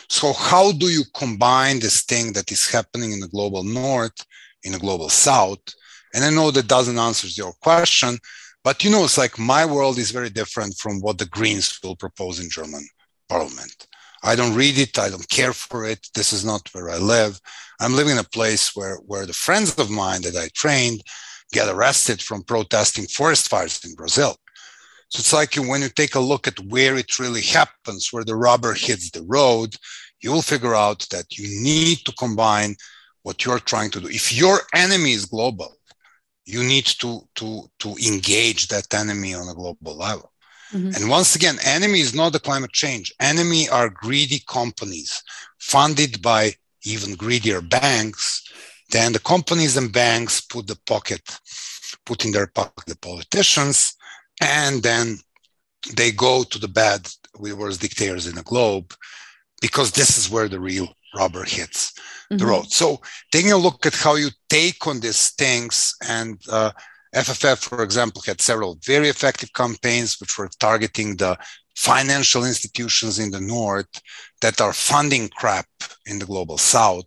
So, 0.09 0.33
how 0.33 0.72
do 0.72 0.87
you 0.87 1.05
combine 1.14 1.79
this 1.79 2.03
thing 2.03 2.33
that 2.33 2.51
is 2.51 2.68
happening 2.68 3.12
in 3.12 3.20
the 3.20 3.29
global 3.29 3.62
north, 3.62 4.27
in 4.64 4.72
the 4.72 4.79
global 4.79 5.09
south? 5.09 5.61
And 6.14 6.24
I 6.24 6.31
know 6.31 6.51
that 6.51 6.66
doesn't 6.66 6.98
answer 6.98 7.29
your 7.29 7.53
question, 7.62 8.18
but 8.64 8.83
you 8.83 8.90
know, 8.90 9.05
it's 9.05 9.18
like 9.18 9.38
my 9.38 9.64
world 9.64 9.98
is 9.98 10.11
very 10.11 10.31
different 10.31 10.77
from 10.77 11.01
what 11.01 11.18
the 11.18 11.27
Greens 11.27 11.79
will 11.83 11.96
propose 11.96 12.40
in 12.40 12.51
German 12.51 12.87
parliament. 13.29 13.87
I 14.24 14.35
don't 14.35 14.57
read 14.57 14.79
it. 14.79 14.98
I 14.98 15.11
don't 15.11 15.29
care 15.29 15.53
for 15.53 15.87
it. 15.87 16.09
This 16.14 16.33
is 16.33 16.44
not 16.44 16.68
where 16.72 16.90
I 16.90 16.96
live. 16.96 17.40
I'm 17.81 17.94
living 17.94 18.14
in 18.14 18.18
a 18.18 18.24
place 18.24 18.74
where, 18.74 18.96
where 19.07 19.27
the 19.27 19.33
friends 19.33 19.79
of 19.79 19.90
mine 19.90 20.22
that 20.22 20.35
I 20.35 20.48
trained 20.55 21.03
get 21.53 21.69
arrested 21.69 22.23
from 22.23 22.43
protesting 22.43 23.07
forest 23.07 23.49
fires 23.49 23.85
in 23.85 23.95
Brazil. 23.95 24.37
So 25.09 25.21
it's 25.21 25.33
like 25.33 25.55
when 25.55 25.83
you 25.83 25.89
take 25.89 26.15
a 26.15 26.21
look 26.21 26.47
at 26.47 26.61
where 26.61 26.97
it 26.97 27.19
really 27.19 27.41
happens, 27.41 28.13
where 28.13 28.25
the 28.25 28.37
rubber 28.37 28.75
hits 28.75 29.11
the 29.11 29.23
road, 29.23 29.75
you 30.21 30.31
will 30.31 30.43
figure 30.43 30.75
out 30.75 31.07
that 31.11 31.39
you 31.39 31.47
need 31.63 31.99
to 32.05 32.13
combine 32.13 32.77
what 33.23 33.45
you're 33.45 33.59
trying 33.61 33.91
to 33.93 34.01
do. 34.01 34.09
If 34.09 34.33
your 34.33 34.61
enemy 34.75 35.13
is 35.13 35.25
global, 35.25 35.75
you 36.45 36.63
need 36.63 36.87
to, 36.87 37.21
to, 37.37 37.71
to 37.79 37.89
engage 38.07 38.69
that 38.69 38.93
enemy 38.93 39.35
on 39.35 39.49
a 39.49 39.55
global 39.55 39.97
level. 39.97 40.33
Mm-hmm. 40.73 40.91
And 40.95 41.11
once 41.11 41.35
again, 41.35 41.57
enemy 41.65 42.01
is 42.01 42.15
not 42.15 42.33
the 42.33 42.41
climate 42.41 42.73
change. 42.73 43.13
Enemy 43.21 43.69
are 43.71 43.89
greedy 43.89 44.41
companies 44.47 45.23
funded 45.59 46.21
by 46.21 46.53
even 46.85 47.15
greedier 47.15 47.61
banks. 47.61 48.45
Then 48.90 49.12
the 49.12 49.18
companies 49.18 49.77
and 49.77 49.92
banks 49.92 50.40
put 50.40 50.66
the 50.66 50.79
pocket, 50.87 51.22
put 52.07 52.24
in 52.24 52.33
their 52.33 52.46
pocket 52.46 52.87
the 52.87 52.96
politicians, 52.96 53.94
and 54.40 54.83
then 54.83 55.18
they 55.94 56.11
go 56.11 56.42
to 56.42 56.59
the 56.59 56.68
bad 56.68 57.09
were 57.38 57.70
dictators 57.72 58.27
in 58.27 58.35
the 58.35 58.42
globe 58.42 58.92
because 59.61 59.92
this 59.92 60.18
is 60.18 60.31
where 60.31 60.48
the 60.48 60.61
real 60.61 60.88
rubber 61.14 61.44
hits 61.44 61.92
mm-hmm. 61.92 62.37
the 62.37 62.46
road. 62.46 62.70
So 62.70 63.01
taking 63.31 63.53
a 63.53 63.57
look 63.57 63.87
at 63.87 63.94
how 63.94 64.16
you 64.16 64.31
take 64.48 64.87
on 64.87 65.01
these 65.01 65.31
things 65.31 65.94
and 66.09 66.40
uh, 66.51 66.72
FFF, 67.14 67.59
for 67.59 67.83
example, 67.83 68.22
had 68.24 68.40
several 68.40 68.79
very 68.85 69.09
effective 69.09 69.53
campaigns 69.53 70.20
which 70.20 70.37
were 70.37 70.51
targeting 70.59 71.16
the 71.16 71.38
financial 71.74 72.44
institutions 72.44 73.18
in 73.18 73.31
the 73.31 73.40
north 73.40 73.88
that 74.40 74.61
are 74.61 74.72
funding 74.72 75.29
crap 75.29 75.66
in 76.07 76.18
the 76.18 76.27
global 76.27 76.59
south. 76.59 77.07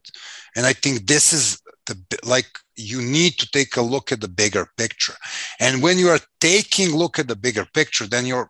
And 0.55 0.65
I 0.65 0.73
think 0.73 1.05
this 1.05 1.33
is 1.33 1.61
the 1.93 2.19
like 2.23 2.47
you 2.75 3.01
need 3.01 3.33
to 3.39 3.49
take 3.51 3.77
a 3.77 3.81
look 3.81 4.11
at 4.11 4.21
the 4.21 4.27
bigger 4.27 4.67
picture. 4.77 5.13
And 5.59 5.81
when 5.81 5.97
you 5.97 6.09
are 6.09 6.19
taking 6.39 6.95
look 6.95 7.19
at 7.19 7.27
the 7.27 7.35
bigger 7.35 7.65
picture, 7.73 8.07
then 8.07 8.25
you're 8.25 8.49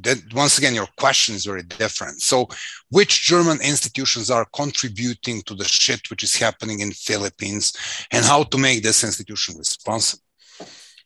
then 0.00 0.22
once 0.34 0.58
again 0.58 0.74
your 0.74 0.88
question 0.98 1.34
is 1.34 1.44
very 1.44 1.62
different 1.62 2.20
so 2.22 2.48
which 2.90 3.22
german 3.22 3.60
institutions 3.60 4.30
are 4.30 4.46
contributing 4.54 5.42
to 5.42 5.54
the 5.54 5.64
shit 5.64 6.00
which 6.10 6.22
is 6.22 6.34
happening 6.36 6.80
in 6.80 6.90
philippines 6.92 7.74
and 8.10 8.24
how 8.24 8.42
to 8.42 8.58
make 8.58 8.82
this 8.82 9.04
institution 9.04 9.56
responsible 9.58 10.22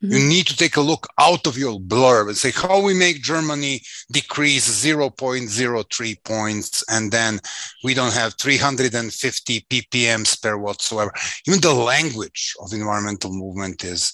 Mm-hmm. 0.02 0.12
You 0.12 0.28
need 0.28 0.46
to 0.46 0.56
take 0.56 0.76
a 0.76 0.80
look 0.80 1.06
out 1.18 1.46
of 1.46 1.56
your 1.56 1.80
blurb 1.80 2.28
and 2.28 2.36
say 2.36 2.50
how 2.50 2.80
we 2.80 2.94
make 2.94 3.22
Germany 3.22 3.80
decrease 4.12 4.84
0.03 4.84 6.24
points, 6.24 6.84
and 6.90 7.10
then 7.10 7.40
we 7.82 7.94
don't 7.94 8.12
have 8.12 8.34
350 8.34 9.66
ppms 9.70 10.42
per 10.42 10.56
whatsoever. 10.56 11.12
Even 11.46 11.60
the 11.60 11.72
language 11.72 12.54
of 12.60 12.72
environmental 12.72 13.32
movement 13.32 13.84
is 13.84 14.12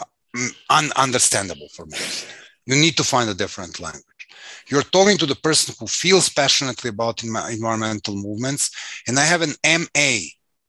uh, 0.00 0.04
ununderstandable 0.70 1.70
for 1.72 1.86
me. 1.86 1.98
You 2.66 2.80
need 2.80 2.96
to 2.96 3.04
find 3.04 3.28
a 3.28 3.34
different 3.34 3.78
language. 3.80 4.04
You're 4.68 4.82
talking 4.82 5.18
to 5.18 5.26
the 5.26 5.34
person 5.34 5.74
who 5.78 5.86
feels 5.86 6.28
passionately 6.28 6.90
about 6.90 7.24
environmental 7.24 8.14
movements, 8.14 8.70
and 9.06 9.18
I 9.18 9.24
have 9.24 9.42
an 9.42 9.54
MA 9.64 10.18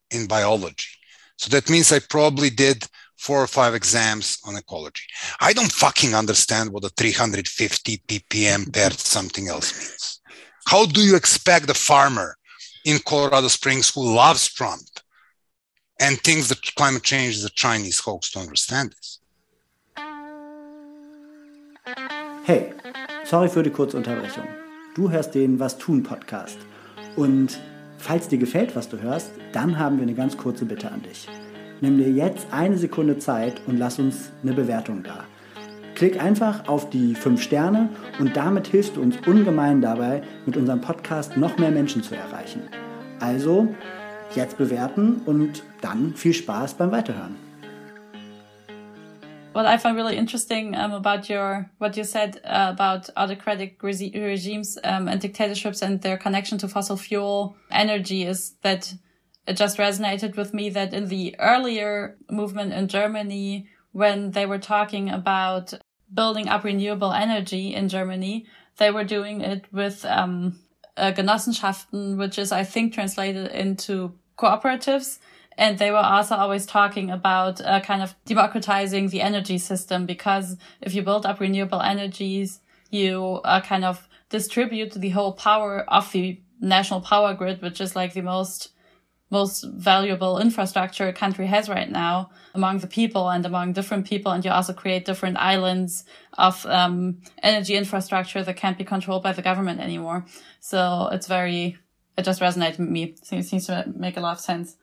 in 0.10 0.28
biology. 0.28 0.90
So 1.38 1.50
that 1.50 1.70
means 1.70 1.92
I 1.92 2.00
probably 2.00 2.50
did 2.50 2.86
four 3.22 3.40
or 3.42 3.48
five 3.48 3.76
exams 3.76 4.40
on 4.48 4.58
ecology. 4.58 5.06
I 5.40 5.54
don't 5.54 5.72
fucking 5.72 6.16
understand 6.16 6.72
what 6.72 6.84
a 6.84 6.90
350 6.90 8.02
ppm 8.08 8.74
per 8.74 8.90
something 8.92 9.48
else 9.48 9.70
means. 9.78 10.22
How 10.66 10.88
do 10.88 11.02
you 11.02 11.16
expect 11.16 11.68
the 11.68 11.76
farmer 11.76 12.36
in 12.84 12.98
Colorado 13.06 13.48
Springs 13.48 13.94
who 13.94 14.16
loves 14.16 14.52
Trump 14.52 14.82
and 16.00 16.20
thinks 16.22 16.48
that 16.50 16.76
climate 16.76 17.04
change 17.04 17.36
is 17.36 17.46
a 17.46 17.52
Chinese 17.52 18.00
hoax 18.00 18.32
to 18.32 18.40
understand 18.40 18.94
this? 18.94 19.20
Hey, 22.44 22.74
sorry 23.24 23.50
für 23.50 23.62
die 23.62 23.70
kurze 23.70 23.98
Unterbrechung. 23.98 24.48
Du 24.96 25.12
hörst 25.12 25.36
den 25.36 25.60
Was 25.60 25.78
tun 25.78 26.02
Podcast. 26.02 26.58
Und 27.16 27.60
falls 28.00 28.28
dir 28.30 28.40
gefällt, 28.40 28.76
was 28.76 28.90
du 28.90 29.00
hörst, 29.00 29.30
dann 29.54 29.78
haben 29.78 29.98
wir 29.98 30.04
eine 30.04 30.16
ganz 30.16 30.36
kurze 30.36 30.66
Bitte 30.66 30.92
an 30.92 31.04
dich. 31.04 31.28
Nimm 31.84 31.98
dir 31.98 32.12
jetzt 32.12 32.46
eine 32.52 32.78
Sekunde 32.78 33.18
Zeit 33.18 33.60
und 33.66 33.80
lass 33.80 33.98
uns 33.98 34.32
eine 34.44 34.54
Bewertung 34.54 35.02
da. 35.02 35.24
Klick 35.96 36.22
einfach 36.22 36.68
auf 36.68 36.92
die 36.92 37.16
5 37.16 37.42
Sterne 37.42 37.90
und 38.20 38.38
damit 38.38 38.68
hilfst 38.68 38.98
du 38.98 39.02
uns 39.02 39.16
ungemein 39.26 39.82
dabei, 39.82 40.22
mit 40.46 40.58
unserem 40.58 40.80
Podcast 40.80 41.38
noch 41.38 41.58
mehr 41.58 41.72
Menschen 41.72 42.04
zu 42.04 42.16
erreichen. 42.16 42.62
Also 43.20 43.74
jetzt 44.36 44.60
bewerten 44.60 45.22
und 45.26 45.64
dann 45.82 46.14
viel 46.14 46.36
Spaß 46.36 46.76
beim 46.76 46.92
Weiterhören. 46.92 47.36
What 49.54 49.66
I 49.66 49.80
find 49.80 49.98
really 49.98 50.16
interesting 50.16 50.76
um, 50.76 50.94
about 50.94 51.34
your 51.34 51.66
what 51.80 51.98
you 51.98 52.04
said 52.04 52.40
uh, 52.46 52.74
about 52.78 53.10
autocratic 53.18 53.82
regimes 53.82 54.78
um, 54.84 55.08
and 55.08 55.20
dictatorships 55.20 55.82
and 55.82 56.00
their 56.00 56.18
connection 56.18 56.60
to 56.60 56.68
fossil 56.68 56.96
fuel 56.96 57.56
energy 57.72 58.24
is 58.24 58.56
that 58.62 58.94
it 59.52 59.58
just 59.58 59.78
resonated 59.78 60.38
with 60.38 60.54
me 60.54 60.70
that 60.70 60.94
in 60.94 61.10
the 61.10 61.36
earlier 61.38 62.16
movement 62.30 62.72
in 62.72 62.88
Germany, 62.88 63.68
when 63.92 64.32
they 64.32 64.46
were 64.46 64.58
talking 64.58 65.10
about 65.10 65.74
building 66.14 66.48
up 66.48 66.64
renewable 66.64 67.12
energy 67.12 67.74
in 67.74 67.90
Germany, 67.90 68.46
they 68.78 68.92
were 68.92 69.04
doing 69.04 69.42
it 69.42 69.66
with 69.74 70.06
um, 70.06 70.58
uh, 70.96 71.12
Genossenschaften, 71.12 72.18
which 72.18 72.40
is, 72.40 72.54
I 72.54 72.64
think, 72.64 72.94
translated 72.94 73.48
into 73.52 74.14
cooperatives. 74.38 75.20
And 75.58 75.78
they 75.78 75.92
were 75.92 75.98
also 75.98 76.36
always 76.36 76.66
talking 76.66 77.12
about 77.12 77.60
uh, 77.60 77.82
kind 77.82 78.02
of 78.02 78.16
democratizing 78.24 79.10
the 79.10 79.22
energy 79.22 79.58
system 79.58 80.06
because 80.06 80.56
if 80.80 80.96
you 80.96 81.02
build 81.04 81.26
up 81.26 81.42
renewable 81.42 81.82
energies, 81.82 82.62
you 82.90 83.42
uh, 83.44 83.60
kind 83.60 83.84
of 83.84 84.08
distribute 84.30 84.94
the 84.94 85.10
whole 85.10 85.34
power 85.34 85.84
of 85.90 86.10
the 86.14 86.40
national 86.62 87.02
power 87.02 87.34
grid, 87.34 87.62
which 87.62 87.82
is 87.82 87.98
like 87.98 88.14
the 88.14 88.22
most 88.22 88.70
most 89.32 89.64
valuable 89.64 90.38
infrastructure 90.38 91.08
a 91.08 91.14
country 91.14 91.48
has 91.48 91.70
right 91.70 91.90
now 91.90 92.30
among 92.54 92.80
the 92.80 92.88
people 92.88 93.30
and 93.30 93.46
among 93.46 93.74
different 93.74 94.06
people. 94.06 94.32
And 94.32 94.44
you 94.44 94.52
also 94.52 94.74
create 94.74 95.06
different 95.06 95.38
islands 95.38 96.04
of 96.38 96.66
um, 96.66 97.22
energy 97.42 97.76
infrastructure 97.76 98.44
that 98.44 98.58
can't 98.58 98.78
be 98.78 98.84
controlled 98.84 99.24
by 99.24 99.32
the 99.32 99.42
government 99.42 99.80
anymore. 99.80 100.26
So 100.60 101.10
it's 101.14 101.28
very, 101.28 101.78
it 102.18 102.24
just 102.24 102.42
resonated 102.42 102.80
with 102.80 102.90
me. 102.90 103.16
It 103.32 103.46
seems 103.46 103.66
to 103.68 103.86
make 103.96 104.18
a 104.18 104.22
lot 104.22 104.34
of 104.34 104.42
sense. 104.42 104.76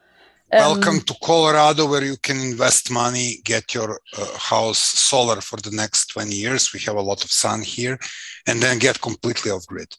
Um, 0.50 0.60
Welcome 0.60 1.00
to 1.00 1.14
Colorado, 1.22 1.86
where 1.86 2.02
you 2.02 2.16
can 2.16 2.40
invest 2.40 2.90
money, 2.90 3.34
get 3.44 3.74
your 3.74 4.00
uh, 4.16 4.38
house 4.38 4.78
solar 4.78 5.42
for 5.42 5.58
the 5.58 5.70
next 5.70 6.06
20 6.06 6.34
years. 6.34 6.72
We 6.72 6.80
have 6.80 6.96
a 6.96 7.02
lot 7.02 7.22
of 7.22 7.30
sun 7.30 7.60
here, 7.60 7.98
and 8.46 8.62
then 8.62 8.78
get 8.78 9.02
completely 9.02 9.50
off 9.50 9.66
grid. 9.66 9.94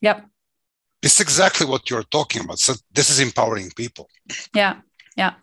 Yep. 0.00 0.26
It's 1.02 1.20
exactly 1.20 1.66
what 1.66 1.88
you're 1.88 2.02
talking 2.04 2.44
about. 2.44 2.58
So, 2.58 2.74
this 2.92 3.10
is 3.10 3.20
empowering 3.20 3.70
people. 3.70 4.08
Yeah. 4.54 4.76
Yeah. 5.16 5.34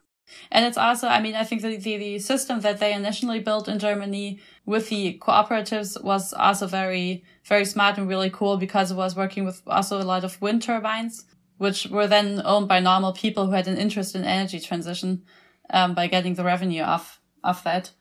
And 0.52 0.66
it's 0.66 0.78
also, 0.78 1.08
I 1.08 1.22
mean, 1.22 1.36
I 1.36 1.44
think 1.44 1.62
the, 1.62 1.78
the, 1.78 1.98
the 1.98 2.20
system 2.20 2.62
that 2.62 2.80
they 2.80 2.94
initially 2.94 3.40
built 3.40 3.68
in 3.68 3.80
Germany 3.80 4.40
with 4.66 4.90
the 4.90 5.18
cooperatives 5.20 6.02
was 6.04 6.34
also 6.34 6.68
very, 6.68 7.24
very 7.46 7.66
smart 7.66 7.98
and 7.98 8.08
really 8.08 8.30
cool 8.30 8.58
because 8.58 8.92
it 8.92 8.96
was 8.96 9.16
working 9.16 9.46
with 9.46 9.62
also 9.68 10.02
a 10.02 10.04
lot 10.04 10.24
of 10.24 10.42
wind 10.42 10.62
turbines 10.62 11.26
which 11.58 11.88
were 11.88 12.08
then 12.08 12.42
owned 12.46 12.68
by 12.68 12.80
normal 12.80 13.14
people 13.14 13.46
who 13.46 13.52
had 13.52 13.68
an 13.68 13.78
interest 13.78 14.16
in 14.16 14.24
energy 14.24 14.60
transition 14.60 15.24
um, 15.72 15.94
by 15.94 16.08
getting 16.08 16.36
the 16.36 16.44
revenue 16.44 16.84
off 16.84 17.20
of 17.44 17.64
that. 17.64 17.92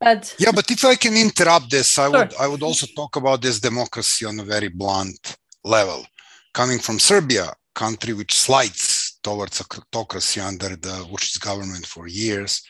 But 0.00 0.34
yeah, 0.38 0.52
but 0.52 0.70
if 0.70 0.84
I 0.84 0.94
can 0.94 1.14
interrupt 1.14 1.70
this, 1.70 1.98
I 1.98 2.10
sure. 2.10 2.18
would 2.20 2.34
I 2.36 2.46
would 2.46 2.62
also 2.62 2.86
talk 2.96 3.16
about 3.16 3.42
this 3.42 3.60
democracy 3.60 4.24
on 4.24 4.40
a 4.40 4.44
very 4.44 4.68
blunt 4.68 5.36
level, 5.62 6.06
coming 6.52 6.78
from 6.78 6.98
Serbia, 6.98 7.52
country 7.74 8.12
which 8.12 8.34
slides 8.34 9.18
towards 9.22 9.60
autocracy 9.60 10.40
under 10.40 10.70
the 10.70 11.06
Vučić 11.10 11.40
government 11.40 11.86
for 11.86 12.06
years. 12.06 12.62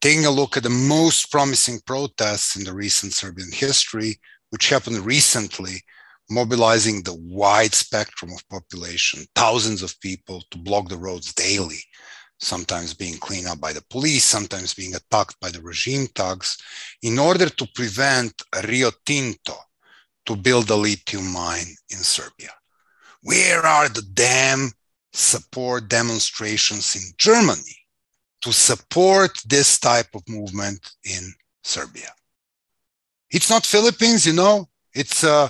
Taking 0.00 0.26
a 0.26 0.30
look 0.30 0.56
at 0.56 0.62
the 0.62 0.70
most 0.70 1.30
promising 1.30 1.80
protests 1.86 2.56
in 2.56 2.64
the 2.64 2.74
recent 2.74 3.12
Serbian 3.12 3.50
history, 3.52 4.20
which 4.50 4.68
happened 4.68 5.06
recently 5.06 5.82
mobilizing 6.30 7.02
the 7.02 7.14
wide 7.14 7.74
spectrum 7.74 8.32
of 8.32 8.48
population, 8.48 9.24
thousands 9.34 9.82
of 9.82 9.98
people 10.00 10.42
to 10.50 10.58
block 10.58 10.88
the 10.88 10.96
roads 10.96 11.34
daily, 11.34 11.80
sometimes 12.40 12.94
being 12.94 13.18
cleaned 13.18 13.46
up 13.46 13.60
by 13.60 13.72
the 13.72 13.84
police, 13.90 14.24
sometimes 14.24 14.74
being 14.74 14.94
attacked 14.94 15.38
by 15.40 15.50
the 15.50 15.60
regime 15.60 16.06
thugs, 16.14 16.56
in 17.02 17.18
order 17.18 17.48
to 17.48 17.66
prevent 17.74 18.32
Rio 18.66 18.90
Tinto 19.04 19.56
to 20.26 20.36
build 20.36 20.70
a 20.70 20.76
lithium 20.76 21.30
mine 21.30 21.74
in 21.90 21.98
Serbia. 21.98 22.50
Where 23.24 23.64
are 23.64 23.88
the 23.88 24.02
damn 24.02 24.70
support 25.14 25.88
demonstrations 25.88 26.94
in 26.94 27.02
Germany 27.16 27.76
to 28.42 28.52
support 28.52 29.38
this 29.46 29.78
type 29.78 30.14
of 30.14 30.28
movement 30.28 30.90
in 31.04 31.32
Serbia? 31.62 32.10
It's 33.30 33.48
not 33.48 33.64
Philippines, 33.64 34.26
you 34.26 34.34
know, 34.34 34.68
it's 34.92 35.24
uh, 35.24 35.48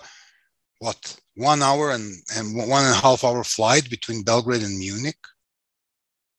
what 0.78 1.16
one 1.34 1.62
hour 1.62 1.90
and, 1.90 2.14
and 2.36 2.56
one 2.56 2.84
and 2.84 2.94
a 2.94 3.00
half 3.00 3.24
hour 3.24 3.42
flight 3.42 3.90
between 3.90 4.22
Belgrade 4.22 4.62
and 4.62 4.78
Munich. 4.78 5.18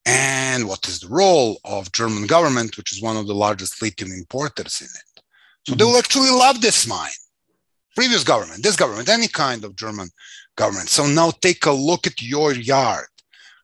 And 0.05 0.69
what 0.69 0.87
is 0.87 1.01
the 1.01 1.09
role 1.09 1.59
of 1.65 1.91
German 1.91 2.27
government, 2.27 2.77
which 2.77 2.93
is 2.93 3.01
one 3.01 3.17
of 3.17 3.27
the 3.27 3.35
largest 3.35 3.81
lithium 3.81 4.11
importers 4.13 4.79
in 4.79 4.87
it? 4.87 5.23
So 5.67 5.73
mm-hmm. 5.73 5.79
they 5.79 5.83
will 5.83 5.97
actually 5.97 6.29
love 6.29 6.61
this 6.61 6.87
mine. 6.87 7.09
Previous 7.93 8.23
government, 8.23 8.63
this 8.63 8.77
government, 8.77 9.09
any 9.09 9.27
kind 9.27 9.65
of 9.65 9.75
German 9.75 10.09
government. 10.55 10.89
So 10.89 11.05
now 11.05 11.31
take 11.31 11.65
a 11.65 11.71
look 11.71 12.07
at 12.07 12.21
your 12.21 12.53
yard. 12.53 13.07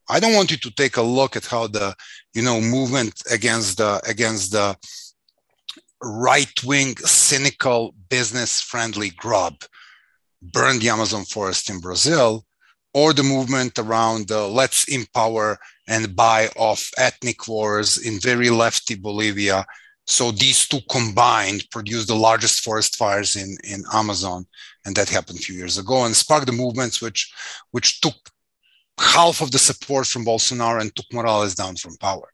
I 0.09 0.19
don't 0.19 0.35
want 0.35 0.51
you 0.51 0.57
to 0.57 0.71
take 0.71 0.97
a 0.97 1.01
look 1.01 1.35
at 1.35 1.45
how 1.45 1.67
the 1.67 1.95
you 2.33 2.41
know 2.41 2.59
movement 2.59 3.21
against 3.31 3.77
the 3.77 4.01
against 4.07 4.51
the 4.51 4.75
right 6.03 6.63
wing 6.63 6.97
cynical 6.97 7.93
business 8.09 8.61
friendly 8.61 9.11
grub 9.11 9.55
burn 10.41 10.79
the 10.79 10.89
Amazon 10.89 11.23
forest 11.23 11.69
in 11.69 11.79
Brazil, 11.79 12.45
or 12.93 13.13
the 13.13 13.23
movement 13.23 13.77
around 13.77 14.31
uh, 14.31 14.47
let's 14.47 14.85
empower 14.85 15.57
and 15.87 16.15
buy 16.15 16.49
off 16.55 16.89
ethnic 16.97 17.47
wars 17.47 17.97
in 17.99 18.19
very 18.19 18.49
lefty 18.49 18.95
Bolivia. 18.95 19.65
So 20.07 20.31
these 20.31 20.67
two 20.67 20.79
combined 20.89 21.65
produced 21.71 22.07
the 22.07 22.15
largest 22.15 22.63
forest 22.63 22.95
fires 22.95 23.35
in, 23.35 23.55
in 23.63 23.83
Amazon, 23.93 24.45
and 24.85 24.95
that 24.95 25.09
happened 25.09 25.39
a 25.39 25.41
few 25.41 25.55
years 25.55 25.77
ago, 25.77 26.05
and 26.05 26.15
sparked 26.15 26.47
the 26.47 26.51
movements 26.51 27.01
which 27.01 27.31
which 27.71 28.01
took 28.01 28.15
half 28.99 29.41
of 29.41 29.51
the 29.51 29.59
support 29.59 30.07
from 30.07 30.25
Bolsonaro 30.25 30.81
and 30.81 30.95
took 30.95 31.11
Morales 31.11 31.55
down 31.55 31.75
from 31.75 31.97
power. 31.97 32.29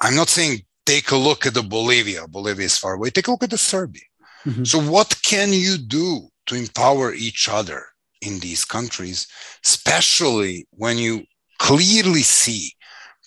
I'm 0.00 0.14
not 0.14 0.28
saying 0.28 0.60
take 0.86 1.10
a 1.10 1.16
look 1.16 1.46
at 1.46 1.54
the 1.54 1.62
Bolivia. 1.62 2.26
Bolivia 2.28 2.66
is 2.66 2.78
far 2.78 2.94
away. 2.94 3.10
Take 3.10 3.28
a 3.28 3.30
look 3.30 3.42
at 3.42 3.50
the 3.50 3.58
Serbia. 3.58 4.02
Mm-hmm. 4.44 4.64
So 4.64 4.80
what 4.80 5.16
can 5.22 5.52
you 5.52 5.78
do 5.78 6.28
to 6.46 6.54
empower 6.56 7.14
each 7.14 7.48
other 7.48 7.84
in 8.20 8.38
these 8.40 8.64
countries, 8.64 9.26
especially 9.64 10.66
when 10.72 10.98
you 10.98 11.24
clearly 11.58 12.22
see 12.22 12.72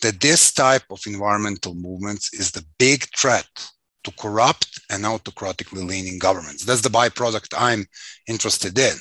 that 0.02 0.20
this 0.20 0.54
type 0.54 0.84
of 0.90 1.02
environmental 1.08 1.74
movements 1.76 2.34
is 2.34 2.52
the 2.52 2.66
big 2.78 3.06
threat 3.18 3.48
to 4.06 4.12
corrupt 4.12 4.80
and 4.90 5.04
autocratically 5.04 5.84
leaning 5.84 6.18
governments. 6.18 6.64
That's 6.64 6.82
the 6.82 6.90
byproduct 6.90 7.54
I'm 7.58 7.86
interested 8.28 8.78
in. 8.80 8.96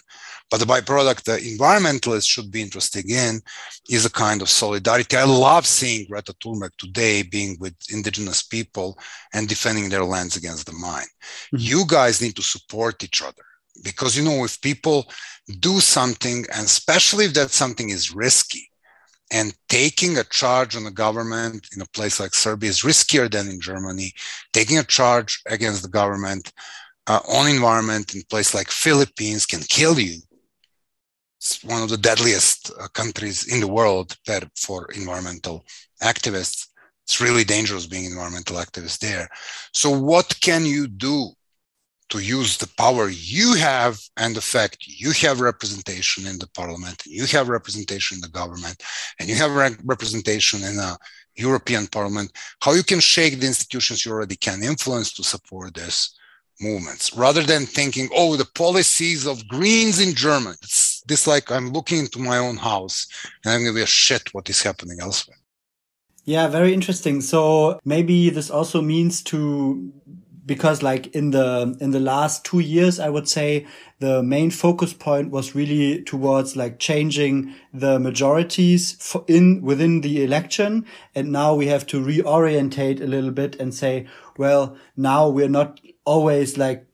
But 0.51 0.61
the 0.61 0.67
byproduct 0.67 1.25
the 1.25 1.38
environmentalists 1.38 2.29
should 2.29 2.51
be 2.51 2.62
interested 2.62 3.11
in 3.11 3.40
is 3.88 4.05
a 4.05 4.11
kind 4.11 4.43
of 4.43 4.49
solidarity. 4.49 5.17
I 5.17 5.25
love 5.25 5.67
seeing 5.67 6.07
Greta 6.07 6.35
Thunberg 6.35 6.71
today 6.79 7.23
being 7.23 7.57
with 7.61 7.75
indigenous 7.90 8.43
people 8.43 8.99
and 9.33 9.49
defending 9.49 9.88
their 9.88 10.05
lands 10.05 10.37
against 10.37 10.67
the 10.67 10.73
mine. 10.73 11.07
Mm-hmm. 11.55 11.57
You 11.59 11.85
guys 11.87 12.21
need 12.21 12.37
to 12.37 12.43
support 12.43 13.03
each 13.03 13.23
other 13.23 13.45
because 13.83 14.17
you 14.17 14.23
know 14.23 14.45
if 14.45 14.61
people 14.61 15.11
do 15.61 15.81
something 15.81 16.45
and 16.55 16.67
especially 16.67 17.25
if 17.25 17.35
that 17.35 17.51
something 17.51 17.90
is 17.90 18.14
risky 18.14 18.71
and 19.35 19.53
taking 19.68 20.16
a 20.16 20.25
charge 20.25 20.77
on 20.77 20.85
the 20.85 20.92
government 21.05 21.66
in 21.75 21.83
a 21.83 21.92
place 21.97 22.20
like 22.20 22.35
serbia 22.35 22.70
is 22.70 22.83
riskier 22.83 23.29
than 23.31 23.49
in 23.49 23.61
germany. 23.61 24.12
Taking 24.53 24.79
a 24.79 24.85
charge 24.85 25.42
against 25.47 25.83
the 25.83 25.88
government 26.01 26.53
uh, 27.09 27.20
on 27.29 27.49
environment 27.49 28.14
in 28.14 28.20
a 28.20 28.31
place 28.33 28.55
like 28.55 28.68
philippines 28.68 29.44
can 29.44 29.61
kill 29.79 29.99
you. 29.99 30.20
It's 31.38 31.62
one 31.64 31.83
of 31.83 31.90
the 31.90 31.99
deadliest 31.99 32.70
uh, 32.81 32.87
countries 33.01 33.38
in 33.53 33.61
the 33.61 33.75
world 33.79 34.16
for 34.57 34.88
environmental 34.92 35.66
activists. 36.01 36.68
It's 37.05 37.20
really 37.20 37.44
dangerous 37.44 37.87
being 37.87 38.07
environmental 38.07 38.57
activist 38.57 39.01
there. 39.01 39.29
So 39.75 39.90
what 39.90 40.29
can 40.40 40.64
you 40.64 40.87
do 40.87 41.33
to 42.11 42.19
use 42.19 42.57
the 42.59 42.71
power 42.77 43.09
you 43.09 43.55
have 43.55 43.99
and 44.17 44.37
the 44.37 44.40
fact 44.40 44.87
you 44.87 45.11
have 45.12 45.40
representation 45.40 46.27
in 46.27 46.38
the 46.38 46.49
parliament, 46.49 47.03
you 47.07 47.27
have 47.27 47.49
representation 47.49 48.17
in 48.17 48.21
the 48.21 48.29
government, 48.29 48.83
and 49.19 49.29
you 49.29 49.35
have 49.35 49.55
re- 49.55 49.77
representation 49.85 50.62
in 50.62 50.79
a 50.79 50.97
European 51.37 51.87
parliament, 51.87 52.31
how 52.61 52.73
you 52.73 52.83
can 52.83 53.01
shake 53.01 53.40
the 53.40 53.47
institutions 53.47 54.05
you 54.05 54.12
already 54.12 54.37
can 54.37 54.62
influence 54.62 55.12
to 55.14 55.25
support 55.25 55.75
this 55.75 56.17
movements 56.61 57.14
rather 57.17 57.43
than 57.43 57.67
thinking, 57.67 58.09
oh, 58.14 58.37
the 58.37 58.49
policies 58.55 59.27
of 59.27 59.47
Greens 59.49 60.01
in 60.01 60.14
Germany. 60.14 60.57
It's 60.62 61.03
this 61.09 61.27
like 61.27 61.51
I'm 61.51 61.71
looking 61.71 61.99
into 61.99 62.21
my 62.21 62.38
own 62.38 62.57
house 62.57 63.07
and 63.45 63.53
I'm 63.53 63.61
gonna 63.62 63.75
be 63.75 63.83
a 63.83 63.87
shit 63.87 64.33
what 64.33 64.49
is 64.49 64.62
happening 64.62 64.99
elsewhere. 65.01 65.38
Yeah, 66.25 66.49
very 66.49 66.73
interesting. 66.73 67.21
So 67.21 67.79
maybe 67.85 68.31
this 68.31 68.51
also 68.51 68.81
means 68.81 69.23
to 69.25 69.93
because 70.47 70.83
like 70.83 71.07
in 71.15 71.31
the 71.31 71.77
in 71.81 71.91
the 71.91 72.01
last 72.01 72.45
two 72.45 72.61
years 72.61 73.01
i 73.01 73.09
would 73.09 73.29
say 73.29 73.67
the 74.05 74.23
main 74.23 74.51
focus 74.51 74.93
point 74.93 75.31
was 75.31 75.55
really 75.55 76.03
towards 76.03 76.57
like 76.57 76.79
changing 76.79 77.55
the 77.73 77.99
majorities 77.99 79.17
in 79.27 79.63
within 79.63 80.03
the 80.03 80.23
election. 80.23 80.85
And 81.15 81.33
now 81.33 81.55
we 81.55 81.69
have 81.69 81.87
to 81.87 82.05
reorientate 82.05 83.01
a 83.01 83.07
little 83.07 83.31
bit 83.31 83.57
and 83.61 83.73
say 83.75 84.07
well 84.37 84.77
now 84.97 85.29
we're 85.29 85.49
not 85.49 85.81
always 86.05 86.59
like 86.59 86.87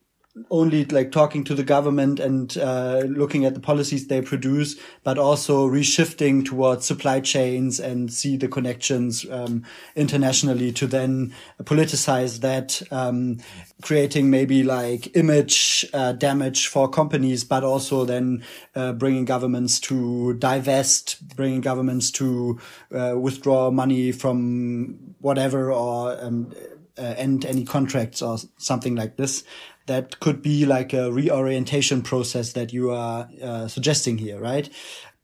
only 0.50 0.84
like 0.86 1.12
talking 1.12 1.44
to 1.44 1.54
the 1.54 1.62
government 1.62 2.20
and 2.20 2.56
uh, 2.58 3.02
looking 3.06 3.44
at 3.44 3.54
the 3.54 3.60
policies 3.60 4.06
they 4.06 4.22
produce, 4.22 4.76
but 5.02 5.18
also 5.18 5.68
reshifting 5.68 6.44
towards 6.44 6.86
supply 6.86 7.20
chains 7.20 7.80
and 7.80 8.12
see 8.12 8.36
the 8.36 8.48
connections 8.48 9.26
um, 9.30 9.64
internationally 9.96 10.72
to 10.72 10.86
then 10.86 11.34
politicize 11.62 12.40
that, 12.40 12.82
um, 12.92 13.38
creating 13.82 14.30
maybe 14.30 14.62
like 14.62 15.14
image 15.16 15.86
uh, 15.92 16.12
damage 16.12 16.66
for 16.66 16.88
companies, 16.88 17.44
but 17.44 17.64
also 17.64 18.04
then 18.04 18.44
uh, 18.74 18.92
bringing 18.92 19.24
governments 19.24 19.80
to 19.80 20.34
divest, 20.34 21.36
bringing 21.36 21.60
governments 21.60 22.10
to 22.10 22.58
uh, 22.94 23.14
withdraw 23.18 23.70
money 23.70 24.12
from 24.12 25.14
whatever 25.20 25.72
or 25.72 26.16
um, 26.22 26.52
uh, 26.98 27.14
end 27.16 27.44
any 27.46 27.64
contracts 27.64 28.20
or 28.20 28.38
something 28.58 28.94
like 28.94 29.16
this 29.16 29.44
that 29.90 30.20
could 30.20 30.40
be 30.40 30.64
like 30.64 30.92
a 30.92 31.10
reorientation 31.10 32.00
process 32.00 32.52
that 32.52 32.72
you 32.72 32.92
are 32.92 33.28
uh, 33.42 33.66
suggesting 33.66 34.18
here, 34.18 34.38
right? 34.38 34.70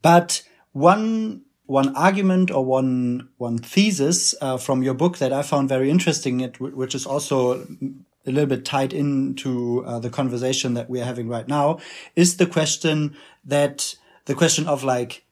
But 0.01 0.43
one 0.73 1.43
one 1.65 1.95
argument 1.95 2.51
or 2.51 2.65
one 2.65 3.29
one 3.37 3.59
thesis 3.59 4.35
uh, 4.41 4.57
from 4.57 4.83
your 4.83 4.93
book 4.93 5.19
that 5.19 5.31
I 5.31 5.41
found 5.41 5.69
very 5.69 5.89
interesting, 5.89 6.41
it 6.41 6.59
which 6.59 6.95
is 6.95 7.05
also 7.05 7.65
a 8.25 8.31
little 8.31 8.45
bit 8.45 8.65
tied 8.65 8.91
into 8.91 9.85
uh, 9.85 9.99
the 9.99 10.09
conversation 10.09 10.73
that 10.73 10.89
we 10.89 10.99
are 10.99 11.05
having 11.05 11.29
right 11.29 11.47
now, 11.47 11.79
is 12.17 12.35
the 12.35 12.45
question 12.45 13.15
that 13.45 13.95
the 14.25 14.35
question 14.35 14.67
of 14.67 14.83
like 14.83 15.23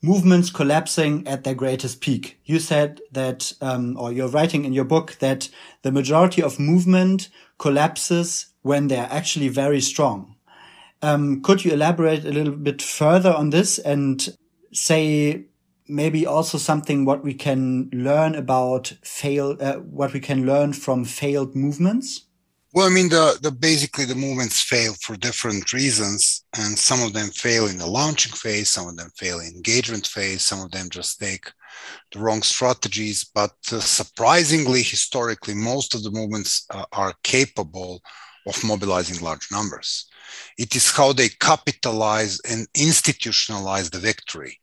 movements 0.00 0.50
collapsing 0.50 1.28
at 1.28 1.44
their 1.44 1.54
greatest 1.54 2.00
peak. 2.00 2.40
You 2.44 2.58
said 2.58 3.00
that, 3.12 3.52
um, 3.60 3.98
or 3.98 4.12
you're 4.12 4.28
writing 4.28 4.64
in 4.64 4.72
your 4.72 4.86
book 4.86 5.16
that 5.20 5.50
the 5.82 5.92
majority 5.92 6.42
of 6.42 6.58
movement 6.58 7.28
collapses 7.58 8.51
when 8.62 8.88
they're 8.88 9.08
actually 9.10 9.48
very 9.48 9.80
strong. 9.80 10.36
Um, 11.02 11.42
could 11.42 11.64
you 11.64 11.72
elaborate 11.72 12.24
a 12.24 12.30
little 12.30 12.54
bit 12.54 12.80
further 12.80 13.32
on 13.32 13.50
this 13.50 13.78
and 13.78 14.36
say 14.72 15.46
maybe 15.88 16.26
also 16.26 16.58
something 16.58 17.04
what 17.04 17.24
we 17.24 17.34
can 17.34 17.90
learn 17.92 18.34
about 18.34 18.94
fail, 19.02 19.56
uh, 19.60 19.74
what 19.74 20.12
we 20.12 20.20
can 20.20 20.46
learn 20.46 20.72
from 20.72 21.04
failed 21.04 21.56
movements? 21.56 22.26
Well, 22.74 22.86
I 22.86 22.90
mean, 22.90 23.10
the, 23.10 23.38
the 23.42 23.50
basically 23.50 24.06
the 24.06 24.14
movements 24.14 24.62
fail 24.62 24.94
for 25.02 25.14
different 25.16 25.74
reasons, 25.74 26.44
and 26.56 26.78
some 26.78 27.02
of 27.02 27.12
them 27.12 27.28
fail 27.28 27.66
in 27.66 27.76
the 27.76 27.86
launching 27.86 28.32
phase, 28.32 28.70
some 28.70 28.88
of 28.88 28.96
them 28.96 29.10
fail 29.14 29.40
in 29.40 29.48
engagement 29.48 30.06
phase, 30.06 30.42
some 30.42 30.62
of 30.62 30.70
them 30.70 30.88
just 30.88 31.20
take 31.20 31.52
the 32.12 32.18
wrong 32.18 32.40
strategies. 32.40 33.24
But 33.24 33.52
uh, 33.70 33.80
surprisingly, 33.80 34.82
historically, 34.82 35.54
most 35.54 35.94
of 35.94 36.02
the 36.02 36.10
movements 36.10 36.64
uh, 36.70 36.86
are 36.92 37.12
capable 37.22 38.02
of 38.46 38.64
mobilizing 38.64 39.22
large 39.24 39.50
numbers. 39.50 40.06
It 40.58 40.74
is 40.74 40.90
how 40.90 41.12
they 41.12 41.28
capitalize 41.28 42.40
and 42.40 42.66
institutionalize 42.74 43.90
the 43.90 43.98
victory 43.98 44.60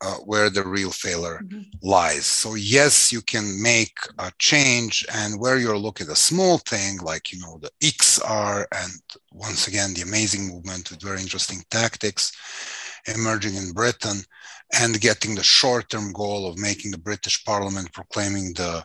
uh, 0.00 0.14
where 0.24 0.50
the 0.50 0.66
real 0.66 0.90
failure 0.90 1.40
mm-hmm. 1.42 1.62
lies. 1.82 2.26
So 2.26 2.54
yes, 2.54 3.10
you 3.12 3.22
can 3.22 3.60
make 3.62 3.96
a 4.18 4.30
change, 4.38 5.06
and 5.14 5.40
where 5.40 5.58
you're 5.58 5.78
looking 5.78 6.06
at 6.06 6.12
a 6.12 6.16
small 6.16 6.58
thing 6.58 6.98
like 6.98 7.32
you 7.32 7.40
know 7.40 7.58
the 7.60 7.70
XR, 7.82 8.66
and 8.72 8.92
once 9.32 9.68
again 9.68 9.94
the 9.94 10.02
amazing 10.02 10.48
movement 10.48 10.90
with 10.90 11.02
very 11.02 11.20
interesting 11.20 11.62
tactics 11.70 12.32
emerging 13.14 13.54
in 13.54 13.72
Britain, 13.72 14.18
and 14.78 15.00
getting 15.00 15.34
the 15.34 15.42
short-term 15.42 16.12
goal 16.12 16.46
of 16.46 16.58
making 16.58 16.90
the 16.90 16.98
British 16.98 17.44
Parliament 17.44 17.92
proclaiming 17.92 18.52
the 18.54 18.84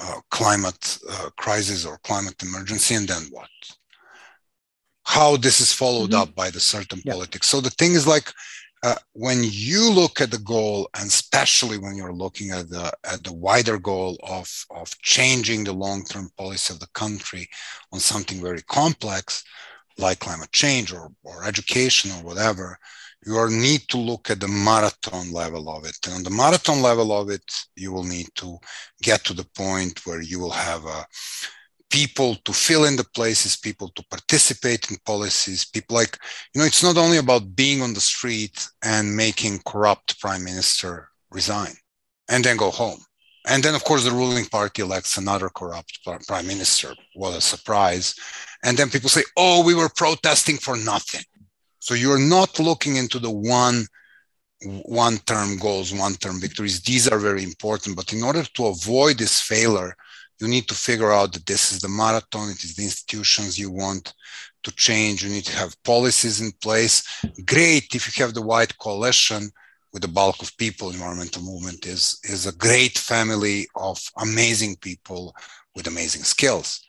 uh, 0.00 0.20
climate 0.30 0.98
uh, 1.10 1.30
crisis 1.36 1.84
or 1.84 1.98
climate 2.04 2.42
emergency, 2.42 2.94
and 2.94 3.08
then 3.08 3.22
what? 3.30 3.48
How 5.04 5.36
this 5.36 5.60
is 5.60 5.72
followed 5.72 6.10
mm-hmm. 6.10 6.22
up 6.22 6.34
by 6.34 6.50
the 6.50 6.60
certain 6.60 7.00
yeah. 7.04 7.12
politics. 7.12 7.48
So 7.48 7.60
the 7.60 7.70
thing 7.70 7.92
is 7.92 8.06
like 8.06 8.32
uh, 8.82 8.94
when 9.12 9.40
you 9.42 9.90
look 9.90 10.20
at 10.20 10.30
the 10.30 10.38
goal, 10.38 10.88
and 10.94 11.08
especially 11.08 11.78
when 11.78 11.96
you're 11.96 12.12
looking 12.12 12.50
at 12.50 12.68
the 12.68 12.92
at 13.04 13.24
the 13.24 13.32
wider 13.32 13.78
goal 13.78 14.16
of 14.22 14.48
of 14.70 14.96
changing 15.02 15.64
the 15.64 15.72
long-term 15.72 16.30
policy 16.36 16.72
of 16.72 16.80
the 16.80 16.86
country 16.94 17.48
on 17.92 17.98
something 17.98 18.40
very 18.40 18.62
complex, 18.62 19.42
like 19.96 20.20
climate 20.20 20.52
change 20.52 20.92
or 20.92 21.10
or 21.24 21.44
education 21.44 22.12
or 22.12 22.22
whatever, 22.22 22.78
you 23.26 23.48
need 23.50 23.82
to 23.88 23.98
look 23.98 24.30
at 24.30 24.40
the 24.40 24.48
marathon 24.48 25.32
level 25.32 25.68
of 25.70 25.84
it. 25.84 25.96
And 26.06 26.14
on 26.14 26.22
the 26.22 26.30
marathon 26.30 26.82
level 26.82 27.12
of 27.12 27.30
it, 27.30 27.42
you 27.76 27.92
will 27.92 28.04
need 28.04 28.28
to 28.36 28.58
get 29.02 29.24
to 29.24 29.34
the 29.34 29.46
point 29.56 30.06
where 30.06 30.22
you 30.22 30.38
will 30.38 30.50
have 30.50 30.84
a 30.86 31.06
people 31.90 32.36
to 32.44 32.52
fill 32.52 32.84
in 32.84 32.96
the 32.96 33.04
places, 33.14 33.56
people 33.56 33.88
to 33.90 34.04
participate 34.10 34.90
in 34.90 34.96
policies, 35.06 35.64
people 35.64 35.96
like, 35.96 36.18
you 36.54 36.60
know, 36.60 36.66
it's 36.66 36.82
not 36.82 36.98
only 36.98 37.16
about 37.16 37.56
being 37.56 37.82
on 37.82 37.94
the 37.94 38.00
street 38.00 38.68
and 38.84 39.16
making 39.16 39.58
corrupt 39.66 40.20
prime 40.20 40.44
minister 40.44 41.08
resign 41.30 41.72
and 42.28 42.44
then 42.44 42.56
go 42.56 42.70
home. 42.70 43.00
And 43.46 43.62
then, 43.62 43.74
of 43.74 43.84
course, 43.84 44.04
the 44.04 44.10
ruling 44.10 44.44
party 44.44 44.82
elects 44.82 45.16
another 45.16 45.48
corrupt 45.48 46.00
prime 46.04 46.46
minister. 46.46 46.94
What 47.14 47.36
a 47.36 47.40
surprise. 47.40 48.14
And 48.62 48.76
then 48.76 48.90
people 48.90 49.08
say, 49.08 49.22
oh, 49.36 49.64
we 49.64 49.74
were 49.74 49.88
protesting 49.88 50.56
for 50.58 50.76
nothing. 50.76 51.22
So 51.78 51.94
you're 51.94 52.18
not 52.18 52.58
looking 52.58 52.96
into 52.96 53.18
the 53.18 53.30
one 53.30 53.86
one 54.84 55.18
term 55.18 55.56
goals, 55.58 55.92
one 55.92 56.14
term 56.14 56.40
victories. 56.40 56.80
These 56.80 57.08
are 57.08 57.18
very 57.18 57.44
important. 57.44 57.96
But 57.96 58.12
in 58.12 58.22
order 58.22 58.42
to 58.42 58.66
avoid 58.66 59.18
this 59.18 59.40
failure, 59.40 59.94
you 60.40 60.48
need 60.48 60.68
to 60.68 60.74
figure 60.74 61.12
out 61.12 61.32
that 61.32 61.46
this 61.46 61.72
is 61.72 61.80
the 61.80 61.88
marathon, 61.88 62.50
it 62.50 62.64
is 62.64 62.74
the 62.74 62.84
institutions 62.84 63.58
you 63.58 63.70
want 63.70 64.14
to 64.64 64.72
change. 64.72 65.24
You 65.24 65.30
need 65.30 65.44
to 65.44 65.56
have 65.56 65.80
policies 65.84 66.40
in 66.40 66.52
place. 66.60 67.04
Great 67.44 67.94
if 67.94 68.18
you 68.18 68.24
have 68.24 68.34
the 68.34 68.42
white 68.42 68.76
coalition 68.78 69.50
with 69.92 70.02
the 70.02 70.08
bulk 70.08 70.42
of 70.42 70.56
people. 70.56 70.90
Environmental 70.90 71.42
movement 71.42 71.86
is, 71.86 72.18
is 72.24 72.46
a 72.46 72.56
great 72.56 72.98
family 72.98 73.66
of 73.76 74.00
amazing 74.18 74.76
people 74.76 75.34
with 75.74 75.86
amazing 75.86 76.22
skills 76.22 76.87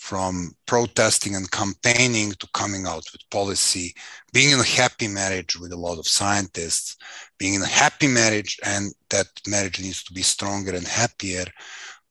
from 0.00 0.50
protesting 0.66 1.36
and 1.36 1.50
campaigning 1.50 2.32
to 2.32 2.48
coming 2.54 2.86
out 2.86 3.04
with 3.12 3.30
policy, 3.30 3.94
being 4.32 4.50
in 4.50 4.58
a 4.58 4.64
happy 4.64 5.06
marriage 5.06 5.60
with 5.60 5.72
a 5.72 5.76
lot 5.76 5.98
of 5.98 6.08
scientists, 6.08 6.96
being 7.38 7.54
in 7.54 7.62
a 7.62 7.66
happy 7.66 8.08
marriage, 8.08 8.58
and 8.64 8.92
that 9.10 9.26
marriage 9.46 9.78
needs 9.78 10.02
to 10.02 10.12
be 10.12 10.22
stronger 10.22 10.74
and 10.74 10.86
happier 10.86 11.44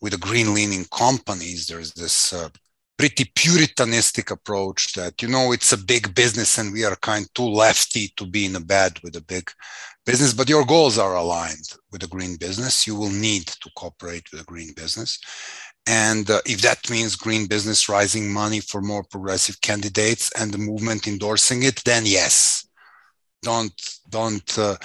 with 0.01 0.13
the 0.13 0.19
green 0.19 0.53
leaning 0.53 0.85
companies, 0.85 1.67
there's 1.67 1.93
this 1.93 2.31
uh, 2.31 2.49
pretty 2.97 3.31
puritanistic 3.35 4.31
approach 4.31 4.93
that, 4.93 5.21
you 5.21 5.27
know, 5.27 5.51
it's 5.51 5.71
a 5.71 5.77
big 5.77 6.13
business 6.15 6.57
and 6.57 6.73
we 6.73 6.83
are 6.83 6.95
kind 6.97 7.25
of 7.25 7.33
too 7.33 7.49
lefty 7.49 8.11
to 8.17 8.25
be 8.25 8.45
in 8.45 8.55
a 8.55 8.59
bed 8.59 8.99
with 9.03 9.15
a 9.15 9.21
big 9.21 9.49
business, 10.05 10.33
but 10.33 10.49
your 10.49 10.65
goals 10.65 10.97
are 10.97 11.15
aligned 11.15 11.69
with 11.91 12.01
the 12.01 12.07
green 12.07 12.35
business. 12.37 12.87
You 12.87 12.95
will 12.95 13.11
need 13.11 13.47
to 13.47 13.69
cooperate 13.75 14.31
with 14.31 14.41
a 14.41 14.45
green 14.45 14.73
business. 14.73 15.19
And 15.89 16.29
uh, 16.29 16.39
if 16.45 16.61
that 16.61 16.87
means 16.87 17.15
green 17.15 17.47
business 17.47 17.89
rising 17.89 18.31
money 18.31 18.59
for 18.59 18.79
more 18.79 19.03
progressive 19.03 19.59
candidates 19.61 20.31
and 20.39 20.51
the 20.51 20.59
movement 20.59 21.07
endorsing 21.07 21.63
it, 21.63 21.83
then 21.83 22.05
yes, 22.05 22.67
don't 23.41 23.73
don't 24.07 24.59
uh, 24.59 24.77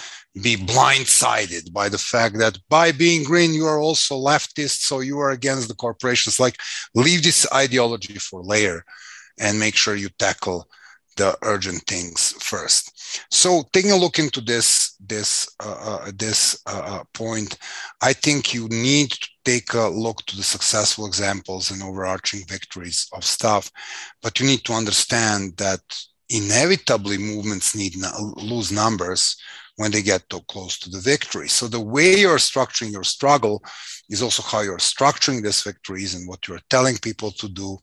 be 0.43 0.57
blindsided 0.57 1.75
by 1.75 1.91
the 1.91 1.99
fact 1.99 2.39
that 2.39 2.57
by 2.71 2.91
being 2.91 3.23
green 3.23 3.53
you 3.53 3.67
are 3.67 3.79
also 3.79 4.15
leftist 4.15 4.81
so 4.81 5.01
you 5.01 5.19
are 5.19 5.33
against 5.33 5.69
the 5.69 5.75
corporations. 5.75 6.41
Like 6.41 6.57
leave 6.95 7.23
this 7.23 7.47
ideology 7.53 8.15
for 8.15 8.43
later 8.43 8.83
and 9.39 9.61
make 9.61 9.77
sure 9.77 9.97
you 9.97 10.09
tackle 10.19 10.67
the 11.17 11.37
urgent 11.43 11.83
things 11.87 12.33
first 12.41 13.21
so 13.31 13.63
taking 13.73 13.93
a 13.93 13.97
look 13.97 14.19
into 14.19 14.41
this 14.41 14.97
this 15.07 15.49
uh, 15.61 16.01
uh, 16.07 16.13
this 16.17 16.61
uh, 16.67 16.83
uh 16.85 17.05
point 17.13 17.59
i 18.03 18.13
think 18.13 18.53
you 18.55 18.69
need 18.69 19.11
to 19.11 19.29
take 19.45 19.75
a 19.75 19.89
look 19.89 20.25
to 20.27 20.37
the 20.37 20.43
successful 20.43 21.07
examples 21.07 21.71
and 21.71 21.83
overarching 21.83 22.43
victories 22.49 23.09
of 23.13 23.25
stuff 23.25 23.71
but 24.23 24.41
you 24.41 24.47
need 24.47 24.65
to 24.65 24.73
understand 24.73 25.57
that 25.57 25.81
inevitably 26.31 27.19
movements 27.19 27.77
need 27.77 27.95
lose 28.37 28.73
numbers 28.73 29.37
when 29.77 29.91
they 29.91 30.03
get 30.03 30.29
too 30.29 30.41
close 30.49 30.79
to 30.79 30.91
the 30.91 31.01
victory. 31.01 31.49
So 31.49 31.67
the 31.67 31.81
way 31.81 32.21
you're 32.21 32.37
structuring 32.37 32.93
your 32.93 33.05
struggle 33.05 33.63
is 34.09 34.23
also 34.23 34.43
how 34.43 34.61
you're 34.61 34.79
structuring 34.79 35.43
these 35.43 35.63
victories 35.63 36.15
and 36.15 36.29
what 36.29 36.47
you're 36.47 36.61
telling 36.71 36.97
people 36.99 37.33
to 37.33 37.49
do. 37.49 37.79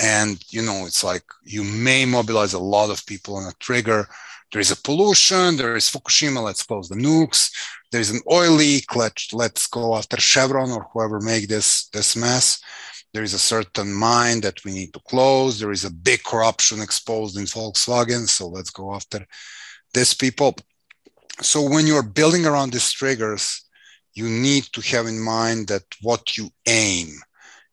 And 0.00 0.42
you 0.48 0.62
know, 0.62 0.86
it's 0.86 1.04
like 1.04 1.24
you 1.44 1.62
may 1.62 2.04
mobilize 2.04 2.54
a 2.54 2.58
lot 2.58 2.90
of 2.90 3.06
people 3.06 3.36
on 3.36 3.46
a 3.46 3.52
trigger. 3.60 4.08
There 4.52 4.60
is 4.60 4.72
a 4.72 4.76
pollution, 4.76 5.56
there 5.56 5.76
is 5.76 5.88
Fukushima, 5.88 6.42
let's 6.42 6.64
close 6.64 6.88
the 6.88 6.96
nukes. 6.96 7.52
There's 7.92 8.10
an 8.10 8.20
oil 8.30 8.52
leak, 8.52 8.96
let's 8.96 9.32
let's 9.32 9.66
go 9.66 9.96
after 9.96 10.18
Chevron 10.18 10.70
or 10.70 10.88
whoever 10.92 11.20
make 11.20 11.48
this 11.48 11.88
this 11.88 12.16
mess 12.16 12.60
there 13.12 13.22
is 13.22 13.34
a 13.34 13.38
certain 13.38 13.92
mine 13.92 14.40
that 14.42 14.64
we 14.64 14.72
need 14.72 14.92
to 14.92 15.00
close. 15.00 15.58
There 15.58 15.72
is 15.72 15.84
a 15.84 15.92
big 15.92 16.22
corruption 16.22 16.80
exposed 16.80 17.36
in 17.36 17.44
Volkswagen. 17.44 18.28
So 18.28 18.48
let's 18.48 18.70
go 18.70 18.94
after 18.94 19.26
these 19.92 20.14
people. 20.14 20.54
So 21.40 21.68
when 21.68 21.86
you're 21.86 22.02
building 22.02 22.46
around 22.46 22.72
these 22.72 22.92
triggers, 22.92 23.64
you 24.14 24.28
need 24.28 24.64
to 24.72 24.80
have 24.82 25.06
in 25.06 25.20
mind 25.20 25.68
that 25.68 25.82
what 26.02 26.36
you 26.36 26.50
aim 26.66 27.08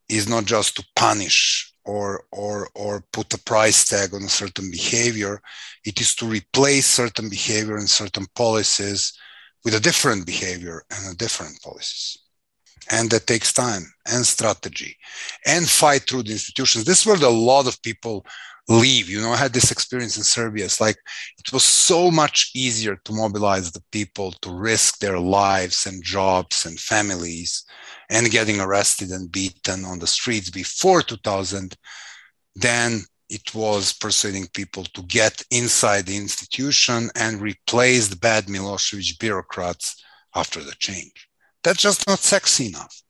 is 0.08 0.28
not 0.28 0.44
just 0.44 0.76
to 0.76 0.86
punish 0.96 1.67
or 1.88 2.24
or 2.32 2.68
or 2.74 3.02
put 3.12 3.32
a 3.34 3.44
price 3.52 3.84
tag 3.86 4.14
on 4.14 4.22
a 4.22 4.36
certain 4.42 4.70
behavior. 4.70 5.40
It 5.84 6.00
is 6.00 6.14
to 6.16 6.26
replace 6.26 6.86
certain 6.86 7.28
behavior 7.30 7.76
and 7.78 7.88
certain 7.88 8.26
policies 8.34 9.12
with 9.64 9.74
a 9.74 9.80
different 9.80 10.26
behavior 10.26 10.82
and 10.90 11.12
a 11.12 11.16
different 11.16 11.60
policies 11.62 12.18
and 12.90 13.10
that 13.10 13.26
takes 13.26 13.52
time 13.52 13.84
and 14.06 14.24
strategy 14.24 14.96
and 15.46 15.68
fight 15.68 16.02
through 16.02 16.22
the 16.22 16.32
institutions 16.32 16.84
this 16.84 17.00
is 17.00 17.06
where 17.06 17.16
a 17.16 17.40
lot 17.52 17.66
of 17.66 17.82
people 17.82 18.24
leave 18.68 19.08
you 19.08 19.20
know 19.20 19.30
i 19.30 19.36
had 19.36 19.52
this 19.52 19.70
experience 19.70 20.16
in 20.16 20.22
serbia 20.22 20.64
it's 20.64 20.80
like 20.80 20.96
it 21.38 21.52
was 21.52 21.64
so 21.64 22.10
much 22.10 22.50
easier 22.54 22.96
to 23.04 23.12
mobilize 23.12 23.72
the 23.72 23.82
people 23.92 24.32
to 24.42 24.50
risk 24.52 24.98
their 24.98 25.18
lives 25.18 25.86
and 25.86 26.02
jobs 26.02 26.66
and 26.66 26.78
families 26.78 27.64
and 28.10 28.30
getting 28.30 28.60
arrested 28.60 29.10
and 29.10 29.32
beaten 29.32 29.84
on 29.84 29.98
the 29.98 30.06
streets 30.06 30.50
before 30.50 31.02
2000 31.02 31.76
than 32.56 33.00
it 33.30 33.54
was 33.54 33.92
persuading 33.92 34.46
people 34.54 34.84
to 34.84 35.02
get 35.02 35.42
inside 35.50 36.06
the 36.06 36.16
institution 36.16 37.10
and 37.14 37.42
replace 37.42 38.08
the 38.08 38.16
bad 38.16 38.44
Milosevic 38.46 39.18
bureaucrats 39.18 40.02
after 40.34 40.60
the 40.60 40.74
change 40.78 41.28
that's 41.62 41.82
just 41.82 42.06
not 42.06 42.18
sexy 42.20 42.66
enough. 42.68 43.02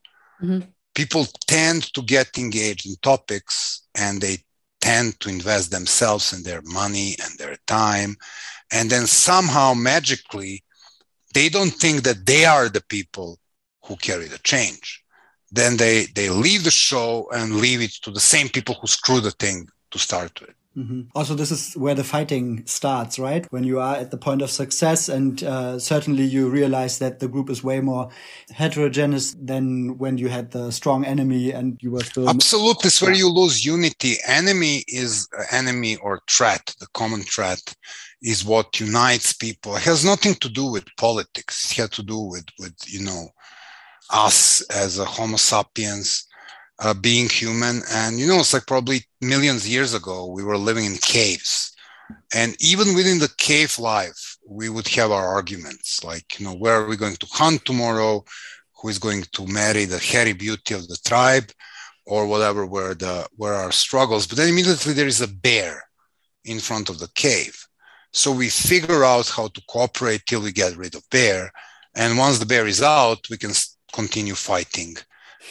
Mm-hmm. 0.42 0.68
People 0.94 1.26
tend 1.46 1.92
to 1.94 2.02
get 2.02 2.36
engaged 2.38 2.86
in 2.86 2.96
topics 3.02 3.86
and 3.96 4.20
they 4.20 4.38
tend 4.80 5.18
to 5.20 5.28
invest 5.28 5.70
themselves 5.70 6.32
and 6.32 6.44
their 6.44 6.62
money 6.62 7.16
and 7.22 7.38
their 7.38 7.56
time. 7.66 8.16
And 8.72 8.90
then 8.90 9.06
somehow 9.06 9.74
magically, 9.74 10.62
they 11.34 11.48
don't 11.48 11.70
think 11.70 12.02
that 12.02 12.26
they 12.26 12.44
are 12.44 12.68
the 12.68 12.82
people 12.82 13.38
who 13.84 13.96
carry 13.96 14.26
the 14.26 14.38
change. 14.38 15.02
Then 15.50 15.76
they 15.76 16.06
they 16.14 16.28
leave 16.28 16.64
the 16.64 16.70
show 16.70 17.28
and 17.32 17.56
leave 17.56 17.80
it 17.80 17.92
to 18.02 18.10
the 18.10 18.20
same 18.20 18.48
people 18.48 18.74
who 18.74 18.86
screw 18.86 19.20
the 19.20 19.30
thing 19.32 19.66
to 19.90 19.98
start 19.98 20.40
with. 20.40 20.57
Mm-hmm. 20.78 21.00
Also, 21.16 21.34
this 21.34 21.50
is 21.50 21.74
where 21.74 21.96
the 21.96 22.04
fighting 22.04 22.64
starts, 22.64 23.18
right? 23.18 23.44
When 23.50 23.64
you 23.64 23.80
are 23.80 23.96
at 23.96 24.12
the 24.12 24.16
point 24.16 24.42
of 24.42 24.50
success, 24.50 25.08
and 25.08 25.42
uh, 25.42 25.80
certainly 25.80 26.22
you 26.22 26.48
realize 26.48 27.00
that 27.00 27.18
the 27.18 27.26
group 27.26 27.50
is 27.50 27.64
way 27.64 27.80
more 27.80 28.10
heterogeneous 28.54 29.34
than 29.34 29.98
when 29.98 30.18
you 30.18 30.28
had 30.28 30.52
the 30.52 30.70
strong 30.70 31.04
enemy 31.04 31.50
and 31.50 31.78
you 31.82 31.90
were 31.90 32.04
still. 32.04 32.28
Absolutely, 32.28 32.86
it's 32.86 33.02
where 33.02 33.12
you 33.12 33.28
lose 33.28 33.64
unity. 33.64 34.18
Enemy 34.24 34.84
is 34.86 35.28
enemy 35.50 35.96
or 35.96 36.20
threat. 36.30 36.72
The 36.78 36.86
common 36.94 37.22
threat 37.22 37.74
is 38.22 38.44
what 38.44 38.78
unites 38.78 39.32
people. 39.32 39.74
It 39.74 39.82
has 39.82 40.04
nothing 40.04 40.34
to 40.34 40.48
do 40.48 40.70
with 40.70 40.84
politics. 40.96 41.72
It 41.72 41.78
has 41.78 41.90
to 41.90 42.04
do 42.04 42.20
with 42.20 42.46
with 42.60 42.76
you 42.86 43.04
know 43.04 43.30
us 44.10 44.62
as 44.70 45.00
a 45.00 45.04
Homo 45.04 45.38
sapiens 45.38 46.27
uh, 46.80 46.94
being 46.94 47.28
human. 47.28 47.82
And, 47.90 48.18
you 48.18 48.26
know, 48.26 48.40
it's 48.40 48.54
like 48.54 48.66
probably 48.66 49.02
millions 49.20 49.68
years 49.68 49.94
ago, 49.94 50.26
we 50.26 50.44
were 50.44 50.56
living 50.56 50.84
in 50.84 50.96
caves. 50.96 51.74
And 52.34 52.56
even 52.60 52.94
within 52.94 53.18
the 53.18 53.32
cave 53.38 53.78
life, 53.78 54.36
we 54.48 54.68
would 54.68 54.88
have 54.88 55.10
our 55.10 55.26
arguments 55.26 56.02
like, 56.04 56.38
you 56.38 56.46
know, 56.46 56.54
where 56.54 56.80
are 56.80 56.86
we 56.86 56.96
going 56.96 57.16
to 57.16 57.26
hunt 57.30 57.64
tomorrow? 57.64 58.24
Who 58.80 58.88
is 58.88 58.98
going 58.98 59.24
to 59.32 59.46
marry 59.46 59.84
the 59.84 59.98
hairy 59.98 60.32
beauty 60.32 60.74
of 60.74 60.88
the 60.88 60.98
tribe? 61.04 61.50
Or 62.06 62.26
whatever 62.26 62.64
were 62.64 62.94
the 62.94 63.28
were 63.36 63.52
our 63.52 63.72
struggles. 63.72 64.26
But 64.26 64.38
then 64.38 64.48
immediately 64.48 64.94
there 64.94 65.06
is 65.06 65.20
a 65.20 65.28
bear 65.28 65.84
in 66.44 66.58
front 66.58 66.88
of 66.88 66.98
the 66.98 67.08
cave. 67.14 67.54
So 68.14 68.32
we 68.32 68.48
figure 68.48 69.04
out 69.04 69.28
how 69.28 69.48
to 69.48 69.62
cooperate 69.68 70.22
till 70.24 70.40
we 70.40 70.52
get 70.52 70.76
rid 70.76 70.94
of 70.94 71.02
bear. 71.10 71.52
And 71.94 72.16
once 72.16 72.38
the 72.38 72.46
bear 72.46 72.66
is 72.66 72.80
out, 72.80 73.18
we 73.28 73.36
can 73.36 73.52
continue 73.92 74.34
fighting 74.34 74.96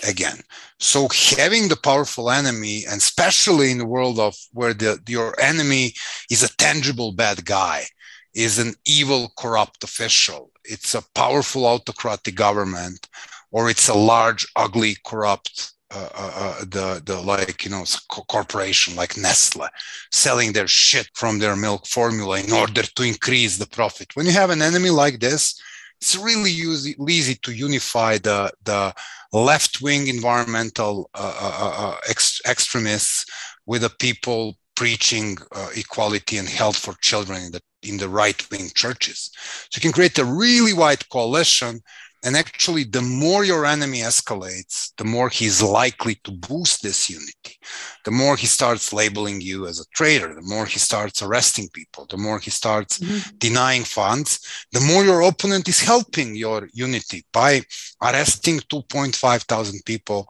again. 0.08 0.42
So 0.80 1.08
having 1.38 1.68
the 1.68 1.76
powerful 1.76 2.30
enemy, 2.30 2.86
and 2.86 2.98
especially 2.98 3.72
in 3.72 3.78
the 3.78 3.86
world 3.86 4.20
of 4.20 4.36
where 4.54 4.74
the, 4.74 5.00
your 5.08 5.40
enemy 5.40 5.94
is 6.30 6.44
a 6.44 6.56
tangible 6.58 7.12
bad 7.12 7.46
guy, 7.46 7.86
is 8.34 8.60
an 8.60 8.76
evil, 8.86 9.32
corrupt 9.38 9.84
official. 9.84 10.52
It's 10.64 10.94
a 10.94 11.04
powerful 11.16 11.66
autocratic 11.66 12.36
government, 12.36 13.08
or 13.52 13.70
it's 13.70 13.90
a 13.90 13.96
large, 13.96 14.46
ugly, 14.56 14.98
corrupt 15.06 15.74
uh, 15.90 16.10
uh, 16.14 16.32
uh 16.36 16.60
the 16.66 17.02
the 17.06 17.18
like 17.22 17.64
you 17.64 17.72
know 17.72 17.86
corporation 18.10 18.94
like 18.98 19.16
Nestle 19.16 19.70
selling 20.12 20.52
their 20.52 20.68
shit 20.68 21.10
from 21.14 21.40
their 21.40 21.56
milk 21.56 21.88
formula 21.88 22.42
in 22.42 22.52
order 22.52 22.82
to 22.84 23.04
increase 23.04 23.58
the 23.58 23.68
profit. 23.68 24.14
When 24.14 24.26
you 24.26 24.34
have 24.34 24.50
an 24.50 24.62
enemy 24.62 24.90
like 24.90 25.22
this, 25.22 25.58
it's 26.00 26.16
really 26.16 26.52
easy, 26.52 27.36
to 27.36 27.52
unify 27.52 28.18
the, 28.18 28.52
the 28.64 28.94
left 29.34 29.82
wing 29.82 30.08
environmental 30.08 31.10
uh, 31.16 31.38
uh, 31.42 31.58
uh, 31.66 31.90
uh, 31.90 31.98
ex- 32.10 32.42
extremists 32.48 33.26
with 33.66 33.82
the 33.82 33.90
people 34.00 34.58
preaching 34.76 35.38
equality 35.76 36.38
and 36.38 36.48
health 36.48 36.78
for 36.78 36.94
children 37.02 37.42
in 37.42 37.52
the, 37.52 37.62
in 37.82 37.98
the 37.98 38.08
right 38.08 38.50
wing 38.52 38.70
churches. 38.76 39.32
So 39.70 39.78
you 39.78 39.82
can 39.82 39.92
create 39.92 40.20
a 40.20 40.26
really 40.26 40.74
wide 40.74 41.10
coalition 41.10 41.82
and 42.28 42.36
actually, 42.36 42.84
the 42.84 43.02
more 43.02 43.46
your 43.46 43.66
enemy 43.66 44.00
escalates, 44.00 44.92
the 44.98 45.06
more 45.06 45.30
he's 45.30 45.62
likely 45.62 46.16
to 46.26 46.32
boost 46.32 46.84
this 46.84 47.10
unity. 47.10 47.58
The 48.04 48.12
more 48.12 48.36
he 48.36 48.48
starts 48.48 48.92
labeling 48.92 49.40
you 49.40 49.66
as 49.66 49.80
a 49.80 49.86
traitor, 49.96 50.36
the 50.36 50.42
more 50.42 50.66
he 50.66 50.78
starts 50.78 51.22
arresting 51.22 51.70
people, 51.72 52.06
the 52.10 52.18
more 52.18 52.38
he 52.38 52.50
starts 52.50 52.98
mm-hmm. 52.98 53.38
denying 53.38 53.86
funds, 53.86 54.46
the 54.74 54.82
more 54.82 55.06
your 55.06 55.22
opponent 55.22 55.70
is 55.70 55.80
helping 55.80 56.36
your 56.36 56.68
unity 56.74 57.26
by 57.32 57.62
arresting 58.04 58.60
2.5 58.60 59.44
thousand 59.44 59.80
people 59.86 60.28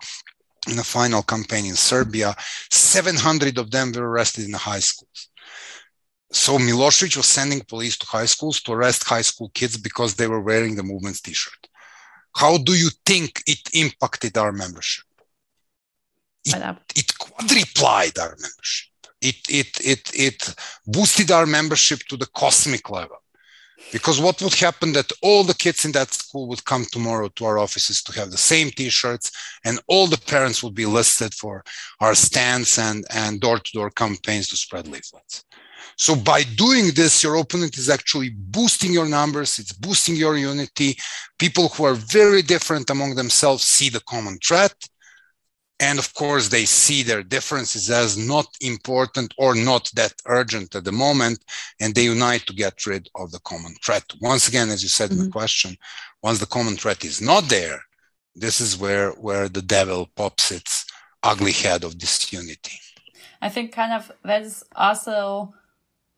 in 0.69 0.77
a 0.77 0.83
final 0.83 1.23
campaign 1.23 1.65
in 1.65 1.75
Serbia. 1.75 2.35
700 2.69 3.57
of 3.57 3.71
them 3.71 3.91
were 3.91 4.07
arrested 4.07 4.45
in 4.45 4.51
the 4.51 4.59
high 4.59 4.85
schools. 4.91 5.29
So 6.31 6.59
Milosevic 6.59 7.17
was 7.17 7.25
sending 7.25 7.61
police 7.61 7.97
to 7.97 8.05
high 8.05 8.25
schools 8.25 8.61
to 8.61 8.73
arrest 8.73 9.03
high 9.03 9.23
school 9.23 9.49
kids 9.55 9.77
because 9.77 10.13
they 10.13 10.27
were 10.27 10.41
wearing 10.41 10.75
the 10.75 10.83
movement's 10.83 11.21
t-shirt. 11.21 11.67
How 12.37 12.57
do 12.59 12.73
you 12.73 12.89
think 13.03 13.41
it 13.47 13.63
impacted 13.73 14.37
our 14.37 14.51
membership? 14.51 15.05
It, 16.45 16.53
it 16.95 17.07
quadruplied 17.23 18.19
our 18.19 18.35
membership. 18.45 18.89
It, 19.21 19.39
it, 19.49 19.71
it, 19.83 20.11
it 20.13 20.55
boosted 20.85 21.31
our 21.31 21.47
membership 21.47 21.99
to 22.09 22.15
the 22.15 22.27
cosmic 22.27 22.91
level. 22.91 23.17
Because 23.91 24.21
what 24.21 24.39
would 24.43 24.53
happen 24.53 24.93
that 24.93 25.11
all 25.23 25.43
the 25.43 25.55
kids 25.55 25.83
in 25.85 25.93
that 25.93 26.13
school 26.13 26.47
would 26.49 26.63
come 26.65 26.85
tomorrow 26.91 27.29
to 27.29 27.45
our 27.45 27.57
offices 27.57 28.03
to 28.03 28.11
have 28.19 28.29
the 28.29 28.37
same 28.37 28.69
t-shirts 28.69 29.31
and 29.65 29.79
all 29.87 30.05
the 30.05 30.19
parents 30.19 30.61
would 30.61 30.75
be 30.75 30.85
listed 30.85 31.33
for 31.33 31.63
our 32.01 32.13
stands 32.13 32.77
and, 32.77 33.03
and 33.09 33.41
door-to-door 33.41 33.89
campaigns 33.91 34.47
to 34.49 34.57
spread 34.57 34.87
leaflets. 34.87 35.43
So 35.97 36.15
by 36.15 36.43
doing 36.43 36.91
this, 36.93 37.23
your 37.23 37.35
opponent 37.35 37.77
is 37.77 37.89
actually 37.89 38.29
boosting 38.29 38.93
your 38.93 39.07
numbers. 39.07 39.57
It's 39.57 39.73
boosting 39.73 40.15
your 40.15 40.37
unity. 40.37 40.97
People 41.39 41.69
who 41.69 41.85
are 41.85 41.95
very 41.95 42.41
different 42.41 42.89
among 42.89 43.15
themselves 43.15 43.63
see 43.63 43.89
the 43.89 44.01
common 44.01 44.37
threat. 44.45 44.75
And 45.79 45.99
of 45.99 46.13
course, 46.13 46.49
they 46.49 46.65
see 46.65 47.03
their 47.03 47.23
differences 47.23 47.89
as 47.89 48.17
not 48.17 48.47
important 48.61 49.33
or 49.37 49.53
not 49.55 49.91
that 49.95 50.13
urgent 50.25 50.75
at 50.75 50.85
the 50.85 50.91
moment. 50.91 51.43
And 51.79 51.93
they 51.93 52.05
unite 52.05 52.45
to 52.47 52.53
get 52.53 52.85
rid 52.85 53.09
of 53.15 53.31
the 53.31 53.39
common 53.39 53.75
threat. 53.83 54.03
Once 54.21 54.47
again, 54.47 54.69
as 54.69 54.81
you 54.81 54.89
said 54.89 55.09
mm-hmm. 55.09 55.13
in 55.13 55.17
the 55.19 55.23
mm-hmm. 55.25 55.39
question, 55.39 55.77
once 56.21 56.39
the 56.39 56.47
common 56.47 56.77
threat 56.77 57.03
is 57.05 57.21
not 57.21 57.43
there, 57.45 57.79
this 58.35 58.61
is 58.61 58.77
where, 58.77 59.11
where 59.11 59.49
the 59.49 59.61
devil 59.61 60.09
pops 60.15 60.51
its 60.51 60.85
ugly 61.23 61.51
head 61.51 61.83
of 61.83 61.97
disunity. 61.97 62.79
I 63.41 63.49
think 63.49 63.71
kind 63.71 63.93
of 63.93 64.11
that 64.23 64.41
is 64.41 64.63
also 64.75 65.53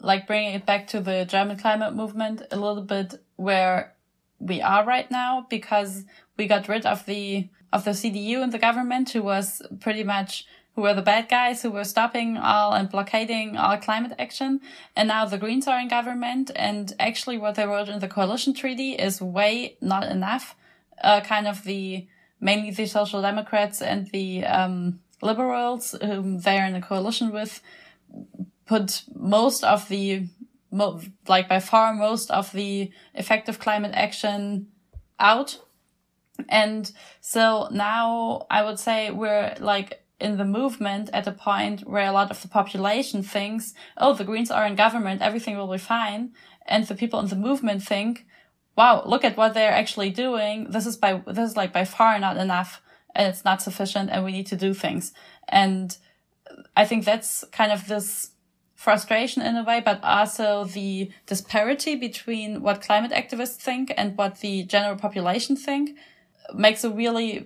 like 0.01 0.27
bringing 0.27 0.53
it 0.53 0.65
back 0.65 0.87
to 0.87 0.99
the 0.99 1.25
German 1.25 1.57
climate 1.57 1.93
movement 1.93 2.41
a 2.51 2.55
little 2.55 2.83
bit 2.83 3.15
where 3.35 3.93
we 4.39 4.61
are 4.61 4.85
right 4.85 5.09
now 5.11 5.45
because 5.49 6.05
we 6.37 6.47
got 6.47 6.67
rid 6.67 6.85
of 6.85 7.05
the 7.05 7.49
of 7.71 7.83
the 7.85 7.91
CDU 7.91 8.41
and 8.41 8.51
the 8.51 8.59
government 8.59 9.11
who 9.11 9.21
was 9.21 9.61
pretty 9.79 10.03
much 10.03 10.45
who 10.79 10.83
were 10.83 10.93
the 10.93 11.01
bad 11.01 11.27
guys 11.27 11.61
who 11.61 11.71
were 11.71 11.83
stopping 11.83 12.37
all 12.37 12.73
and 12.73 12.89
blockading 12.89 13.57
all 13.57 13.77
climate 13.77 14.13
action. 14.17 14.61
And 14.95 15.09
now 15.09 15.25
the 15.25 15.37
Greens 15.37 15.67
are 15.67 15.77
in 15.77 15.89
government. 15.89 16.51
And 16.55 16.93
actually 16.99 17.37
what 17.37 17.55
they 17.55 17.65
wrote 17.65 17.89
in 17.89 17.99
the 17.99 18.07
coalition 18.07 18.53
treaty 18.53 18.93
is 18.93 19.21
way 19.21 19.75
not 19.81 20.03
enough. 20.03 20.55
Uh, 21.03 21.19
kind 21.19 21.47
of 21.47 21.63
the, 21.63 22.07
mainly 22.39 22.71
the 22.71 22.85
social 22.85 23.21
democrats 23.21 23.81
and 23.81 24.07
the, 24.11 24.45
um, 24.45 25.01
liberals 25.21 25.95
whom 26.01 26.39
they're 26.39 26.65
in 26.65 26.75
a 26.75 26.81
coalition 26.81 27.33
with 27.33 27.61
put 28.69 29.01
most 29.15 29.63
of 29.63 29.89
the 29.89 30.27
like 31.27 31.49
by 31.49 31.59
far 31.59 31.95
most 31.95 32.29
of 32.29 32.51
the 32.51 32.91
effective 33.15 33.57
climate 33.57 33.93
action 33.95 34.67
out. 35.19 35.57
And 36.47 36.91
so 37.19 37.67
now 37.71 38.45
I 38.51 38.63
would 38.63 38.79
say 38.79 39.09
we're 39.09 39.55
like 39.59 40.03
in 40.19 40.37
the 40.37 40.45
movement 40.45 41.09
at 41.13 41.25
a 41.25 41.31
point 41.31 41.81
where 41.89 42.07
a 42.07 42.11
lot 42.11 42.29
of 42.29 42.43
the 42.43 42.47
population 42.47 43.23
thinks, 43.23 43.73
oh, 43.97 44.13
the 44.13 44.23
Greens 44.23 44.51
are 44.51 44.67
in 44.67 44.75
government, 44.75 45.23
everything 45.23 45.57
will 45.57 45.71
be 45.71 45.79
fine. 45.79 46.33
And 46.67 46.85
the 46.85 46.93
people 46.93 47.19
in 47.19 47.29
the 47.29 47.35
movement 47.35 47.81
think, 47.81 48.27
wow, 48.77 49.01
look 49.03 49.23
at 49.25 49.35
what 49.35 49.55
they're 49.55 49.79
actually 49.81 50.11
doing. 50.11 50.69
This 50.69 50.85
is 50.85 50.95
by, 50.95 51.23
this 51.25 51.49
is 51.49 51.57
like 51.57 51.73
by 51.73 51.85
far 51.85 52.19
not 52.19 52.37
enough 52.37 52.83
and 53.15 53.27
it's 53.27 53.43
not 53.43 53.63
sufficient 53.63 54.11
and 54.11 54.23
we 54.23 54.31
need 54.31 54.47
to 54.47 54.55
do 54.55 54.75
things. 54.75 55.11
And 55.47 55.97
I 56.77 56.85
think 56.85 57.03
that's 57.03 57.43
kind 57.51 57.71
of 57.71 57.87
this 57.87 58.31
frustration 58.79 59.41
in 59.41 59.57
a 59.57 59.63
way, 59.65 59.81
but 59.83 59.99
also 60.01 60.63
the 60.63 61.11
disparity 61.25 61.95
between 61.97 62.61
what 62.61 62.81
climate 62.81 63.11
activists 63.11 63.57
think 63.57 63.93
and 63.97 64.17
what 64.17 64.39
the 64.39 64.63
general 64.63 64.95
population 64.95 65.57
think 65.57 65.97
makes 66.53 66.85
a 66.85 66.89
really 66.89 67.45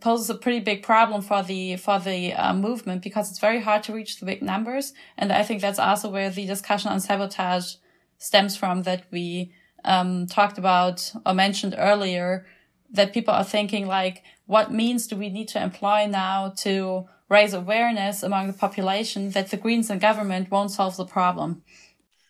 poses 0.00 0.28
a 0.28 0.34
pretty 0.34 0.60
big 0.60 0.82
problem 0.82 1.22
for 1.22 1.42
the 1.42 1.76
for 1.76 1.98
the 1.98 2.34
uh, 2.34 2.52
movement 2.52 3.00
because 3.00 3.30
it's 3.30 3.38
very 3.38 3.62
hard 3.62 3.82
to 3.82 3.94
reach 3.94 4.20
the 4.20 4.26
big 4.26 4.42
numbers. 4.42 4.92
And 5.16 5.32
i 5.32 5.42
think 5.42 5.62
that's 5.62 5.78
also 5.78 6.10
where 6.10 6.28
the 6.28 6.46
discussion 6.46 6.90
on 6.90 7.00
sabotage 7.00 7.76
stems 8.18 8.54
from 8.54 8.82
that 8.82 9.04
we 9.10 9.52
um, 9.86 10.26
talked 10.26 10.58
about 10.58 11.10
or 11.24 11.32
mentioned 11.32 11.74
earlier 11.78 12.44
that 12.92 13.14
people 13.14 13.32
are 13.32 13.44
thinking 13.56 13.86
like 13.86 14.22
what 14.44 14.70
means 14.70 15.06
do 15.06 15.16
we 15.16 15.30
need 15.30 15.48
to 15.48 15.62
employ 15.62 16.06
now 16.06 16.52
to 16.58 17.08
raise 17.30 17.54
awareness 17.54 18.22
among 18.22 18.48
the 18.48 18.52
population 18.52 19.30
that 19.30 19.50
the 19.50 19.56
Greens 19.56 19.88
and 19.88 20.00
government 20.00 20.50
won't 20.50 20.72
solve 20.72 20.96
the 20.96 21.06
problem. 21.06 21.62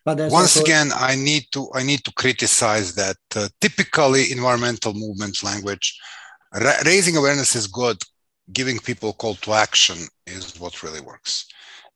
Once 0.07 0.57
also... 0.57 0.63
again, 0.63 0.91
I 0.95 1.15
need 1.15 1.45
to 1.53 1.69
I 1.75 1.83
need 1.83 2.05
to 2.05 2.13
criticize 2.13 2.95
that. 2.95 3.17
Uh, 3.35 3.49
typically, 3.61 4.31
environmental 4.31 4.93
movement 4.95 5.43
language, 5.43 5.99
ra- 6.55 6.83
raising 6.85 7.17
awareness 7.17 7.55
is 7.57 7.67
good. 7.67 7.99
Giving 8.53 8.79
people 8.79 9.13
call 9.13 9.37
to 9.37 9.53
action 9.53 9.99
is 10.27 10.59
what 10.59 10.83
really 10.83 11.01
works. 11.01 11.47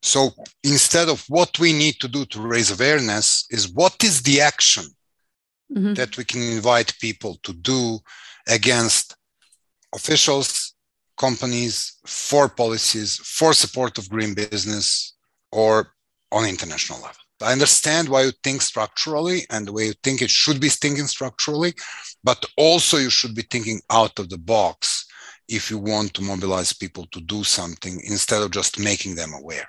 So 0.02 0.30
instead 0.62 1.08
of 1.08 1.24
what 1.28 1.58
we 1.58 1.72
need 1.72 1.94
to 2.00 2.08
do 2.08 2.26
to 2.26 2.40
raise 2.40 2.70
awareness, 2.70 3.46
is 3.50 3.72
what 3.72 3.96
is 4.04 4.22
the 4.22 4.40
action 4.40 4.84
mm-hmm. 5.72 5.94
that 5.94 6.16
we 6.16 6.24
can 6.24 6.42
invite 6.42 7.00
people 7.00 7.38
to 7.42 7.52
do 7.54 7.98
against 8.46 9.16
officials, 9.94 10.73
companies, 11.16 11.98
for 12.06 12.48
policies, 12.48 13.16
for 13.16 13.52
support 13.52 13.98
of 13.98 14.08
green 14.08 14.34
business, 14.34 15.14
or 15.52 15.94
on 16.32 16.46
international 16.46 17.00
level. 17.00 17.16
I 17.42 17.52
understand 17.52 18.08
why 18.08 18.22
you 18.22 18.32
think 18.42 18.62
structurally 18.62 19.42
and 19.50 19.66
the 19.66 19.72
way 19.72 19.86
you 19.86 19.94
think 20.02 20.22
it 20.22 20.30
should 20.30 20.60
be 20.60 20.68
thinking 20.68 21.06
structurally, 21.06 21.74
but 22.22 22.44
also 22.56 22.96
you 22.96 23.10
should 23.10 23.34
be 23.34 23.42
thinking 23.42 23.80
out 23.90 24.18
of 24.18 24.30
the 24.30 24.38
box 24.38 25.06
if 25.48 25.70
you 25.70 25.78
want 25.78 26.14
to 26.14 26.22
mobilize 26.22 26.72
people 26.72 27.06
to 27.12 27.20
do 27.20 27.44
something 27.44 28.00
instead 28.04 28.42
of 28.42 28.50
just 28.50 28.78
making 28.78 29.14
them 29.14 29.32
aware. 29.34 29.68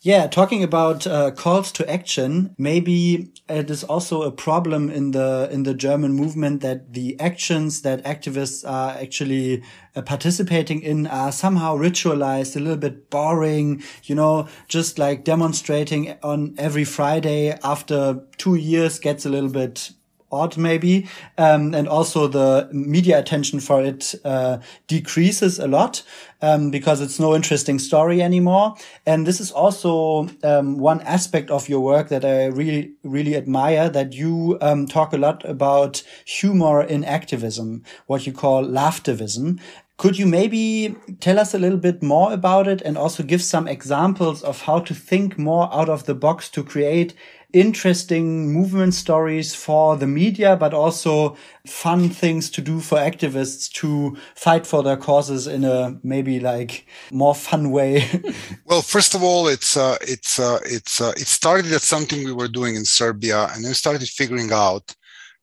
Yeah, 0.00 0.28
talking 0.28 0.62
about 0.62 1.08
uh, 1.08 1.32
calls 1.32 1.72
to 1.72 1.90
action, 1.90 2.54
maybe 2.56 3.32
it 3.48 3.68
is 3.68 3.82
also 3.82 4.22
a 4.22 4.30
problem 4.30 4.90
in 4.90 5.10
the 5.10 5.48
in 5.50 5.64
the 5.64 5.74
German 5.74 6.12
movement 6.12 6.60
that 6.62 6.92
the 6.92 7.18
actions 7.18 7.82
that 7.82 8.04
activists 8.04 8.68
are 8.68 8.90
actually 8.92 9.64
uh, 9.96 10.02
participating 10.02 10.82
in 10.82 11.08
are 11.08 11.32
somehow 11.32 11.76
ritualized, 11.76 12.54
a 12.54 12.60
little 12.60 12.76
bit 12.76 13.10
boring, 13.10 13.82
you 14.04 14.14
know, 14.14 14.46
just 14.68 15.00
like 15.00 15.24
demonstrating 15.24 16.16
on 16.22 16.54
every 16.58 16.84
Friday 16.84 17.58
after 17.64 18.20
two 18.36 18.54
years 18.54 19.00
gets 19.00 19.26
a 19.26 19.28
little 19.28 19.50
bit 19.50 19.90
odd 20.30 20.56
maybe 20.56 21.06
um, 21.38 21.74
and 21.74 21.88
also 21.88 22.28
the 22.28 22.68
media 22.72 23.18
attention 23.18 23.60
for 23.60 23.82
it 23.82 24.14
uh, 24.24 24.58
decreases 24.86 25.58
a 25.58 25.66
lot 25.66 26.02
um, 26.42 26.70
because 26.70 27.00
it's 27.00 27.18
no 27.18 27.34
interesting 27.34 27.78
story 27.78 28.22
anymore. 28.22 28.74
And 29.06 29.26
this 29.26 29.40
is 29.40 29.50
also 29.50 30.28
um, 30.42 30.78
one 30.78 31.00
aspect 31.02 31.50
of 31.50 31.68
your 31.68 31.80
work 31.80 32.08
that 32.08 32.24
i 32.24 32.46
really 32.46 32.92
really 33.02 33.36
admire 33.36 33.88
that 33.88 34.12
you 34.12 34.58
um, 34.60 34.86
talk 34.86 35.12
a 35.12 35.16
lot 35.16 35.44
about 35.44 36.02
humor 36.24 36.82
in 36.82 37.04
activism 37.04 37.82
what 38.06 38.26
you 38.26 38.32
call 38.32 38.64
laughtivism. 38.64 39.58
Could 39.96 40.16
you 40.16 40.26
maybe 40.26 40.94
tell 41.18 41.40
us 41.40 41.54
a 41.54 41.58
little 41.58 41.78
bit 41.78 42.04
more 42.04 42.32
about 42.32 42.68
it 42.68 42.80
and 42.82 42.96
also 42.96 43.24
give 43.24 43.42
some 43.42 43.66
examples 43.66 44.44
of 44.44 44.62
how 44.62 44.78
to 44.78 44.94
think 44.94 45.36
more 45.36 45.68
out 45.74 45.88
of 45.88 46.04
the 46.04 46.14
box 46.14 46.48
to 46.50 46.62
create 46.62 47.14
interesting 47.52 48.52
movement 48.52 48.94
stories 48.94 49.54
for 49.54 49.96
the 49.96 50.06
media, 50.06 50.56
but 50.56 50.74
also 50.74 51.36
fun 51.66 52.10
things 52.10 52.50
to 52.50 52.60
do 52.60 52.80
for 52.80 52.98
activists 52.98 53.70
to 53.72 54.16
fight 54.34 54.66
for 54.66 54.82
their 54.82 54.96
causes 54.96 55.46
in 55.46 55.64
a 55.64 55.98
maybe 56.02 56.40
like 56.40 56.86
more 57.10 57.34
fun 57.34 57.70
way? 57.70 58.04
well, 58.66 58.82
first 58.82 59.14
of 59.14 59.22
all, 59.22 59.48
it's 59.48 59.76
uh, 59.76 59.96
it's 60.02 60.38
uh, 60.38 60.58
it's 60.64 61.00
uh, 61.00 61.12
it 61.16 61.26
started 61.26 61.72
as 61.72 61.82
something 61.82 62.24
we 62.24 62.32
were 62.32 62.48
doing 62.48 62.74
in 62.74 62.84
Serbia, 62.84 63.48
and 63.54 63.64
then 63.64 63.74
started 63.74 64.08
figuring 64.08 64.52
out 64.52 64.94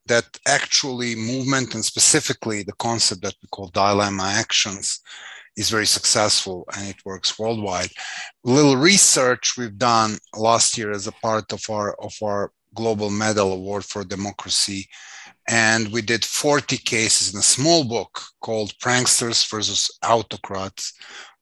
that 0.08 0.26
actually 0.46 1.16
movement 1.16 1.74
and 1.74 1.84
specifically 1.84 2.62
the 2.62 2.74
concept 2.74 3.24
that 3.24 3.34
we 3.42 3.48
call 3.50 3.70
dilemma 3.70 4.24
actions 4.24 5.02
is 5.56 5.70
very 5.70 5.86
successful 5.86 6.66
and 6.76 6.90
it 6.90 7.06
works 7.06 7.40
worldwide. 7.40 7.90
A 8.46 8.50
little 8.50 8.78
research 8.78 9.56
we've 9.58 9.78
done 9.78 10.18
last 10.36 10.78
year 10.78 10.92
as 10.92 11.08
a 11.08 11.12
part 11.12 11.52
of 11.54 11.62
our 11.70 11.94
of 11.96 12.14
our 12.24 12.52
global 12.74 13.10
medal 13.10 13.54
award 13.54 13.86
for 13.86 14.04
democracy 14.04 14.88
and 15.48 15.88
we 15.94 16.02
did 16.02 16.26
40 16.26 16.78
cases 16.78 17.34
in 17.34 17.40
a 17.40 17.44
small 17.44 17.86
book 17.86 18.20
called 18.42 18.78
pranksters 18.84 19.50
versus 19.50 19.90
autocrats 20.04 20.94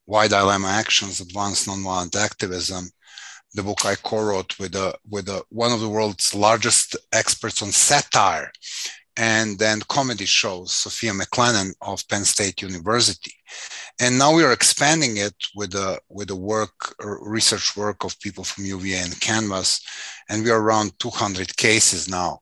why 0.05 0.27
dilemma 0.27 0.67
actions 0.67 1.19
advance 1.19 1.65
nonviolent 1.65 2.15
activism 2.15 2.87
the 3.55 3.63
book 3.63 3.83
i 3.83 3.95
co-wrote 3.95 4.59
with 4.59 4.75
a 4.75 4.93
with 5.09 5.27
a, 5.27 5.41
one 5.49 5.71
of 5.71 5.79
the 5.79 5.89
world's 5.89 6.35
largest 6.35 6.95
experts 7.11 7.63
on 7.63 7.71
satire 7.71 8.51
and 9.15 9.59
then 9.59 9.81
comedy 9.81 10.25
shows, 10.25 10.71
Sophia 10.71 11.11
McClennen 11.11 11.73
of 11.81 12.07
Penn 12.07 12.25
State 12.25 12.61
University. 12.61 13.33
And 13.99 14.17
now 14.17 14.33
we 14.33 14.43
are 14.43 14.51
expanding 14.51 15.17
it 15.17 15.35
with 15.55 15.71
the 15.71 15.99
with 16.09 16.29
the 16.29 16.35
work 16.35 16.95
research 16.99 17.77
work 17.77 18.03
of 18.03 18.19
people 18.19 18.43
from 18.43 18.65
UVA 18.65 18.97
and 18.97 19.21
Canvas, 19.21 19.81
and 20.29 20.43
we 20.43 20.49
are 20.49 20.61
around 20.61 20.97
200 20.99 21.55
cases 21.57 22.09
now. 22.09 22.39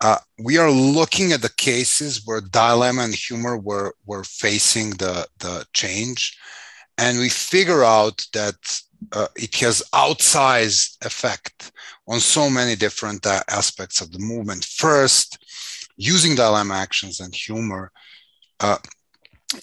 Uh, 0.00 0.18
we 0.38 0.58
are 0.58 0.70
looking 0.70 1.32
at 1.32 1.42
the 1.42 1.52
cases 1.56 2.22
where 2.24 2.40
dilemma 2.40 3.02
and 3.02 3.14
humor 3.14 3.56
were 3.56 3.94
were 4.06 4.24
facing 4.24 4.90
the 4.90 5.26
the 5.38 5.66
change, 5.72 6.36
and 6.98 7.18
we 7.18 7.28
figure 7.28 7.82
out 7.82 8.24
that 8.32 8.56
uh, 9.12 9.28
it 9.36 9.54
has 9.56 9.82
outsized 9.92 11.04
effect 11.04 11.72
on 12.06 12.20
so 12.20 12.48
many 12.48 12.76
different 12.76 13.26
uh, 13.26 13.42
aspects 13.48 14.00
of 14.00 14.12
the 14.12 14.18
movement. 14.18 14.64
First, 14.64 15.38
using 15.96 16.34
dilemma 16.34 16.74
actions 16.74 17.20
and 17.20 17.34
humor 17.34 17.90
uh, 18.60 18.78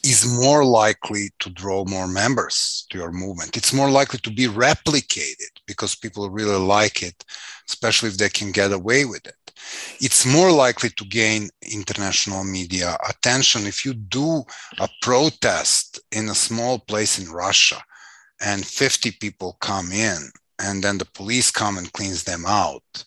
is 0.03 0.25
more 0.39 0.63
likely 0.63 1.29
to 1.39 1.49
draw 1.49 1.85
more 1.85 2.07
members 2.07 2.85
to 2.89 2.97
your 2.97 3.11
movement. 3.11 3.57
It's 3.57 3.73
more 3.73 3.89
likely 3.89 4.19
to 4.19 4.31
be 4.31 4.47
replicated 4.47 5.53
because 5.67 5.95
people 5.95 6.29
really 6.29 6.57
like 6.57 7.03
it, 7.03 7.23
especially 7.67 8.09
if 8.09 8.17
they 8.17 8.29
can 8.29 8.51
get 8.51 8.71
away 8.71 9.05
with 9.05 9.25
it. 9.27 9.35
It's 9.99 10.25
more 10.25 10.51
likely 10.51 10.89
to 10.89 11.05
gain 11.05 11.49
international 11.61 12.43
media 12.43 12.97
attention 13.07 13.67
if 13.67 13.85
you 13.85 13.93
do 13.93 14.43
a 14.79 14.89
protest 15.01 15.99
in 16.11 16.29
a 16.29 16.35
small 16.35 16.79
place 16.79 17.19
in 17.19 17.31
Russia 17.31 17.81
and 18.41 18.65
50 18.65 19.11
people 19.19 19.57
come 19.61 19.91
in 19.91 20.17
and 20.59 20.83
then 20.83 20.97
the 20.97 21.05
police 21.05 21.51
come 21.51 21.77
and 21.77 21.93
cleans 21.93 22.23
them 22.23 22.43
out 22.47 23.05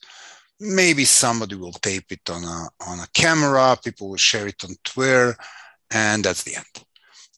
maybe 0.61 1.05
somebody 1.05 1.57
will 1.57 1.73
tape 1.73 2.11
it 2.11 2.31
on 2.31 2.45
a 2.45 2.69
on 2.87 3.01
a 3.01 3.07
camera 3.13 3.77
people 3.83 4.09
will 4.09 4.17
share 4.17 4.47
it 4.47 4.63
on 4.65 4.71
twitter 4.85 5.37
and 5.95 6.25
that's 6.25 6.43
the 6.43 6.57
end. 6.57 6.85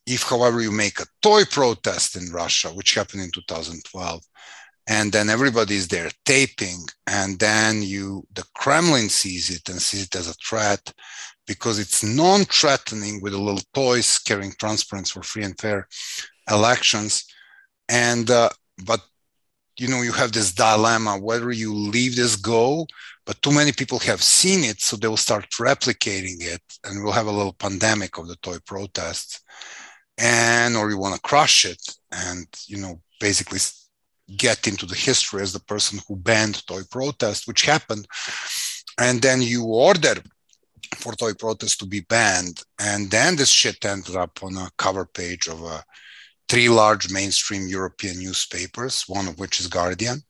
If 0.06 0.24
however 0.24 0.60
you 0.60 0.72
make 0.72 0.98
a 0.98 1.06
toy 1.22 1.44
protest 1.44 2.16
in 2.16 2.32
russia 2.32 2.68
which 2.68 2.94
happened 2.94 3.22
in 3.22 3.30
2012 3.30 4.22
and 4.88 5.12
then 5.12 5.28
everybody 5.28 5.74
is 5.74 5.88
there 5.88 6.10
taping 6.24 6.80
and 7.06 7.38
then 7.38 7.82
you 7.82 8.26
the 8.34 8.44
kremlin 8.54 9.08
sees 9.08 9.50
it 9.50 9.68
and 9.68 9.80
sees 9.80 10.04
it 10.04 10.16
as 10.16 10.28
a 10.28 10.34
threat 10.34 10.92
because 11.46 11.78
it's 11.78 12.02
non-threatening 12.02 13.20
with 13.22 13.34
a 13.34 13.38
little 13.38 13.62
toys 13.72 14.18
carrying 14.18 14.52
transparency 14.58 15.12
for 15.12 15.22
free 15.22 15.44
and 15.44 15.58
fair 15.58 15.88
elections. 16.50 17.24
And 17.88 18.30
uh, 18.30 18.50
but 18.84 19.00
you 19.78 19.88
know 19.88 20.02
you 20.02 20.12
have 20.12 20.32
this 20.32 20.52
dilemma 20.52 21.18
whether 21.18 21.50
you 21.50 21.74
leave 21.74 22.16
this 22.16 22.36
go 22.36 22.86
but 23.24 23.40
too 23.42 23.52
many 23.52 23.72
people 23.72 23.98
have 23.98 24.22
seen 24.22 24.64
it 24.64 24.80
so 24.80 24.96
they 24.96 25.08
will 25.08 25.16
start 25.16 25.48
replicating 25.50 26.36
it 26.40 26.62
and 26.84 27.02
we'll 27.02 27.12
have 27.12 27.26
a 27.26 27.32
little 27.32 27.52
pandemic 27.52 28.18
of 28.18 28.28
the 28.28 28.36
toy 28.36 28.56
protests 28.66 29.42
and 30.18 30.76
or 30.76 30.90
you 30.90 30.98
want 30.98 31.14
to 31.14 31.20
crush 31.20 31.64
it 31.64 31.82
and 32.12 32.46
you 32.66 32.78
know 32.78 33.00
basically 33.20 33.58
get 34.36 34.66
into 34.66 34.86
the 34.86 34.94
history 34.94 35.42
as 35.42 35.52
the 35.52 35.60
person 35.60 36.00
who 36.08 36.16
banned 36.16 36.66
toy 36.66 36.80
protest 36.90 37.46
which 37.46 37.62
happened 37.62 38.06
and 38.98 39.22
then 39.22 39.42
you 39.42 39.64
order 39.64 40.14
for 40.94 41.12
toy 41.12 41.32
protest 41.34 41.78
to 41.78 41.86
be 41.86 42.00
banned 42.00 42.62
and 42.80 43.10
then 43.10 43.36
this 43.36 43.50
shit 43.50 43.84
ended 43.84 44.16
up 44.16 44.38
on 44.42 44.56
a 44.56 44.70
cover 44.78 45.04
page 45.04 45.48
of 45.48 45.62
a 45.62 45.84
three 46.48 46.68
large 46.68 47.10
mainstream 47.10 47.66
European 47.66 48.18
newspapers, 48.18 49.04
one 49.06 49.28
of 49.28 49.38
which 49.38 49.60
is 49.60 49.66
Guardian. 49.66 50.22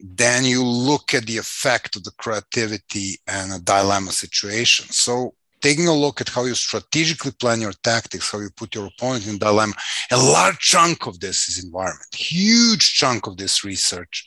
Then 0.00 0.44
you 0.44 0.62
look 0.64 1.14
at 1.14 1.26
the 1.26 1.38
effect 1.38 1.96
of 1.96 2.04
the 2.04 2.12
creativity 2.18 3.18
and 3.26 3.52
a 3.52 3.58
dilemma 3.58 4.12
situation. 4.12 4.86
So, 4.90 5.34
taking 5.62 5.88
a 5.88 5.94
look 5.94 6.20
at 6.20 6.28
how 6.28 6.44
you 6.44 6.54
strategically 6.54 7.30
plan 7.32 7.60
your 7.60 7.72
tactics, 7.82 8.30
how 8.30 8.38
you 8.40 8.50
put 8.50 8.74
your 8.74 8.86
opponent 8.86 9.26
in 9.26 9.38
dilemma, 9.38 9.72
a 10.10 10.16
large 10.16 10.58
chunk 10.58 11.06
of 11.06 11.18
this 11.20 11.48
is 11.48 11.64
environment. 11.64 12.14
Huge 12.14 12.92
chunk 12.92 13.26
of 13.26 13.38
this 13.38 13.64
research 13.64 14.26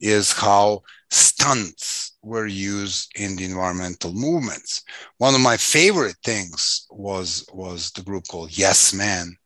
is 0.00 0.32
how 0.32 0.82
stunts 1.10 2.16
were 2.22 2.46
used 2.46 3.10
in 3.16 3.36
the 3.36 3.44
environmental 3.44 4.14
movements. 4.14 4.82
One 5.18 5.34
of 5.34 5.42
my 5.42 5.58
favorite 5.58 6.16
things 6.24 6.86
was 6.90 7.46
was 7.52 7.90
the 7.90 8.02
group 8.02 8.26
called 8.28 8.56
Yes 8.56 8.94
Men, 8.94 9.36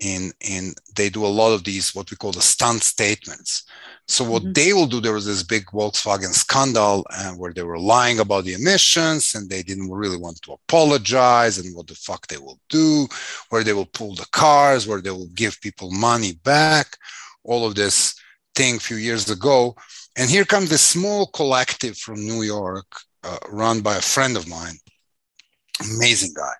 in 0.00 0.30
in 0.40 0.74
they 0.94 1.08
do 1.08 1.24
a 1.24 1.36
lot 1.40 1.52
of 1.52 1.64
these 1.64 1.94
what 1.94 2.10
we 2.10 2.16
call 2.16 2.32
the 2.32 2.40
stunt 2.42 2.82
statements 2.82 3.64
so 4.06 4.22
what 4.22 4.42
mm-hmm. 4.42 4.52
they 4.52 4.72
will 4.74 4.86
do 4.86 5.00
there 5.00 5.14
was 5.14 5.24
this 5.24 5.42
big 5.42 5.64
volkswagen 5.66 6.32
scandal 6.34 7.04
uh, 7.10 7.32
where 7.32 7.52
they 7.52 7.62
were 7.62 7.78
lying 7.78 8.18
about 8.18 8.44
the 8.44 8.52
emissions 8.52 9.34
and 9.34 9.48
they 9.48 9.62
didn't 9.62 9.90
really 9.90 10.18
want 10.18 10.40
to 10.42 10.52
apologize 10.52 11.58
and 11.58 11.74
what 11.74 11.86
the 11.86 11.94
fuck 11.94 12.26
they 12.26 12.36
will 12.36 12.60
do 12.68 13.06
where 13.48 13.64
they 13.64 13.72
will 13.72 13.86
pull 13.86 14.14
the 14.14 14.26
cars 14.32 14.86
where 14.86 15.00
they 15.00 15.10
will 15.10 15.28
give 15.34 15.60
people 15.62 15.90
money 15.90 16.32
back 16.44 16.98
all 17.42 17.66
of 17.66 17.74
this 17.74 18.14
thing 18.54 18.76
a 18.76 18.80
few 18.80 18.96
years 18.96 19.30
ago 19.30 19.74
and 20.18 20.28
here 20.28 20.44
comes 20.44 20.68
this 20.68 20.82
small 20.82 21.26
collective 21.28 21.96
from 21.96 22.16
new 22.16 22.42
york 22.42 22.86
uh, 23.24 23.38
run 23.48 23.80
by 23.80 23.96
a 23.96 24.02
friend 24.02 24.36
of 24.36 24.46
mine 24.46 24.76
amazing 25.94 26.34
guy 26.36 26.52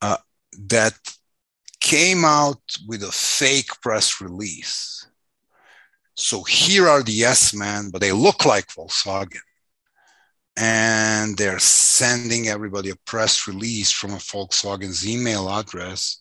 uh, 0.00 0.16
that 0.66 0.94
came 1.80 2.24
out 2.24 2.60
with 2.86 3.02
a 3.02 3.12
fake 3.12 3.70
press 3.82 4.20
release. 4.20 5.06
So 6.14 6.42
here 6.42 6.88
are 6.88 7.02
the 7.02 7.12
yes 7.12 7.54
men, 7.54 7.90
but 7.90 8.00
they 8.00 8.12
look 8.12 8.44
like 8.44 8.66
Volkswagen. 8.68 9.40
and 10.56 11.36
they're 11.36 11.60
sending 11.60 12.48
everybody 12.48 12.90
a 12.90 12.96
press 13.06 13.46
release 13.46 13.92
from 13.92 14.12
a 14.12 14.16
Volkswagen's 14.16 15.06
email 15.06 15.48
address 15.48 16.20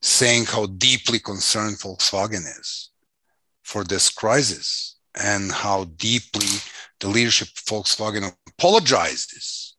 saying 0.00 0.46
how 0.46 0.66
deeply 0.66 1.18
concerned 1.18 1.76
Volkswagen 1.76 2.44
is 2.58 2.90
for 3.62 3.84
this 3.84 4.08
crisis 4.08 4.96
and 5.14 5.52
how 5.52 5.84
deeply 5.96 6.46
the 7.00 7.08
leadership 7.08 7.48
of 7.48 7.64
Volkswagen 7.64 8.32
apologizes 8.48 9.76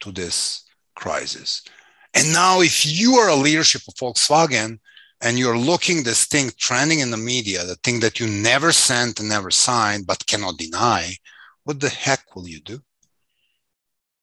to 0.00 0.10
this 0.10 0.64
crisis. 0.96 1.62
And 2.16 2.32
now, 2.32 2.62
if 2.62 2.86
you 2.86 3.16
are 3.16 3.28
a 3.28 3.36
leadership 3.36 3.82
of 3.86 3.94
Volkswagen 3.94 4.78
and 5.20 5.38
you're 5.38 5.58
looking 5.58 6.02
this 6.02 6.24
thing 6.24 6.50
trending 6.56 7.00
in 7.00 7.10
the 7.10 7.18
media, 7.18 7.62
the 7.66 7.76
thing 7.76 8.00
that 8.00 8.18
you 8.18 8.26
never 8.26 8.72
sent 8.72 9.20
and 9.20 9.28
never 9.28 9.50
signed 9.50 10.06
but 10.06 10.26
cannot 10.26 10.56
deny, 10.56 11.12
what 11.64 11.78
the 11.78 11.90
heck 11.90 12.34
will 12.34 12.48
you 12.48 12.60
do? 12.60 12.80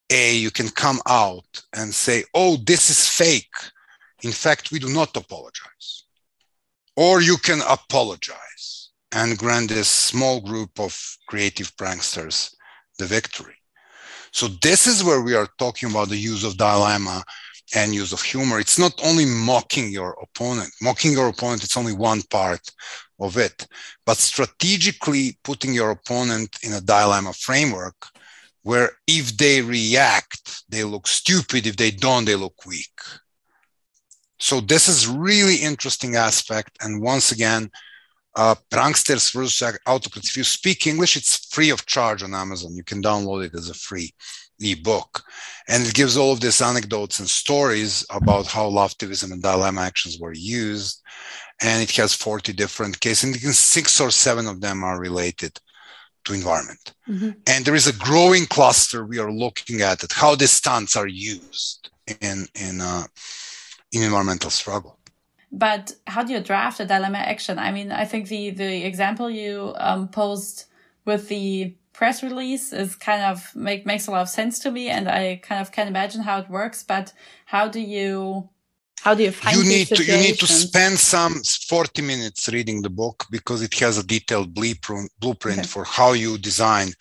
A, 0.09 0.35
you 0.35 0.49
can 0.49 0.69
come 0.69 1.01
out 1.07 1.45
and 1.75 1.93
say, 1.93 2.23
oh, 2.33 2.57
this 2.57 2.89
is 2.89 3.07
fake. 3.07 3.53
In 4.23 4.31
fact, 4.31 4.71
we 4.71 4.79
do 4.79 4.89
not 4.89 5.15
apologize. 5.15 6.05
Or 6.95 7.21
you 7.21 7.37
can 7.37 7.61
apologize 7.69 8.89
and 9.11 9.37
grant 9.37 9.69
this 9.69 9.87
small 9.87 10.41
group 10.41 10.79
of 10.79 10.99
creative 11.27 11.75
pranksters 11.75 12.55
the 12.97 13.05
victory. 13.05 13.55
So, 14.31 14.47
this 14.47 14.87
is 14.87 15.03
where 15.03 15.21
we 15.21 15.35
are 15.35 15.47
talking 15.59 15.91
about 15.91 16.09
the 16.09 16.17
use 16.17 16.43
of 16.43 16.57
dilemma 16.57 17.23
and 17.75 17.93
use 17.93 18.13
of 18.13 18.21
humor. 18.21 18.59
It's 18.59 18.79
not 18.79 18.99
only 19.03 19.25
mocking 19.25 19.91
your 19.91 20.17
opponent, 20.21 20.71
mocking 20.81 21.13
your 21.13 21.29
opponent, 21.29 21.63
it's 21.63 21.77
only 21.77 21.93
one 21.93 22.21
part 22.23 22.61
of 23.19 23.37
it, 23.37 23.67
but 24.05 24.17
strategically 24.17 25.37
putting 25.43 25.73
your 25.73 25.91
opponent 25.91 26.57
in 26.63 26.73
a 26.73 26.81
dilemma 26.81 27.33
framework 27.33 27.95
where 28.63 28.91
if 29.07 29.35
they 29.37 29.61
react, 29.61 30.63
they 30.69 30.83
look 30.83 31.07
stupid. 31.07 31.67
If 31.67 31.75
they 31.75 31.91
don't, 31.91 32.25
they 32.25 32.35
look 32.35 32.65
weak. 32.65 32.97
So 34.39 34.59
this 34.59 34.87
is 34.87 35.07
really 35.07 35.57
interesting 35.57 36.15
aspect. 36.15 36.77
And 36.81 37.01
once 37.01 37.31
again, 37.31 37.69
uh, 38.35 38.55
Pranksters 38.71 39.33
versus 39.33 39.77
Autocrats. 39.85 40.29
If 40.29 40.37
you 40.37 40.43
speak 40.43 40.87
English, 40.87 41.15
it's 41.15 41.45
free 41.53 41.69
of 41.69 41.85
charge 41.85 42.23
on 42.23 42.33
Amazon. 42.33 42.75
You 42.75 42.83
can 42.83 43.01
download 43.01 43.45
it 43.45 43.53
as 43.53 43.69
a 43.69 43.73
free 43.73 44.13
ebook. 44.59 45.23
And 45.67 45.85
it 45.85 45.93
gives 45.93 46.17
all 46.17 46.33
of 46.33 46.41
these 46.41 46.61
anecdotes 46.61 47.19
and 47.19 47.29
stories 47.29 48.05
about 48.09 48.47
how 48.47 48.69
laughtivism 48.69 49.31
and 49.31 49.41
dilemma 49.41 49.81
actions 49.81 50.19
were 50.19 50.33
used. 50.33 51.01
And 51.61 51.81
it 51.81 51.91
has 51.95 52.13
40 52.13 52.53
different 52.53 52.99
cases, 52.99 53.43
and 53.43 53.55
six 53.55 54.01
or 54.01 54.11
seven 54.11 54.47
of 54.47 54.59
them 54.59 54.83
are 54.83 54.99
related 54.99 55.59
to 56.25 56.33
environment. 56.33 56.93
Mm-hmm. 57.07 57.31
And 57.47 57.65
there 57.65 57.75
is 57.75 57.87
a 57.87 57.93
growing 57.93 58.45
cluster 58.45 59.05
we 59.05 59.19
are 59.19 59.31
looking 59.31 59.81
at, 59.81 60.03
at 60.03 60.11
how 60.11 60.35
these 60.35 60.51
stunts 60.51 60.95
are 60.95 61.07
used 61.07 61.89
in, 62.21 62.47
in, 62.55 62.81
uh, 62.81 63.03
in 63.91 64.03
environmental 64.03 64.49
struggle. 64.49 64.97
But 65.51 65.93
how 66.07 66.23
do 66.23 66.33
you 66.33 66.39
draft 66.39 66.79
a 66.79 66.85
dilemma 66.85 67.19
action? 67.19 67.59
I 67.59 67.71
mean, 67.71 67.91
I 67.91 68.05
think 68.05 68.27
the, 68.27 68.49
the 68.49 68.83
example 68.83 69.29
you 69.29 69.73
um, 69.77 70.07
posed 70.07 70.65
with 71.05 71.27
the 71.29 71.75
press 71.93 72.23
release 72.23 72.73
is 72.73 72.95
kind 72.95 73.23
of 73.23 73.55
make 73.55 73.85
makes 73.85 74.07
a 74.07 74.11
lot 74.11 74.21
of 74.21 74.29
sense 74.29 74.59
to 74.59 74.71
me 74.71 74.89
and 74.89 75.07
I 75.07 75.39
kind 75.43 75.61
of 75.61 75.71
can 75.71 75.87
imagine 75.87 76.21
how 76.21 76.39
it 76.39 76.49
works, 76.49 76.83
but 76.83 77.13
how 77.45 77.67
do 77.67 77.79
you 77.79 78.49
how 79.01 79.13
do 79.13 79.23
you 79.23 79.31
find 79.31 79.57
you 79.57 79.63
need 79.63 79.87
to 79.87 80.03
you 80.03 80.17
need 80.17 80.39
to 80.39 80.47
spend 80.47 80.97
some 80.97 81.41
40 81.43 82.01
minutes 82.01 82.49
reading 82.49 82.81
the 82.81 82.89
book 82.89 83.25
because 83.29 83.61
it 83.61 83.73
has 83.79 83.97
a 83.97 84.05
detailed 84.05 84.53
blueprint 84.53 85.11
blueprint 85.19 85.59
okay. 85.59 85.67
for 85.67 85.83
how 85.83 86.13
you 86.13 86.37
design 86.37 86.93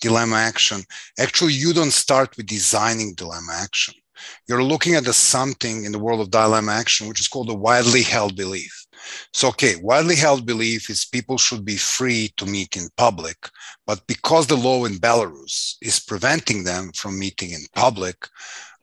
dilemma 0.00 0.36
action. 0.36 0.82
Actually 1.18 1.54
you 1.54 1.72
don't 1.72 1.92
start 1.92 2.36
with 2.36 2.46
designing 2.46 3.14
dilemma 3.14 3.52
action. 3.54 3.94
You're 4.48 4.62
looking 4.62 4.94
at 4.94 5.04
the 5.04 5.12
something 5.12 5.84
in 5.84 5.92
the 5.92 5.98
world 5.98 6.20
of 6.20 6.30
dilemma 6.30 6.72
action 6.72 7.08
which 7.08 7.20
is 7.20 7.28
called 7.28 7.50
a 7.50 7.54
widely 7.54 8.02
held 8.02 8.36
belief 8.36 8.83
so 9.32 9.48
okay 9.48 9.74
widely 9.82 10.16
held 10.16 10.46
belief 10.46 10.90
is 10.90 11.04
people 11.04 11.38
should 11.38 11.64
be 11.64 11.76
free 11.76 12.30
to 12.36 12.46
meet 12.46 12.76
in 12.76 12.88
public 12.96 13.48
but 13.86 14.06
because 14.06 14.46
the 14.46 14.56
law 14.56 14.84
in 14.84 14.94
belarus 14.94 15.76
is 15.82 16.00
preventing 16.00 16.64
them 16.64 16.90
from 16.94 17.18
meeting 17.18 17.50
in 17.50 17.60
public 17.74 18.28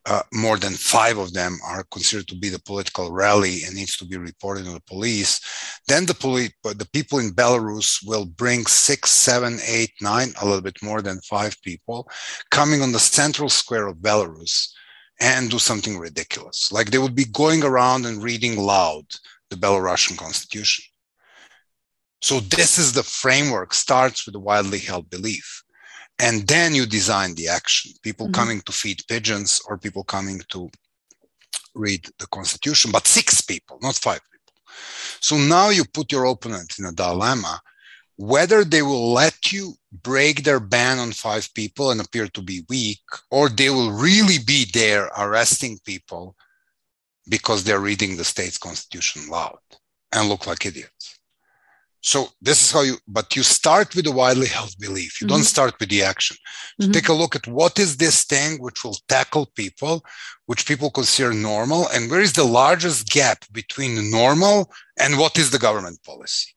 uh, 0.07 0.23
more 0.33 0.57
than 0.57 0.73
five 0.73 1.17
of 1.17 1.33
them 1.33 1.59
are 1.63 1.83
considered 1.91 2.27
to 2.27 2.35
be 2.35 2.49
the 2.49 2.59
political 2.59 3.11
rally 3.11 3.63
and 3.63 3.75
needs 3.75 3.97
to 3.97 4.05
be 4.05 4.17
reported 4.17 4.65
to 4.65 4.71
the 4.71 4.81
police, 4.81 5.39
then 5.87 6.05
the 6.05 6.13
police, 6.13 6.51
the 6.63 6.89
people 6.91 7.19
in 7.19 7.31
Belarus 7.31 7.99
will 8.05 8.25
bring 8.25 8.65
six, 8.65 9.11
seven, 9.11 9.59
eight, 9.67 9.91
nine, 10.01 10.33
a 10.41 10.45
little 10.45 10.61
bit 10.61 10.81
more 10.81 11.01
than 11.01 11.19
five 11.21 11.55
people 11.61 12.09
coming 12.49 12.81
on 12.81 12.91
the 12.91 12.99
central 12.99 13.49
square 13.49 13.87
of 13.87 13.97
Belarus 13.97 14.69
and 15.19 15.51
do 15.51 15.59
something 15.59 15.99
ridiculous. 15.99 16.71
Like 16.71 16.89
they 16.89 16.97
would 16.97 17.15
be 17.15 17.25
going 17.25 17.63
around 17.63 18.07
and 18.07 18.23
reading 18.23 18.57
loud 18.57 19.05
the 19.51 19.57
Belarusian 19.57 20.17
constitution. 20.17 20.83
So 22.21 22.39
this 22.39 22.79
is 22.79 22.93
the 22.93 23.03
framework, 23.03 23.73
starts 23.73 24.25
with 24.25 24.35
a 24.35 24.39
widely 24.39 24.79
held 24.79 25.09
belief 25.09 25.63
and 26.21 26.47
then 26.47 26.75
you 26.75 26.85
design 26.85 27.33
the 27.35 27.47
action 27.47 27.91
people 28.03 28.27
mm-hmm. 28.27 28.41
coming 28.41 28.61
to 28.61 28.71
feed 28.71 29.01
pigeons 29.07 29.61
or 29.67 29.77
people 29.77 30.03
coming 30.03 30.39
to 30.49 30.69
read 31.75 32.07
the 32.19 32.27
constitution 32.27 32.91
but 32.91 33.07
six 33.07 33.41
people 33.41 33.77
not 33.81 33.95
five 33.95 34.21
people 34.31 34.53
so 35.19 35.37
now 35.37 35.69
you 35.69 35.83
put 35.93 36.11
your 36.11 36.25
opponent 36.25 36.77
in 36.79 36.85
a 36.85 36.91
dilemma 36.91 37.59
whether 38.17 38.63
they 38.63 38.83
will 38.83 39.11
let 39.13 39.51
you 39.51 39.73
break 40.03 40.43
their 40.43 40.59
ban 40.59 40.99
on 40.99 41.11
five 41.11 41.49
people 41.55 41.89
and 41.89 41.99
appear 41.99 42.27
to 42.27 42.41
be 42.41 42.63
weak 42.69 43.01
or 43.31 43.49
they 43.49 43.69
will 43.69 43.91
really 43.91 44.37
be 44.45 44.65
there 44.73 45.09
arresting 45.17 45.79
people 45.85 46.35
because 47.27 47.63
they're 47.63 47.79
reading 47.79 48.17
the 48.17 48.23
state's 48.23 48.57
constitution 48.57 49.27
loud 49.29 49.59
and 50.13 50.29
look 50.29 50.47
like 50.47 50.65
idiots 50.65 51.19
so 52.01 52.27
this 52.41 52.61
is 52.61 52.71
how 52.71 52.81
you 52.81 52.97
but 53.07 53.35
you 53.35 53.43
start 53.43 53.95
with 53.95 54.07
a 54.07 54.11
widely 54.11 54.47
held 54.47 54.73
belief 54.79 55.21
you 55.21 55.27
mm-hmm. 55.27 55.35
don't 55.35 55.43
start 55.43 55.73
with 55.79 55.89
the 55.89 56.01
action 56.01 56.35
so 56.79 56.85
mm-hmm. 56.85 56.91
take 56.91 57.09
a 57.09 57.13
look 57.13 57.35
at 57.35 57.47
what 57.47 57.77
is 57.79 57.97
this 57.97 58.23
thing 58.23 58.57
which 58.59 58.83
will 58.83 58.97
tackle 59.07 59.47
people 59.55 60.03
which 60.47 60.65
people 60.65 60.89
consider 60.89 61.33
normal 61.33 61.87
and 61.89 62.09
where 62.09 62.21
is 62.21 62.33
the 62.33 62.43
largest 62.43 63.09
gap 63.09 63.45
between 63.51 64.09
normal 64.09 64.71
and 64.99 65.17
what 65.17 65.37
is 65.37 65.51
the 65.51 65.59
government 65.59 65.97
policy 66.03 66.51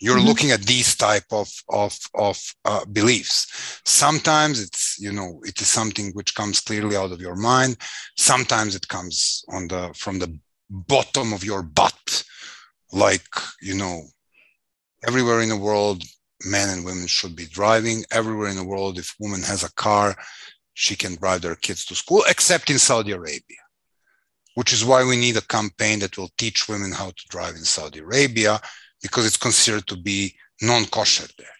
you're 0.00 0.16
mm-hmm. 0.16 0.26
looking 0.26 0.50
at 0.50 0.62
these 0.62 0.96
type 0.96 1.24
of 1.30 1.50
of 1.68 1.96
of 2.14 2.40
uh, 2.64 2.84
beliefs. 2.86 3.80
Sometimes 3.84 4.60
it's 4.60 4.98
you 4.98 5.12
know 5.12 5.40
it 5.44 5.60
is 5.60 5.68
something 5.68 6.12
which 6.12 6.34
comes 6.34 6.60
clearly 6.60 6.96
out 6.96 7.12
of 7.12 7.20
your 7.20 7.36
mind. 7.36 7.76
Sometimes 8.16 8.74
it 8.74 8.88
comes 8.88 9.44
on 9.48 9.68
the 9.68 9.92
from 9.96 10.18
the 10.18 10.38
bottom 10.70 11.32
of 11.32 11.44
your 11.44 11.62
butt. 11.62 12.24
Like 12.92 13.26
you 13.62 13.74
know 13.74 14.02
everywhere 15.06 15.40
in 15.40 15.48
the 15.48 15.56
world 15.56 16.02
men 16.44 16.68
and 16.68 16.84
women 16.84 17.06
should 17.06 17.34
be 17.36 17.46
driving. 17.46 18.04
Everywhere 18.10 18.48
in 18.48 18.56
the 18.56 18.64
world 18.64 18.98
if 18.98 19.14
woman 19.18 19.42
has 19.42 19.62
a 19.64 19.72
car 19.74 20.16
she 20.74 20.96
can 20.96 21.14
drive 21.16 21.40
their 21.40 21.54
kids 21.54 21.84
to 21.86 21.94
school 21.94 22.22
except 22.28 22.68
in 22.68 22.78
saudi 22.78 23.12
arabia 23.12 23.62
which 24.56 24.72
is 24.72 24.84
why 24.84 25.04
we 25.04 25.16
need 25.16 25.36
a 25.36 25.42
campaign 25.42 26.00
that 26.00 26.18
will 26.18 26.30
teach 26.36 26.68
women 26.68 26.92
how 26.92 27.06
to 27.06 27.24
drive 27.28 27.54
in 27.54 27.64
saudi 27.64 28.00
arabia 28.00 28.60
because 29.04 29.24
it's 29.26 29.44
considered 29.48 29.86
to 29.86 29.96
be 29.96 30.34
non-kosher 30.60 31.28
there 31.38 31.58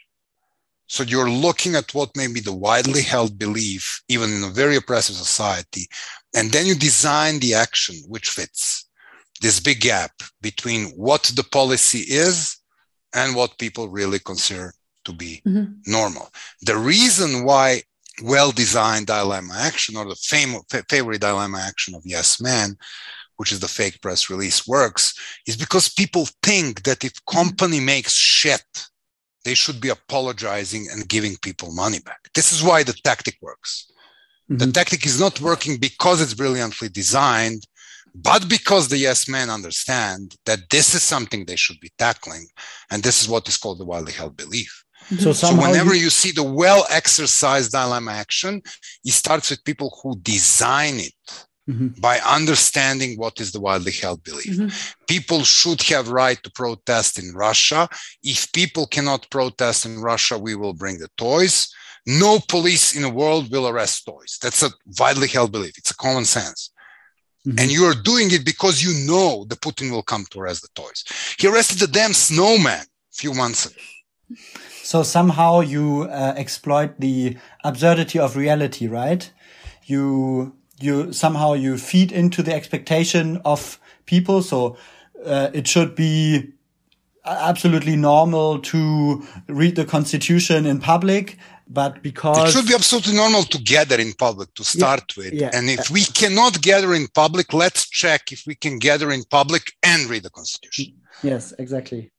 so 0.86 1.02
you're 1.02 1.30
looking 1.46 1.74
at 1.76 1.94
what 1.94 2.16
may 2.16 2.26
be 2.26 2.40
the 2.40 2.58
widely 2.66 3.02
held 3.02 3.38
belief 3.38 4.02
even 4.08 4.28
in 4.32 4.42
a 4.44 4.56
very 4.62 4.76
oppressive 4.76 5.16
society 5.26 5.86
and 6.34 6.50
then 6.50 6.66
you 6.66 6.74
design 6.74 7.38
the 7.38 7.54
action 7.54 7.96
which 8.08 8.30
fits 8.30 8.88
this 9.40 9.60
big 9.60 9.80
gap 9.80 10.12
between 10.40 10.86
what 10.96 11.24
the 11.36 11.44
policy 11.44 12.04
is 12.08 12.56
and 13.14 13.36
what 13.36 13.58
people 13.58 13.88
really 13.88 14.18
consider 14.18 14.72
to 15.04 15.12
be 15.12 15.42
mm-hmm. 15.46 15.72
normal. 15.86 16.30
The 16.62 16.76
reason 16.76 17.44
why 17.44 17.82
well-designed 18.22 19.06
dilemma 19.06 19.54
action 19.58 19.96
or 19.96 20.04
the 20.06 20.14
fam- 20.14 20.62
favorite 20.88 21.20
dilemma 21.20 21.58
action 21.58 21.94
of 21.94 22.02
Yes 22.04 22.40
Men, 22.40 22.76
which 23.36 23.52
is 23.52 23.60
the 23.60 23.68
fake 23.68 24.00
press 24.00 24.30
release, 24.30 24.66
works 24.66 25.14
is 25.46 25.56
because 25.56 25.88
people 25.88 26.28
think 26.42 26.82
that 26.84 27.04
if 27.04 27.14
mm-hmm. 27.14 27.38
company 27.38 27.76
mm-hmm. 27.78 27.86
makes 27.86 28.14
shit, 28.14 28.64
they 29.44 29.54
should 29.54 29.80
be 29.80 29.90
apologizing 29.90 30.88
and 30.90 31.08
giving 31.08 31.36
people 31.42 31.72
money 31.72 32.00
back. 32.00 32.20
This 32.34 32.52
is 32.52 32.62
why 32.62 32.82
the 32.82 32.94
tactic 33.04 33.36
works. 33.42 33.90
Mm-hmm. 34.50 34.58
The 34.58 34.72
tactic 34.72 35.04
is 35.06 35.20
not 35.20 35.40
working 35.40 35.78
because 35.78 36.20
it's 36.20 36.34
brilliantly 36.34 36.88
designed 36.88 37.66
but 38.14 38.48
because 38.48 38.88
the 38.88 38.98
yes 38.98 39.28
men 39.28 39.50
understand 39.50 40.36
that 40.46 40.70
this 40.70 40.94
is 40.94 41.02
something 41.02 41.44
they 41.44 41.56
should 41.56 41.80
be 41.80 41.90
tackling, 41.98 42.46
and 42.90 43.02
this 43.02 43.20
is 43.20 43.28
what 43.28 43.48
is 43.48 43.56
called 43.56 43.80
the 43.80 43.84
widely 43.84 44.12
held 44.12 44.36
belief. 44.36 44.84
So, 45.18 45.32
so 45.32 45.54
whenever 45.54 45.94
you, 45.94 46.04
you 46.04 46.10
see 46.10 46.30
the 46.30 46.44
well 46.44 46.86
exercised 46.90 47.72
dilemma 47.72 48.12
action, 48.12 48.62
it 49.04 49.12
starts 49.12 49.50
with 49.50 49.64
people 49.64 49.98
who 50.02 50.18
design 50.20 50.94
it. 50.94 51.46
Mm-hmm. 51.66 51.98
by 51.98 52.18
understanding 52.18 53.16
what 53.16 53.40
is 53.40 53.52
the 53.52 53.58
widely 53.58 53.92
held 53.92 54.22
belief. 54.22 54.58
Mm-hmm. 54.58 55.04
People 55.08 55.44
should 55.44 55.80
have 55.84 56.10
right 56.10 56.38
to 56.42 56.50
protest 56.50 57.18
in 57.18 57.32
Russia. 57.32 57.88
If 58.22 58.52
people 58.52 58.86
cannot 58.86 59.30
protest 59.30 59.86
in 59.86 60.02
Russia, 60.02 60.36
we 60.38 60.56
will 60.56 60.74
bring 60.74 60.98
the 60.98 61.08
toys. 61.16 61.72
no 62.06 62.38
police 62.48 62.94
in 62.94 63.02
the 63.02 63.08
world 63.08 63.50
will 63.50 63.66
arrest 63.68 64.04
toys. 64.06 64.38
That's 64.42 64.62
a 64.62 64.70
widely 64.98 65.28
held 65.28 65.52
belief. 65.52 65.76
It's 65.78 65.90
a 65.90 65.96
common 65.96 66.24
sense. 66.24 66.70
Mm-hmm. 67.46 67.58
And 67.58 67.70
you 67.70 67.84
are 67.84 67.94
doing 67.94 68.30
it 68.30 68.44
because 68.44 68.82
you 68.82 69.06
know 69.06 69.44
the 69.48 69.56
Putin 69.56 69.90
will 69.90 70.02
come 70.02 70.24
to 70.30 70.40
arrest 70.40 70.62
the 70.62 70.68
toys. 70.74 71.04
He 71.38 71.48
arrested 71.48 71.78
the 71.78 71.86
damn 71.86 72.12
snowman 72.12 72.84
a 72.84 73.14
few 73.14 73.34
months 73.34 73.66
ago. 73.66 73.74
So 74.82 75.02
somehow 75.02 75.60
you 75.60 76.08
uh, 76.10 76.34
exploit 76.36 77.00
the 77.00 77.36
absurdity 77.62 78.18
of 78.18 78.36
reality, 78.36 78.86
right? 78.86 79.30
You 79.84 80.56
you 80.84 81.12
somehow 81.12 81.54
you 81.54 81.78
feed 81.78 82.12
into 82.12 82.42
the 82.42 82.54
expectation 82.54 83.40
of 83.44 83.78
people. 84.06 84.42
So 84.42 84.76
uh, 85.24 85.50
it 85.52 85.66
should 85.66 85.94
be 85.94 86.52
absolutely 87.24 87.96
normal 87.96 88.58
to 88.60 89.22
read 89.48 89.76
the 89.76 89.84
constitution 89.84 90.66
in 90.66 90.78
public 90.78 91.38
but 91.66 92.02
because 92.02 92.50
it 92.50 92.52
should 92.52 92.68
be 92.68 92.74
absolutely 92.74 93.14
normal 93.14 93.42
to 93.42 93.58
gather 93.62 93.98
in 93.98 94.12
public 94.12 94.52
to 94.54 94.62
start 94.62 95.14
yeah, 95.16 95.24
with 95.24 95.32
yeah. 95.32 95.50
and 95.54 95.70
if 95.70 95.88
we 95.88 96.04
cannot 96.04 96.60
gather 96.60 96.92
in 96.92 97.06
public 97.14 97.54
let's 97.54 97.88
check 97.88 98.30
if 98.30 98.42
we 98.46 98.54
can 98.54 98.78
gather 98.78 99.10
in 99.10 99.24
public 99.30 99.72
and 99.82 100.10
read 100.10 100.22
the 100.22 100.30
constitution 100.30 100.92
yes 101.22 101.54
exactly 101.58 102.10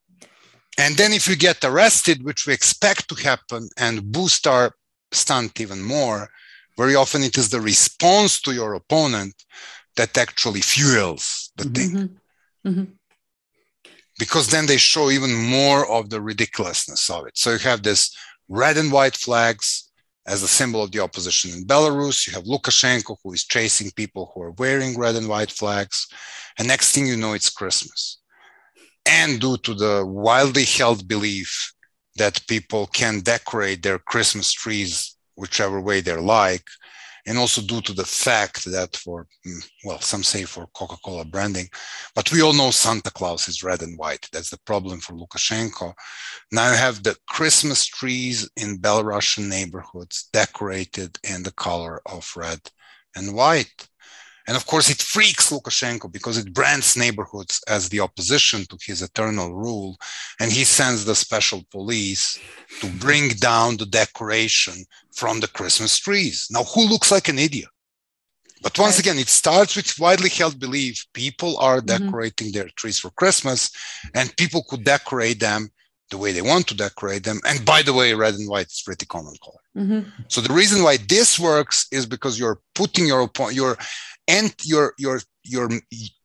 and 0.79 0.97
then 0.97 1.13
if 1.13 1.27
we 1.27 1.35
get 1.35 1.63
arrested 1.63 2.23
which 2.23 2.47
we 2.47 2.53
expect 2.53 3.07
to 3.07 3.15
happen 3.15 3.69
and 3.77 4.11
boost 4.11 4.47
our 4.47 4.73
stunt 5.11 5.61
even 5.61 5.83
more 5.83 6.29
very 6.77 6.95
often 6.95 7.23
it 7.23 7.37
is 7.37 7.49
the 7.49 7.61
response 7.61 8.41
to 8.41 8.53
your 8.53 8.73
opponent 8.73 9.35
that 9.95 10.17
actually 10.17 10.61
fuels 10.61 11.51
the 11.57 11.63
mm-hmm. 11.63 11.73
thing 11.73 11.91
mm-hmm. 11.91 12.69
mm-hmm 12.69 12.91
because 14.17 14.47
then 14.47 14.65
they 14.65 14.77
show 14.77 15.09
even 15.09 15.33
more 15.33 15.89
of 15.89 16.09
the 16.09 16.21
ridiculousness 16.21 17.09
of 17.09 17.27
it. 17.27 17.37
So 17.37 17.51
you 17.51 17.59
have 17.59 17.83
this 17.83 18.15
red 18.47 18.77
and 18.77 18.91
white 18.91 19.15
flags 19.15 19.91
as 20.27 20.41
a 20.41 20.47
symbol 20.47 20.81
of 20.81 20.91
the 20.91 20.99
opposition 20.99 21.51
in 21.51 21.65
Belarus. 21.65 22.25
You 22.25 22.33
have 22.33 22.45
Lukashenko 22.45 23.17
who 23.23 23.33
is 23.33 23.43
chasing 23.43 23.91
people 23.91 24.31
who 24.33 24.41
are 24.41 24.51
wearing 24.51 24.97
red 24.97 25.15
and 25.15 25.27
white 25.27 25.51
flags. 25.51 26.07
And 26.57 26.67
next 26.67 26.93
thing 26.93 27.07
you 27.07 27.17
know, 27.17 27.33
it's 27.33 27.49
Christmas. 27.49 28.19
And 29.05 29.39
due 29.39 29.57
to 29.57 29.73
the 29.73 30.05
wildly 30.05 30.63
held 30.63 31.07
belief 31.07 31.73
that 32.15 32.47
people 32.47 32.87
can 32.87 33.19
decorate 33.19 33.83
their 33.83 33.99
Christmas 33.99 34.51
trees 34.51 35.14
whichever 35.35 35.81
way 35.81 36.01
they 36.01 36.15
like, 36.15 36.65
and 37.25 37.37
also 37.37 37.61
due 37.61 37.81
to 37.81 37.93
the 37.93 38.05
fact 38.05 38.65
that 38.65 38.95
for 38.95 39.27
mm, 39.45 39.69
well 39.83 39.99
some 39.99 40.23
say 40.23 40.43
for 40.43 40.67
coca-cola 40.75 41.25
branding 41.25 41.67
but 42.13 42.31
we 42.31 42.41
all 42.41 42.53
know 42.53 42.71
santa 42.71 43.11
claus 43.11 43.47
is 43.47 43.63
red 43.63 43.81
and 43.81 43.97
white. 43.97 44.27
That's 44.31 44.49
the 44.49 44.59
problem 44.65 44.99
for 44.99 45.13
lukashenko. 45.13 45.93
Now 46.51 46.71
you 46.71 46.77
have 46.77 47.03
the 47.03 47.15
christmas 47.27 47.85
trees 47.85 48.49
in 48.57 48.79
belarusian 48.79 49.49
neighborhoods 49.49 50.29
decorated 50.33 51.17
in 51.23 51.43
the 51.43 51.53
color 51.53 52.01
of 52.05 52.31
red 52.35 52.59
and 53.15 53.35
white 53.35 53.87
and 54.47 54.55
of 54.55 54.65
course, 54.67 54.89
it 54.89 55.01
freaks 55.01 55.51
Lukashenko 55.51 56.11
because 56.11 56.37
it 56.37 56.53
brands 56.53 56.95
neighborhoods 56.95 57.61
as 57.67 57.89
the 57.89 57.99
opposition 57.99 58.65
to 58.67 58.77
his 58.85 59.01
eternal 59.01 59.55
rule. 59.55 59.97
And 60.39 60.51
he 60.51 60.63
sends 60.63 61.03
the 61.03 61.15
special 61.15 61.63
police 61.71 62.39
to 62.81 62.87
bring 62.87 63.29
down 63.29 63.77
the 63.77 63.87
decoration 63.87 64.85
from 65.15 65.39
the 65.39 65.47
Christmas 65.47 65.97
trees. 65.97 66.47
Now, 66.51 66.63
who 66.63 66.87
looks 66.87 67.11
like 67.11 67.27
an 67.27 67.39
idiot? 67.39 67.69
But 68.61 68.77
once 68.79 68.99
again, 68.99 69.17
it 69.17 69.29
starts 69.29 69.75
with 69.75 69.99
widely 69.99 70.29
held 70.29 70.59
belief 70.59 71.05
people 71.13 71.57
are 71.57 71.81
mm-hmm. 71.81 72.05
decorating 72.05 72.47
mm-hmm. 72.47 72.57
their 72.57 72.69
trees 72.75 72.99
for 72.99 73.11
Christmas, 73.11 73.71
and 74.13 74.35
people 74.37 74.63
could 74.67 74.83
decorate 74.83 75.39
them 75.39 75.69
the 76.11 76.17
way 76.17 76.31
they 76.31 76.41
want 76.41 76.67
to 76.67 76.75
decorate 76.75 77.23
them. 77.23 77.39
And 77.47 77.65
by 77.65 77.81
the 77.81 77.93
way, 77.93 78.13
red 78.13 78.35
and 78.35 78.49
white 78.49 78.67
is 78.67 78.81
pretty 78.85 79.05
common 79.05 79.33
color. 79.43 79.59
Mm-hmm. 79.75 80.09
So 80.27 80.41
the 80.41 80.53
reason 80.53 80.83
why 80.83 80.97
this 80.97 81.39
works 81.39 81.87
is 81.91 82.05
because 82.05 82.39
you're 82.39 82.59
putting 82.73 83.07
your 83.07 83.21
opponent, 83.21 83.55
you're 83.55 83.77
and 84.27 84.53
you're 84.63 84.93
you're 84.97 85.21
you're 85.43 85.69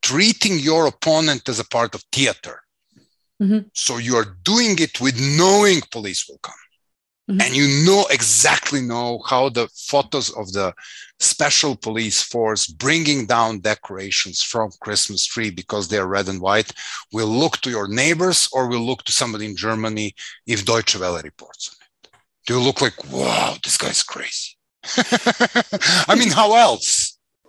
treating 0.02 0.58
your 0.58 0.86
opponent 0.86 1.48
as 1.48 1.60
a 1.60 1.68
part 1.68 1.94
of 1.94 2.02
theater. 2.12 2.60
Mm-hmm. 3.42 3.68
So 3.74 3.98
you're 3.98 4.36
doing 4.42 4.78
it 4.78 5.00
with 5.00 5.18
knowing 5.38 5.80
police 5.90 6.28
will 6.28 6.38
come. 6.42 6.54
Mm-hmm. 7.30 7.40
And 7.42 7.56
you 7.56 7.86
know 7.86 8.06
exactly 8.10 8.82
know 8.82 9.22
how 9.26 9.48
the 9.48 9.68
photos 9.74 10.30
of 10.30 10.52
the 10.52 10.74
special 11.20 11.76
police 11.76 12.22
force 12.22 12.66
bringing 12.66 13.26
down 13.26 13.60
decorations 13.60 14.42
from 14.42 14.70
Christmas 14.80 15.24
tree 15.26 15.50
because 15.50 15.86
they're 15.86 16.06
red 16.06 16.28
and 16.28 16.40
white 16.40 16.72
will 17.12 17.28
look 17.28 17.58
to 17.58 17.70
your 17.70 17.88
neighbors 17.88 18.48
or 18.52 18.68
will 18.68 18.80
look 18.80 19.04
to 19.04 19.12
somebody 19.12 19.46
in 19.46 19.54
Germany 19.56 20.14
if 20.46 20.64
Deutsche 20.64 20.98
Welle 20.98 21.22
reports 21.22 21.70
on 21.70 21.76
it. 21.86 22.10
They 22.48 22.54
will 22.54 22.62
look 22.62 22.80
like, 22.80 23.12
wow, 23.12 23.54
this 23.62 23.76
guy's 23.76 24.02
crazy. 24.02 24.56
I 26.08 26.16
mean, 26.18 26.30
how 26.30 26.56
else? 26.56 26.99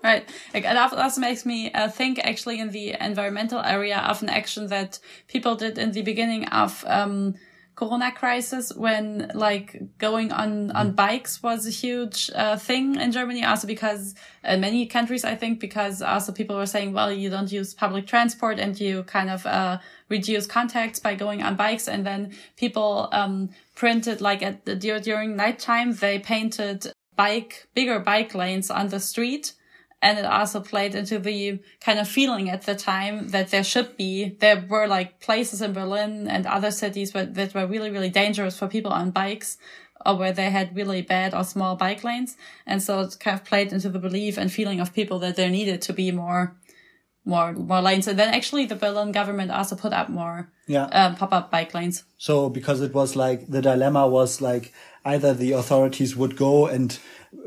Right. 0.03 0.27
Like, 0.53 0.65
it 0.65 0.75
also 0.75 1.21
makes 1.21 1.45
me 1.45 1.71
uh, 1.71 1.87
think 1.87 2.19
actually 2.19 2.59
in 2.59 2.71
the 2.71 2.95
environmental 2.99 3.59
area 3.59 3.99
of 3.99 4.23
an 4.23 4.29
action 4.29 4.67
that 4.67 4.99
people 5.27 5.55
did 5.55 5.77
in 5.77 5.91
the 5.91 6.01
beginning 6.01 6.45
of 6.47 6.83
um, 6.87 7.35
corona 7.75 8.11
crisis 8.11 8.71
when 8.75 9.31
like 9.33 9.81
going 9.97 10.31
on 10.31 10.71
on 10.71 10.91
mm. 10.91 10.95
bikes 10.95 11.41
was 11.41 11.65
a 11.65 11.69
huge 11.69 12.29
uh, 12.35 12.57
thing 12.57 12.95
in 12.95 13.11
germany 13.11 13.43
also 13.43 13.65
because 13.65 14.13
in 14.43 14.59
many 14.59 14.85
countries 14.85 15.23
i 15.23 15.35
think 15.35 15.59
because 15.59 16.01
also 16.01 16.31
people 16.31 16.55
were 16.55 16.65
saying 16.65 16.91
well 16.93 17.11
you 17.11 17.29
don't 17.29 17.51
use 17.51 17.73
public 17.73 18.05
transport 18.05 18.59
and 18.59 18.79
you 18.79 19.03
kind 19.03 19.29
of 19.29 19.45
uh, 19.45 19.79
reduce 20.09 20.45
contacts 20.45 20.99
by 20.99 21.15
going 21.15 21.41
on 21.41 21.55
bikes 21.55 21.87
and 21.87 22.05
then 22.05 22.31
people 22.57 23.07
um, 23.13 23.49
printed 23.73 24.19
like 24.21 24.43
at 24.43 24.65
the 24.65 24.75
during 24.75 25.35
nighttime 25.35 25.93
they 25.93 26.19
painted 26.19 26.91
bike 27.15 27.67
bigger 27.73 27.99
bike 27.99 28.35
lanes 28.35 28.69
on 28.69 28.89
the 28.89 28.99
street 28.99 29.53
and 30.01 30.17
it 30.17 30.25
also 30.25 30.59
played 30.59 30.95
into 30.95 31.19
the 31.19 31.59
kind 31.79 31.99
of 31.99 32.07
feeling 32.07 32.49
at 32.49 32.63
the 32.63 32.75
time 32.75 33.29
that 33.29 33.51
there 33.51 33.63
should 33.63 33.95
be. 33.97 34.35
There 34.39 34.65
were 34.67 34.87
like 34.87 35.19
places 35.19 35.61
in 35.61 35.73
berlin 35.73 36.27
and 36.27 36.45
other 36.45 36.71
cities 36.71 37.13
where, 37.13 37.25
that 37.25 37.53
were 37.53 37.67
really 37.67 37.91
really 37.91 38.09
dangerous 38.09 38.57
for 38.57 38.67
people 38.67 38.91
on 38.91 39.11
bikes 39.11 39.57
or 40.05 40.17
where 40.17 40.33
they 40.33 40.49
had 40.49 40.75
really 40.75 41.01
bad 41.01 41.33
or 41.33 41.43
small 41.43 41.75
bike 41.75 42.03
lanes. 42.03 42.35
And 42.65 42.81
so 42.81 43.01
it 43.01 43.17
kind 43.19 43.39
of 43.39 43.45
played 43.45 43.71
into 43.71 43.89
the 43.89 43.99
belief 43.99 44.37
and 44.37 44.51
feeling 44.51 44.79
of 44.79 44.93
people 44.93 45.19
that 45.19 45.35
there 45.35 45.49
needed 45.49 45.81
to 45.83 45.93
be 45.93 46.11
more 46.11 46.55
more 47.23 47.53
more 47.53 47.81
lanes. 47.81 48.07
And 48.07 48.17
then 48.17 48.33
actually 48.33 48.65
the 48.65 48.75
berlin 48.75 49.11
government 49.11 49.51
also 49.51 49.75
put 49.75 49.93
up 49.93 50.09
more 50.09 50.49
yeah. 50.67 50.85
um, 50.85 51.15
pop-up 51.15 51.51
bike 51.51 51.73
lanes. 51.73 52.03
So 52.17 52.49
because 52.49 52.81
it 52.81 52.93
was 52.93 53.15
like 53.15 53.47
the 53.47 53.61
dilemma 53.61 54.07
was 54.07 54.41
like 54.41 54.73
either 55.05 55.33
the 55.33 55.51
authorities 55.51 56.15
would 56.15 56.35
go 56.35 56.67
and 56.67 56.97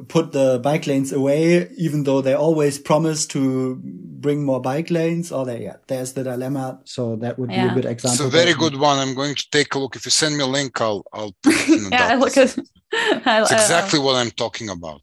put 0.09 0.33
the 0.33 0.61
bike 0.63 0.87
lanes 0.87 1.13
away, 1.13 1.69
even 1.77 2.05
though 2.05 2.21
they 2.21 2.35
always 2.35 2.79
promise 2.79 3.27
to 3.27 3.81
bring 3.83 4.45
more 4.45 4.61
bike 4.61 4.91
lanes. 4.91 5.31
Or 5.33 5.45
they, 5.45 5.65
yeah, 5.65 5.77
there's 5.87 6.13
the 6.13 6.25
dilemma. 6.25 6.81
So 6.85 7.17
that 7.17 7.39
would 7.39 7.51
yeah. 7.51 7.67
be 7.67 7.71
a 7.71 7.75
good 7.75 7.85
example. 7.85 8.27
It's 8.27 8.35
a 8.35 8.37
very 8.37 8.55
good 8.55 8.77
one. 8.77 8.99
I'm 8.99 9.15
going 9.15 9.35
to 9.35 9.51
take 9.51 9.75
a 9.75 9.79
look. 9.79 9.97
If 9.97 10.05
you 10.05 10.11
send 10.11 10.37
me 10.37 10.45
a 10.45 10.47
link, 10.47 10.81
I'll, 10.81 11.05
I'll 11.13 11.35
put 11.43 11.55
it 11.55 11.69
in 11.69 11.85
the 11.85 11.91
yeah, 11.93 12.09
I 12.09 12.15
look 12.17 12.37
at. 12.37 12.57
It's 12.97 13.51
uh, 13.51 13.57
exactly 13.57 13.99
what 13.99 14.15
I'm 14.15 14.31
talking 14.31 14.69
about. 14.69 15.03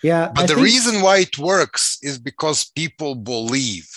Yeah. 0.00 0.30
But 0.32 0.44
I 0.44 0.46
the 0.46 0.54
think... 0.54 0.64
reason 0.64 1.02
why 1.02 1.18
it 1.18 1.38
works 1.38 1.98
is 2.00 2.20
because 2.20 2.70
people 2.70 3.16
believe 3.16 3.88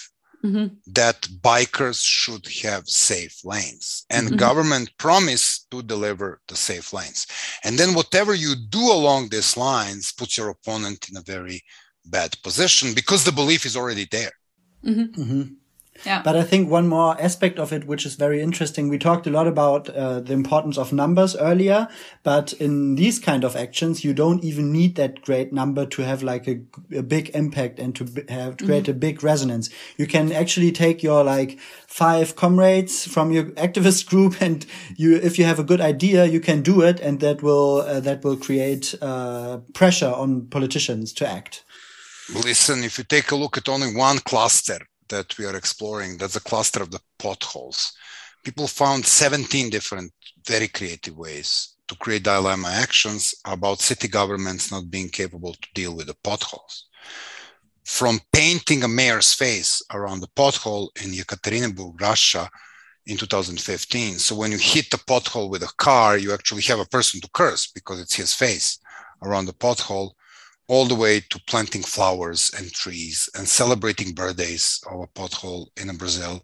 mm-hmm. 0.43 0.67
that 0.87 1.21
bikers 1.41 2.03
should 2.03 2.47
have 2.63 2.87
safe 2.87 3.43
lanes 3.43 4.05
and 4.09 4.27
mm-hmm. 4.27 4.37
government 4.37 4.89
promise 4.97 5.65
to 5.71 5.81
deliver 5.83 6.41
the 6.47 6.55
safe 6.55 6.93
lanes 6.93 7.27
and 7.63 7.77
then 7.77 7.93
whatever 7.93 8.33
you 8.33 8.55
do 8.69 8.91
along 8.91 9.29
these 9.29 9.57
lines 9.57 10.11
puts 10.11 10.37
your 10.37 10.49
opponent 10.49 11.09
in 11.09 11.17
a 11.17 11.21
very 11.21 11.61
bad 12.05 12.35
position 12.43 12.93
because 12.93 13.23
the 13.23 13.31
belief 13.31 13.65
is 13.65 13.75
already 13.75 14.07
there 14.11 14.31
mm-hmm. 14.85 15.43
Yeah. 16.05 16.21
But 16.23 16.35
I 16.35 16.43
think 16.43 16.69
one 16.69 16.87
more 16.87 17.19
aspect 17.19 17.59
of 17.59 17.73
it, 17.73 17.85
which 17.85 18.05
is 18.05 18.15
very 18.15 18.41
interesting, 18.41 18.89
we 18.89 18.97
talked 18.97 19.27
a 19.27 19.29
lot 19.29 19.47
about 19.47 19.89
uh, 19.89 20.19
the 20.21 20.33
importance 20.33 20.77
of 20.77 20.93
numbers 20.93 21.35
earlier, 21.35 21.87
but 22.23 22.53
in 22.53 22.95
these 22.95 23.19
kind 23.19 23.43
of 23.43 23.55
actions, 23.55 24.03
you 24.03 24.13
don't 24.13 24.43
even 24.43 24.71
need 24.71 24.95
that 24.95 25.21
great 25.21 25.51
number 25.51 25.85
to 25.85 26.01
have 26.03 26.23
like 26.23 26.47
a, 26.47 26.61
a 26.95 27.03
big 27.03 27.29
impact 27.33 27.79
and 27.79 27.95
to 27.95 28.05
have 28.29 28.57
to 28.57 28.65
create 28.65 28.87
mm 28.87 28.93
-hmm. 28.93 29.05
a 29.05 29.07
big 29.07 29.23
resonance. 29.23 29.69
You 29.97 30.07
can 30.07 30.31
actually 30.31 30.71
take 30.71 31.07
your 31.07 31.23
like 31.23 31.57
five 31.87 32.33
comrades 32.35 33.05
from 33.05 33.31
your 33.31 33.45
activist 33.55 34.09
group 34.09 34.41
and 34.45 34.65
you, 34.97 35.15
if 35.15 35.37
you 35.37 35.47
have 35.47 35.61
a 35.61 35.65
good 35.65 35.81
idea, 35.81 36.25
you 36.25 36.39
can 36.39 36.61
do 36.61 36.81
it 36.81 37.01
and 37.01 37.19
that 37.19 37.41
will, 37.41 37.81
uh, 37.81 37.99
that 37.99 38.23
will 38.23 38.37
create 38.37 38.97
uh, 39.01 39.57
pressure 39.73 40.13
on 40.13 40.47
politicians 40.49 41.13
to 41.13 41.25
act. 41.25 41.65
Listen, 42.33 42.83
if 42.83 42.97
you 42.97 43.03
take 43.03 43.31
a 43.31 43.35
look 43.35 43.57
at 43.57 43.67
only 43.67 43.95
one 43.95 44.19
cluster, 44.19 44.79
that 45.09 45.37
we 45.37 45.45
are 45.45 45.55
exploring, 45.55 46.17
that's 46.17 46.35
a 46.35 46.41
cluster 46.41 46.81
of 46.81 46.91
the 46.91 47.01
potholes. 47.17 47.93
People 48.43 48.67
found 48.67 49.05
17 49.05 49.69
different, 49.69 50.11
very 50.47 50.67
creative 50.67 51.17
ways 51.17 51.75
to 51.87 51.95
create 51.95 52.23
dilemma 52.23 52.69
actions 52.69 53.33
about 53.45 53.81
city 53.81 54.07
governments 54.07 54.71
not 54.71 54.89
being 54.89 55.09
capable 55.09 55.53
to 55.53 55.67
deal 55.73 55.95
with 55.95 56.07
the 56.07 56.15
potholes. 56.23 56.87
From 57.83 58.19
painting 58.31 58.83
a 58.83 58.87
mayor's 58.87 59.33
face 59.33 59.81
around 59.91 60.21
the 60.21 60.27
pothole 60.27 60.89
in 61.03 61.11
Yekaterinburg, 61.11 61.99
Russia, 61.99 62.49
in 63.07 63.17
2015. 63.17 64.19
So 64.19 64.35
when 64.35 64.51
you 64.51 64.59
hit 64.59 64.91
the 64.91 64.97
pothole 64.97 65.49
with 65.49 65.63
a 65.63 65.73
car, 65.77 66.17
you 66.17 66.31
actually 66.31 66.61
have 66.63 66.79
a 66.79 66.85
person 66.85 67.19
to 67.21 67.29
curse 67.33 67.65
because 67.65 67.99
it's 67.99 68.15
his 68.15 68.33
face. 68.33 68.79
around 69.21 69.45
the 69.45 69.53
pothole 69.53 70.11
all 70.69 70.85
the 70.85 70.95
way 70.95 71.19
to 71.19 71.41
planting 71.47 71.81
flowers 71.81 72.51
and 72.55 72.71
trees 72.71 73.27
and 73.35 73.47
celebrating 73.47 74.13
birthdays 74.13 74.79
of 74.91 75.01
a 75.01 75.07
pothole 75.07 75.65
in 75.81 75.97
Brazil, 75.97 76.41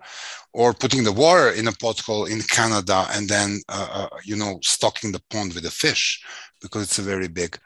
or 0.52 0.74
putting 0.74 1.04
the 1.04 1.12
water 1.12 1.52
in 1.52 1.68
a 1.68 1.72
pothole 1.72 2.28
in 2.30 2.42
Canada 2.42 3.06
and 3.12 3.30
then, 3.30 3.62
uh, 3.70 3.88
uh, 4.12 4.18
you 4.26 4.36
know, 4.36 4.58
stocking 4.64 5.12
the 5.12 5.22
pond 5.30 5.54
with 5.54 5.66
a 5.66 5.72
fish 5.72 6.24
because 6.60 6.82
it's 6.82 6.98
a 6.98 7.04
very 7.04 7.28
big 7.28 7.58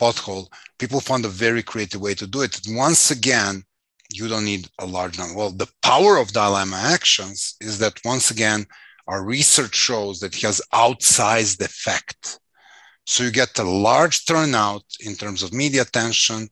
pothole. 0.00 0.46
People 0.78 1.00
found 1.00 1.26
a 1.26 1.28
very 1.28 1.62
creative 1.62 2.00
way 2.00 2.14
to 2.14 2.26
do 2.26 2.40
it. 2.40 2.58
Once 2.68 3.10
again, 3.10 3.62
you 4.10 4.26
don't 4.26 4.44
need 4.46 4.68
a 4.78 4.86
large 4.86 5.18
number. 5.18 5.36
Well, 5.36 5.50
the 5.50 5.70
power 5.82 6.16
of 6.16 6.32
dilemma 6.32 6.76
actions 6.76 7.56
is 7.60 7.78
that 7.80 8.00
once 8.06 8.30
again, 8.30 8.64
our 9.06 9.22
research 9.22 9.74
shows 9.74 10.20
that 10.20 10.34
it 10.34 10.42
has 10.42 10.62
outsized 10.72 11.60
effect 11.60 12.40
so 13.06 13.22
you 13.22 13.30
get 13.30 13.58
a 13.58 13.62
large 13.62 14.26
turnout 14.26 14.84
in 15.00 15.14
terms 15.14 15.42
of 15.42 15.52
media 15.52 15.82
attention. 15.82 16.48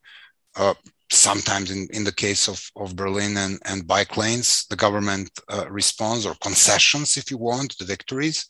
Uh, 0.57 0.75
sometimes 1.11 1.71
in, 1.71 1.89
in 1.93 2.05
the 2.05 2.13
case 2.13 2.49
of, 2.49 2.71
of 2.77 2.97
Berlin 2.97 3.37
and, 3.37 3.59
and 3.65 3.87
bike 3.87 4.17
lanes, 4.17 4.65
the 4.71 4.77
government 4.77 5.31
uh, 5.49 5.67
responds 5.69 6.25
or 6.25 6.35
concessions, 6.41 7.17
if 7.17 7.31
you 7.31 7.39
want, 7.39 7.77
the 7.79 7.85
victories. 7.85 8.47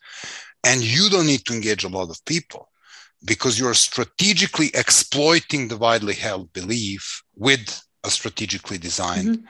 And 0.64 0.82
you 0.82 1.08
don't 1.10 1.26
need 1.26 1.44
to 1.46 1.54
engage 1.54 1.84
a 1.84 1.88
lot 1.88 2.10
of 2.10 2.24
people 2.26 2.70
because 3.24 3.58
you're 3.58 3.74
strategically 3.74 4.70
exploiting 4.74 5.68
the 5.68 5.78
widely 5.78 6.14
held 6.14 6.52
belief 6.52 7.22
with 7.34 7.82
a 8.04 8.10
strategically 8.10 8.78
designed 8.78 9.38
mm-hmm. 9.38 9.46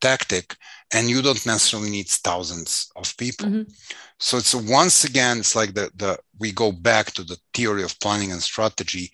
Tactic 0.00 0.56
and 0.92 1.08
you 1.08 1.22
don't 1.22 1.44
necessarily 1.46 1.90
need 1.90 2.08
thousands 2.08 2.90
of 2.96 3.16
people. 3.16 3.46
Mm-hmm. 3.46 3.70
so 4.18 4.38
it's 4.38 4.54
once 4.54 5.04
again 5.04 5.38
it's 5.38 5.54
like 5.54 5.74
the, 5.74 5.90
the 5.96 6.18
we 6.38 6.52
go 6.52 6.72
back 6.72 7.12
to 7.12 7.24
the 7.24 7.38
theory 7.54 7.82
of 7.82 7.98
planning 8.00 8.32
and 8.32 8.42
strategy. 8.42 9.10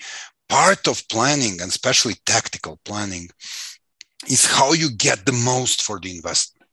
Part 0.48 0.86
of 0.86 1.08
planning 1.08 1.60
and 1.60 1.70
especially 1.70 2.14
tactical 2.26 2.78
planning 2.84 3.28
is 4.28 4.46
how 4.46 4.72
you 4.72 4.90
get 4.90 5.24
the 5.24 5.32
most 5.32 5.82
for 5.82 5.98
the 5.98 6.14
investment. 6.16 6.68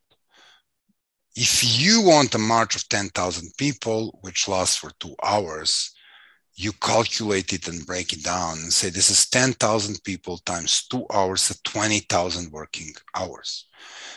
If 1.35 1.79
you 1.79 2.01
want 2.01 2.35
a 2.35 2.37
march 2.37 2.75
of 2.75 2.87
10,000 2.89 3.53
people 3.57 4.19
which 4.21 4.47
lasts 4.47 4.75
for 4.75 4.91
2 4.99 5.15
hours 5.23 5.91
you 6.55 6.71
calculate 6.73 7.53
it 7.53 7.67
and 7.67 7.85
break 7.85 8.13
it 8.13 8.23
down 8.23 8.57
and 8.59 8.71
say 8.71 8.89
this 8.89 9.09
is 9.09 9.29
10,000 9.29 10.03
people 10.03 10.37
times 10.39 10.85
2 10.89 11.05
hours 11.13 11.49
at 11.49 11.63
20,000 11.63 12.51
working 12.51 12.93
hours 13.15 13.65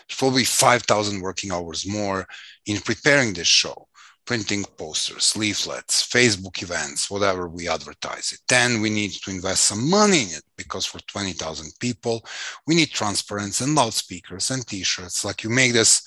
probably 0.08 0.44
5,000 0.44 1.20
working 1.20 1.52
hours 1.52 1.86
more 1.86 2.26
in 2.66 2.80
preparing 2.80 3.32
this 3.32 3.48
show, 3.48 3.88
printing 4.26 4.64
posters, 4.78 5.36
leaflets, 5.36 6.06
Facebook 6.06 6.62
events, 6.62 7.10
whatever 7.10 7.48
we 7.48 7.68
advertise 7.68 8.32
it. 8.32 8.40
Then 8.48 8.80
we 8.80 8.90
need 8.90 9.12
to 9.12 9.30
invest 9.30 9.64
some 9.64 9.90
money 9.90 10.22
in 10.22 10.28
it 10.28 10.42
because 10.56 10.86
for 10.86 10.98
20,000 11.00 11.72
people, 11.80 12.24
we 12.66 12.74
need 12.74 12.90
transparency 12.90 13.64
and 13.64 13.74
loudspeakers 13.74 14.50
and 14.50 14.66
t-shirts. 14.66 15.24
Like 15.24 15.44
you 15.44 15.50
make 15.50 15.72
this 15.72 16.02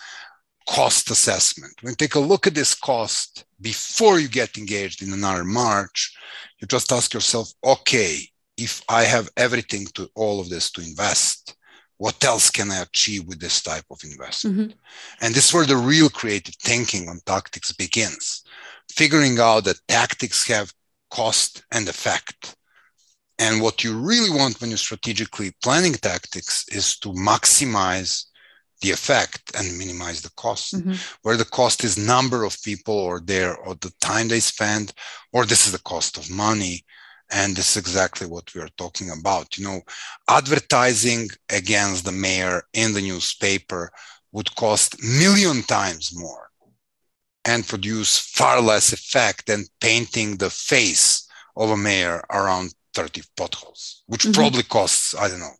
cost 0.68 1.10
assessment. 1.12 1.74
When 1.82 1.92
you 1.92 1.96
take 1.96 2.16
a 2.16 2.20
look 2.20 2.46
at 2.46 2.54
this 2.54 2.76
cost 2.76 3.46
before 3.62 4.20
you 4.20 4.28
get 4.28 4.58
engaged 4.58 5.02
in 5.02 5.14
another 5.14 5.44
march, 5.44 6.16
you 6.60 6.68
just 6.68 6.92
ask 6.92 7.14
yourself, 7.14 7.52
okay, 7.64 8.20
if 8.58 8.82
I 8.90 9.04
have 9.04 9.30
everything 9.38 9.86
to 9.94 10.10
all 10.16 10.40
of 10.40 10.50
this 10.50 10.72
to 10.72 10.82
invest, 10.82 11.56
what 11.98 12.24
else 12.24 12.50
can 12.50 12.72
I 12.72 12.82
achieve 12.82 13.26
with 13.26 13.40
this 13.40 13.62
type 13.62 13.86
of 13.90 14.00
investment? 14.04 14.58
Mm-hmm. 14.58 15.26
And 15.26 15.34
this 15.34 15.50
is 15.50 15.54
where 15.54 15.66
the 15.66 15.78
real 15.78 16.10
creative 16.10 16.56
thinking 16.56 17.10
on 17.10 17.20
tactics 17.26 17.72
begins. 17.72 18.44
Figuring 18.92 19.40
out 19.40 19.64
that 19.66 19.80
tactics 19.88 20.48
have 20.48 20.72
cost 21.10 21.64
and 21.72 21.88
effect. 21.88 22.56
And 23.40 23.62
what 23.62 23.84
you 23.84 23.98
really 23.98 24.30
want 24.30 24.60
when 24.62 24.70
you're 24.70 24.78
strategically 24.78 25.52
planning 25.64 25.94
tactics 25.94 26.66
is 26.70 26.98
to 27.00 27.10
maximize 27.10 28.26
the 28.82 28.92
effect 28.92 29.52
and 29.58 29.78
minimize 29.78 30.22
the 30.22 30.32
cost 30.38 30.76
mm-hmm. 30.76 30.94
where 31.24 31.36
the 31.38 31.46
cost 31.46 31.84
is 31.84 31.98
number 31.98 32.44
of 32.44 32.62
people 32.62 32.94
or 32.94 33.20
their 33.20 33.58
or 33.58 33.74
the 33.76 33.92
time 34.02 34.28
they 34.28 34.40
spend 34.40 34.94
or 35.34 35.46
this 35.46 35.66
is 35.66 35.72
the 35.72 35.80
cost 35.80 36.16
of 36.18 36.30
money 36.30 36.86
and 37.32 37.56
this 37.56 37.72
is 37.72 37.78
exactly 37.78 38.28
what 38.28 38.54
we 38.54 38.62
are 38.62 38.70
talking 38.78 39.10
about. 39.10 39.58
You 39.58 39.66
know, 39.66 39.82
advertising 40.28 41.30
against 41.50 42.06
the 42.06 42.12
mayor 42.12 42.64
in 42.74 42.94
the 42.94 43.02
newspaper 43.02 43.92
would 44.32 44.54
cost 44.56 45.02
million 45.02 45.64
times 45.64 46.12
more 46.16 46.50
and 47.46 47.68
produce 47.68 48.20
far 48.20 48.62
less 48.62 48.92
effect 48.92 49.48
than 49.48 49.66
painting 49.80 50.38
the 50.38 50.50
face 50.50 51.28
of 51.56 51.72
a 51.72 51.78
mayor 51.78 52.24
around 52.30 52.74
30 52.94 53.22
potholes, 53.36 54.04
which 54.08 54.24
mm-hmm. 54.24 54.34
probably 54.34 54.64
costs, 54.64 55.16
I 55.16 55.28
don't 55.28 55.40
know, 55.40 55.56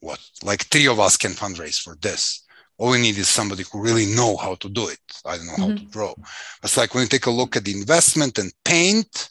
what, 0.00 0.20
like 0.42 0.66
three 0.66 0.86
of 0.86 1.00
us 1.00 1.16
can 1.16 1.32
fundraise 1.32 1.80
for 1.80 1.96
this. 2.00 2.44
All 2.76 2.90
we 2.90 3.00
need 3.00 3.16
is 3.16 3.28
somebody 3.28 3.64
who 3.70 3.80
really 3.80 4.06
know 4.06 4.36
how 4.36 4.56
to 4.56 4.68
do 4.68 4.88
it. 4.88 4.98
I 5.24 5.36
don't 5.36 5.46
know 5.46 5.52
mm-hmm. 5.52 5.62
how 5.62 5.76
to 5.76 5.84
draw. 5.86 6.14
It's 6.62 6.76
like 6.76 6.92
when 6.92 7.04
you 7.04 7.08
take 7.08 7.26
a 7.26 7.30
look 7.30 7.56
at 7.56 7.64
the 7.64 7.72
investment 7.72 8.38
and 8.38 8.52
paint, 8.64 9.30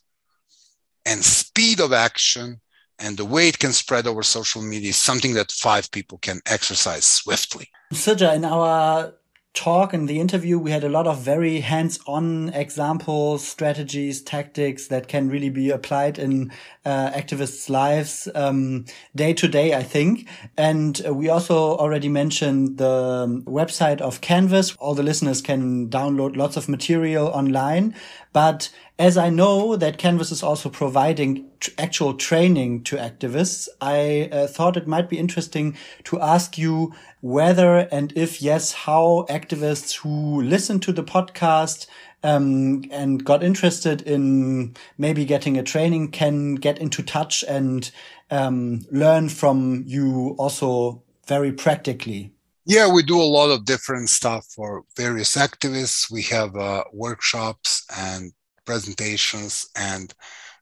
and 1.05 1.23
speed 1.23 1.79
of 1.79 1.93
action 1.93 2.61
and 2.99 3.17
the 3.17 3.25
way 3.25 3.47
it 3.47 3.59
can 3.59 3.73
spread 3.73 4.07
over 4.07 4.23
social 4.23 4.61
media 4.61 4.89
is 4.89 4.97
something 4.97 5.33
that 5.33 5.51
five 5.51 5.91
people 5.91 6.17
can 6.19 6.41
exercise 6.45 7.05
swiftly. 7.05 7.69
Srdja, 7.91 8.35
in 8.35 8.45
our 8.45 9.13
talk 9.53 9.93
in 9.93 10.07
the 10.07 10.19
interview, 10.19 10.57
we 10.57 10.71
had 10.71 10.83
a 10.83 10.89
lot 10.89 11.05
of 11.05 11.19
very 11.19 11.59
hands-on 11.59 12.49
examples, 12.49 13.47
strategies, 13.47 14.21
tactics 14.21 14.87
that 14.87 15.07
can 15.07 15.29
really 15.29 15.49
be 15.49 15.69
applied 15.69 16.17
in 16.17 16.51
uh, 16.85 17.11
activists' 17.11 17.69
lives 17.69 18.27
um, 18.33 18.85
day 19.15 19.31
to 19.33 19.47
day, 19.47 19.75
I 19.75 19.83
think. 19.83 20.27
And 20.57 20.99
we 21.07 21.29
also 21.29 21.55
already 21.77 22.09
mentioned 22.09 22.77
the 22.77 23.43
website 23.45 24.01
of 24.01 24.21
Canvas. 24.21 24.75
All 24.77 24.95
the 24.95 25.03
listeners 25.03 25.41
can 25.41 25.87
download 25.87 26.35
lots 26.35 26.57
of 26.57 26.67
material 26.67 27.27
online, 27.27 27.93
but 28.31 28.71
as 28.99 29.17
I 29.17 29.29
know 29.29 29.75
that 29.75 29.97
Canvas 29.97 30.31
is 30.31 30.43
also 30.43 30.69
providing 30.69 31.49
actual 31.77 32.13
training 32.13 32.83
to 32.83 32.97
activists, 32.97 33.67
I 33.81 34.29
uh, 34.31 34.47
thought 34.47 34.77
it 34.77 34.87
might 34.87 35.09
be 35.09 35.17
interesting 35.17 35.75
to 36.05 36.21
ask 36.21 36.57
you 36.57 36.93
whether 37.21 37.87
and 37.91 38.13
if 38.15 38.41
yes, 38.41 38.71
how 38.71 39.25
activists 39.29 39.95
who 39.95 40.41
listen 40.41 40.79
to 40.81 40.91
the 40.91 41.03
podcast 41.03 41.87
um, 42.21 42.83
and 42.91 43.23
got 43.25 43.43
interested 43.43 44.01
in 44.03 44.75
maybe 44.97 45.25
getting 45.25 45.57
a 45.57 45.63
training 45.63 46.11
can 46.11 46.55
get 46.55 46.77
into 46.77 47.01
touch 47.01 47.43
and 47.47 47.91
um, 48.29 48.85
learn 48.91 49.27
from 49.27 49.83
you 49.87 50.35
also 50.37 51.01
very 51.27 51.51
practically. 51.51 52.31
Yeah, 52.65 52.91
we 52.91 53.03
do 53.03 53.19
a 53.19 53.23
lot 53.23 53.49
of 53.49 53.65
different 53.65 54.09
stuff 54.09 54.45
for 54.55 54.83
various 54.95 55.35
activists. 55.35 56.09
We 56.09 56.21
have 56.23 56.55
uh, 56.55 56.85
workshops 56.93 57.85
and 57.93 58.31
presentations 58.65 59.69
and 59.75 60.13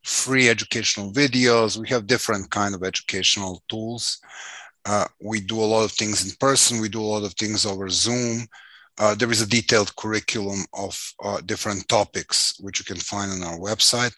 free 0.04 0.49
educational 0.49 1.12
videos. 1.12 1.78
We 1.78 1.89
have 1.89 2.08
different 2.08 2.49
kind 2.49 2.74
of 2.76 2.84
educational 2.84 3.64
tools. 3.70 4.20
Uh, 4.86 5.06
we 5.22 5.39
do 5.41 5.60
a 5.60 5.72
lot 5.74 5.84
of 5.84 5.91
things 5.91 6.26
in 6.26 6.36
person. 6.39 6.82
We 6.82 6.89
do 6.89 7.02
a 7.02 7.14
lot 7.14 7.24
of 7.24 7.34
things 7.34 7.66
over 7.66 7.88
Zoom. 7.89 8.47
Uh, 8.97 9.16
there 9.16 9.32
is 9.32 9.41
a 9.41 9.47
detailed 9.47 9.95
curriculum 9.95 10.66
of 10.74 10.99
uh, 11.24 11.41
different 11.41 11.88
topics 11.88 12.60
which 12.60 12.80
you 12.80 12.86
can 12.86 12.97
find 12.97 13.32
on 13.32 13.43
our 13.43 13.58
website. 13.58 14.14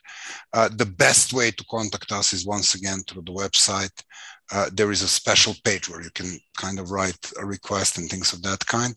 Uh, 0.52 0.70
the 0.76 0.86
best 0.86 1.32
way 1.32 1.52
to 1.52 1.64
contact 1.70 2.12
us 2.12 2.34
is 2.34 2.46
once 2.46 2.76
again 2.76 3.00
through 3.08 3.22
the 3.22 3.32
website 3.32 4.04
uh, 4.52 4.70
there 4.74 4.92
is 4.92 5.02
a 5.02 5.08
special 5.08 5.56
page 5.64 5.90
where 5.90 6.02
you 6.02 6.10
can 6.12 6.40
kind 6.58 6.80
of 6.80 6.92
write 6.92 7.32
a 7.40 7.46
request 7.46 7.98
and 7.98 8.10
things 8.10 8.34
of 8.34 8.42
that 8.44 8.66
kind. 8.66 8.96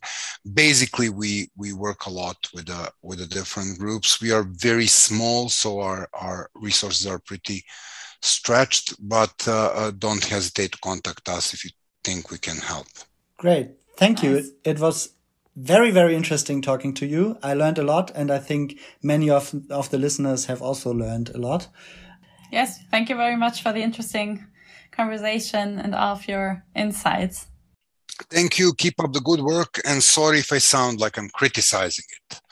Basically, 0.53 1.09
we 1.09 1.49
we 1.55 1.73
work 1.73 2.05
a 2.05 2.09
lot 2.09 2.37
with 2.53 2.69
uh, 2.69 2.89
with 3.01 3.19
the 3.19 3.27
different 3.27 3.79
groups. 3.79 4.21
We 4.21 4.31
are 4.31 4.43
very 4.43 4.87
small, 4.87 5.49
so 5.49 5.79
our 5.79 6.09
our 6.13 6.49
resources 6.55 7.07
are 7.07 7.19
pretty 7.19 7.63
stretched. 8.21 8.95
But 8.99 9.47
uh, 9.47 9.67
uh 9.67 9.91
don't 9.91 10.23
hesitate 10.23 10.73
to 10.73 10.79
contact 10.79 11.29
us 11.29 11.53
if 11.53 11.63
you 11.63 11.71
think 12.03 12.29
we 12.29 12.37
can 12.37 12.57
help. 12.57 12.87
Great, 13.37 13.71
thank 13.97 14.23
you. 14.23 14.37
It, 14.37 14.45
it 14.63 14.79
was 14.79 15.09
very 15.55 15.91
very 15.91 16.15
interesting 16.15 16.61
talking 16.61 16.93
to 16.95 17.05
you. 17.05 17.37
I 17.41 17.53
learned 17.53 17.79
a 17.79 17.83
lot, 17.83 18.11
and 18.15 18.31
I 18.31 18.39
think 18.39 18.79
many 19.01 19.29
of 19.29 19.53
of 19.69 19.89
the 19.89 19.97
listeners 19.97 20.45
have 20.45 20.61
also 20.61 20.91
learned 20.93 21.29
a 21.29 21.37
lot. 21.37 21.67
Yes, 22.51 22.79
thank 22.91 23.09
you 23.09 23.15
very 23.15 23.35
much 23.35 23.61
for 23.61 23.73
the 23.73 23.81
interesting 23.81 24.45
conversation 24.97 25.79
and 25.79 25.95
all 25.95 26.13
of 26.17 26.27
your 26.27 26.65
insights. 26.75 27.47
Thank 28.29 28.57
you. 28.59 28.73
Keep 28.73 28.99
up 29.03 29.13
the 29.13 29.21
good 29.21 29.41
work. 29.41 29.79
And 29.85 30.01
sorry 30.01 30.39
if 30.39 30.51
I 30.51 30.57
sound 30.57 30.99
like 30.99 31.17
I'm 31.17 31.29
criticizing 31.29 32.05
it. 32.17 32.41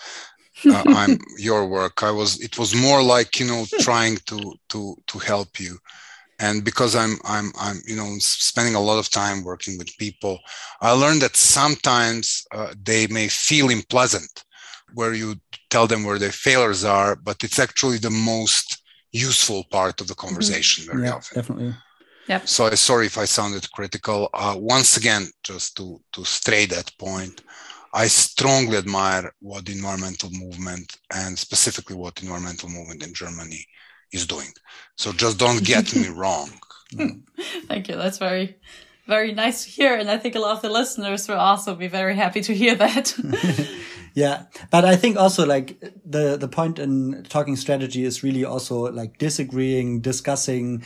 Uh, 0.67 0.83
I'm 0.87 1.19
your 1.37 1.67
work. 1.67 2.01
I 2.01 2.09
was. 2.09 2.39
It 2.41 2.57
was 2.57 2.73
more 2.73 3.03
like 3.03 3.39
you 3.39 3.45
know 3.45 3.65
trying 3.81 4.15
to 4.29 4.37
to 4.69 4.95
to 5.05 5.19
help 5.19 5.59
you, 5.59 5.77
and 6.39 6.63
because 6.63 6.95
I'm 6.95 7.19
I'm 7.23 7.51
I'm 7.59 7.81
you 7.85 7.95
know 7.95 8.09
spending 8.19 8.73
a 8.73 8.81
lot 8.81 8.97
of 8.97 9.11
time 9.11 9.43
working 9.43 9.77
with 9.77 9.95
people, 9.99 10.39
I 10.81 10.91
learned 10.91 11.21
that 11.21 11.35
sometimes 11.35 12.47
uh, 12.51 12.73
they 12.81 13.05
may 13.07 13.27
feel 13.27 13.69
unpleasant, 13.69 14.45
where 14.95 15.13
you 15.13 15.35
tell 15.69 15.87
them 15.87 16.03
where 16.03 16.17
their 16.17 16.31
failures 16.31 16.83
are, 16.83 17.15
but 17.15 17.43
it's 17.43 17.59
actually 17.59 17.99
the 17.99 18.17
most 18.33 18.81
useful 19.11 19.65
part 19.69 20.01
of 20.01 20.07
the 20.07 20.15
conversation 20.15 20.85
mm-hmm. 20.85 20.97
very 20.97 21.07
yeah, 21.07 21.15
often. 21.15 21.35
Definitely. 21.35 21.75
Yep. 22.27 22.47
So 22.47 22.69
sorry 22.71 23.05
if 23.05 23.17
I 23.17 23.25
sounded 23.25 23.71
critical. 23.71 24.29
Uh, 24.33 24.55
once 24.57 24.97
again, 24.97 25.27
just 25.43 25.77
to 25.77 26.01
to 26.13 26.25
stray 26.25 26.65
that 26.67 26.91
point, 26.97 27.41
I 27.93 28.07
strongly 28.07 28.77
admire 28.77 29.31
what 29.39 29.65
the 29.65 29.71
environmental 29.71 30.29
movement 30.31 30.97
and 31.13 31.37
specifically 31.37 31.95
what 31.95 32.15
the 32.15 32.23
environmental 32.23 32.69
movement 32.69 33.03
in 33.03 33.13
Germany 33.13 33.65
is 34.11 34.27
doing. 34.27 34.51
So 34.97 35.13
just 35.13 35.37
don't 35.39 35.63
get 35.63 35.95
me 35.95 36.07
wrong. 36.15 36.49
Thank 37.67 37.87
you. 37.87 37.95
That's 37.95 38.17
very, 38.17 38.57
very 39.07 39.33
nice 39.33 39.63
to 39.63 39.69
hear. 39.69 39.95
And 39.95 40.09
I 40.09 40.17
think 40.17 40.35
a 40.35 40.39
lot 40.39 40.57
of 40.57 40.61
the 40.61 40.69
listeners 40.69 41.27
will 41.27 41.39
also 41.39 41.73
be 41.73 41.87
very 41.87 42.15
happy 42.15 42.41
to 42.41 42.53
hear 42.53 42.75
that. 42.75 43.15
yeah. 44.15 44.45
But 44.71 44.85
I 44.85 44.95
think 44.95 45.17
also 45.17 45.45
like 45.45 45.79
the, 46.05 46.37
the 46.37 46.47
point 46.47 46.79
in 46.79 47.25
talking 47.29 47.57
strategy 47.57 48.05
is 48.05 48.23
really 48.23 48.45
also 48.45 48.91
like 48.91 49.17
disagreeing, 49.17 49.99
discussing, 49.99 50.83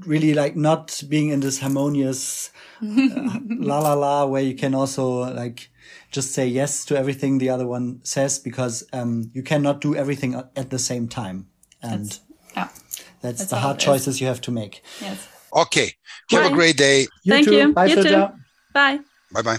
really 0.00 0.32
like 0.32 0.56
not 0.56 1.02
being 1.08 1.28
in 1.28 1.40
this 1.40 1.60
harmonious 1.60 2.50
uh, 2.82 3.38
la 3.48 3.80
la 3.80 3.92
la 3.92 4.24
where 4.24 4.42
you 4.42 4.54
can 4.54 4.74
also 4.74 5.32
like 5.34 5.70
just 6.10 6.32
say 6.32 6.46
yes 6.46 6.86
to 6.86 6.96
everything 6.96 7.36
the 7.36 7.50
other 7.50 7.66
one 7.66 8.00
says 8.02 8.38
because 8.38 8.82
um, 8.94 9.30
you 9.34 9.42
cannot 9.42 9.82
do 9.82 9.94
everything 9.94 10.34
at 10.34 10.70
the 10.70 10.78
same 10.78 11.06
time. 11.06 11.48
And 11.82 12.06
That's, 12.06 12.20
yeah. 12.56 12.68
That's, 13.20 13.38
That's 13.40 13.50
the 13.50 13.56
hard 13.58 13.78
choices 13.78 14.22
you 14.22 14.26
have 14.26 14.40
to 14.42 14.50
make. 14.50 14.82
Yes. 15.02 15.28
Okay. 15.54 15.92
Have 16.30 16.44
Bye. 16.44 16.48
a 16.48 16.52
great 16.52 16.78
day. 16.78 17.00
You 17.24 17.32
Thank 17.32 17.46
too. 17.46 17.54
you. 17.56 17.72
Bye, 17.74 17.86
you 17.86 18.02
too. 18.02 18.26
Bye. 18.72 19.00
Bye 19.32 19.42
bye. 19.42 19.58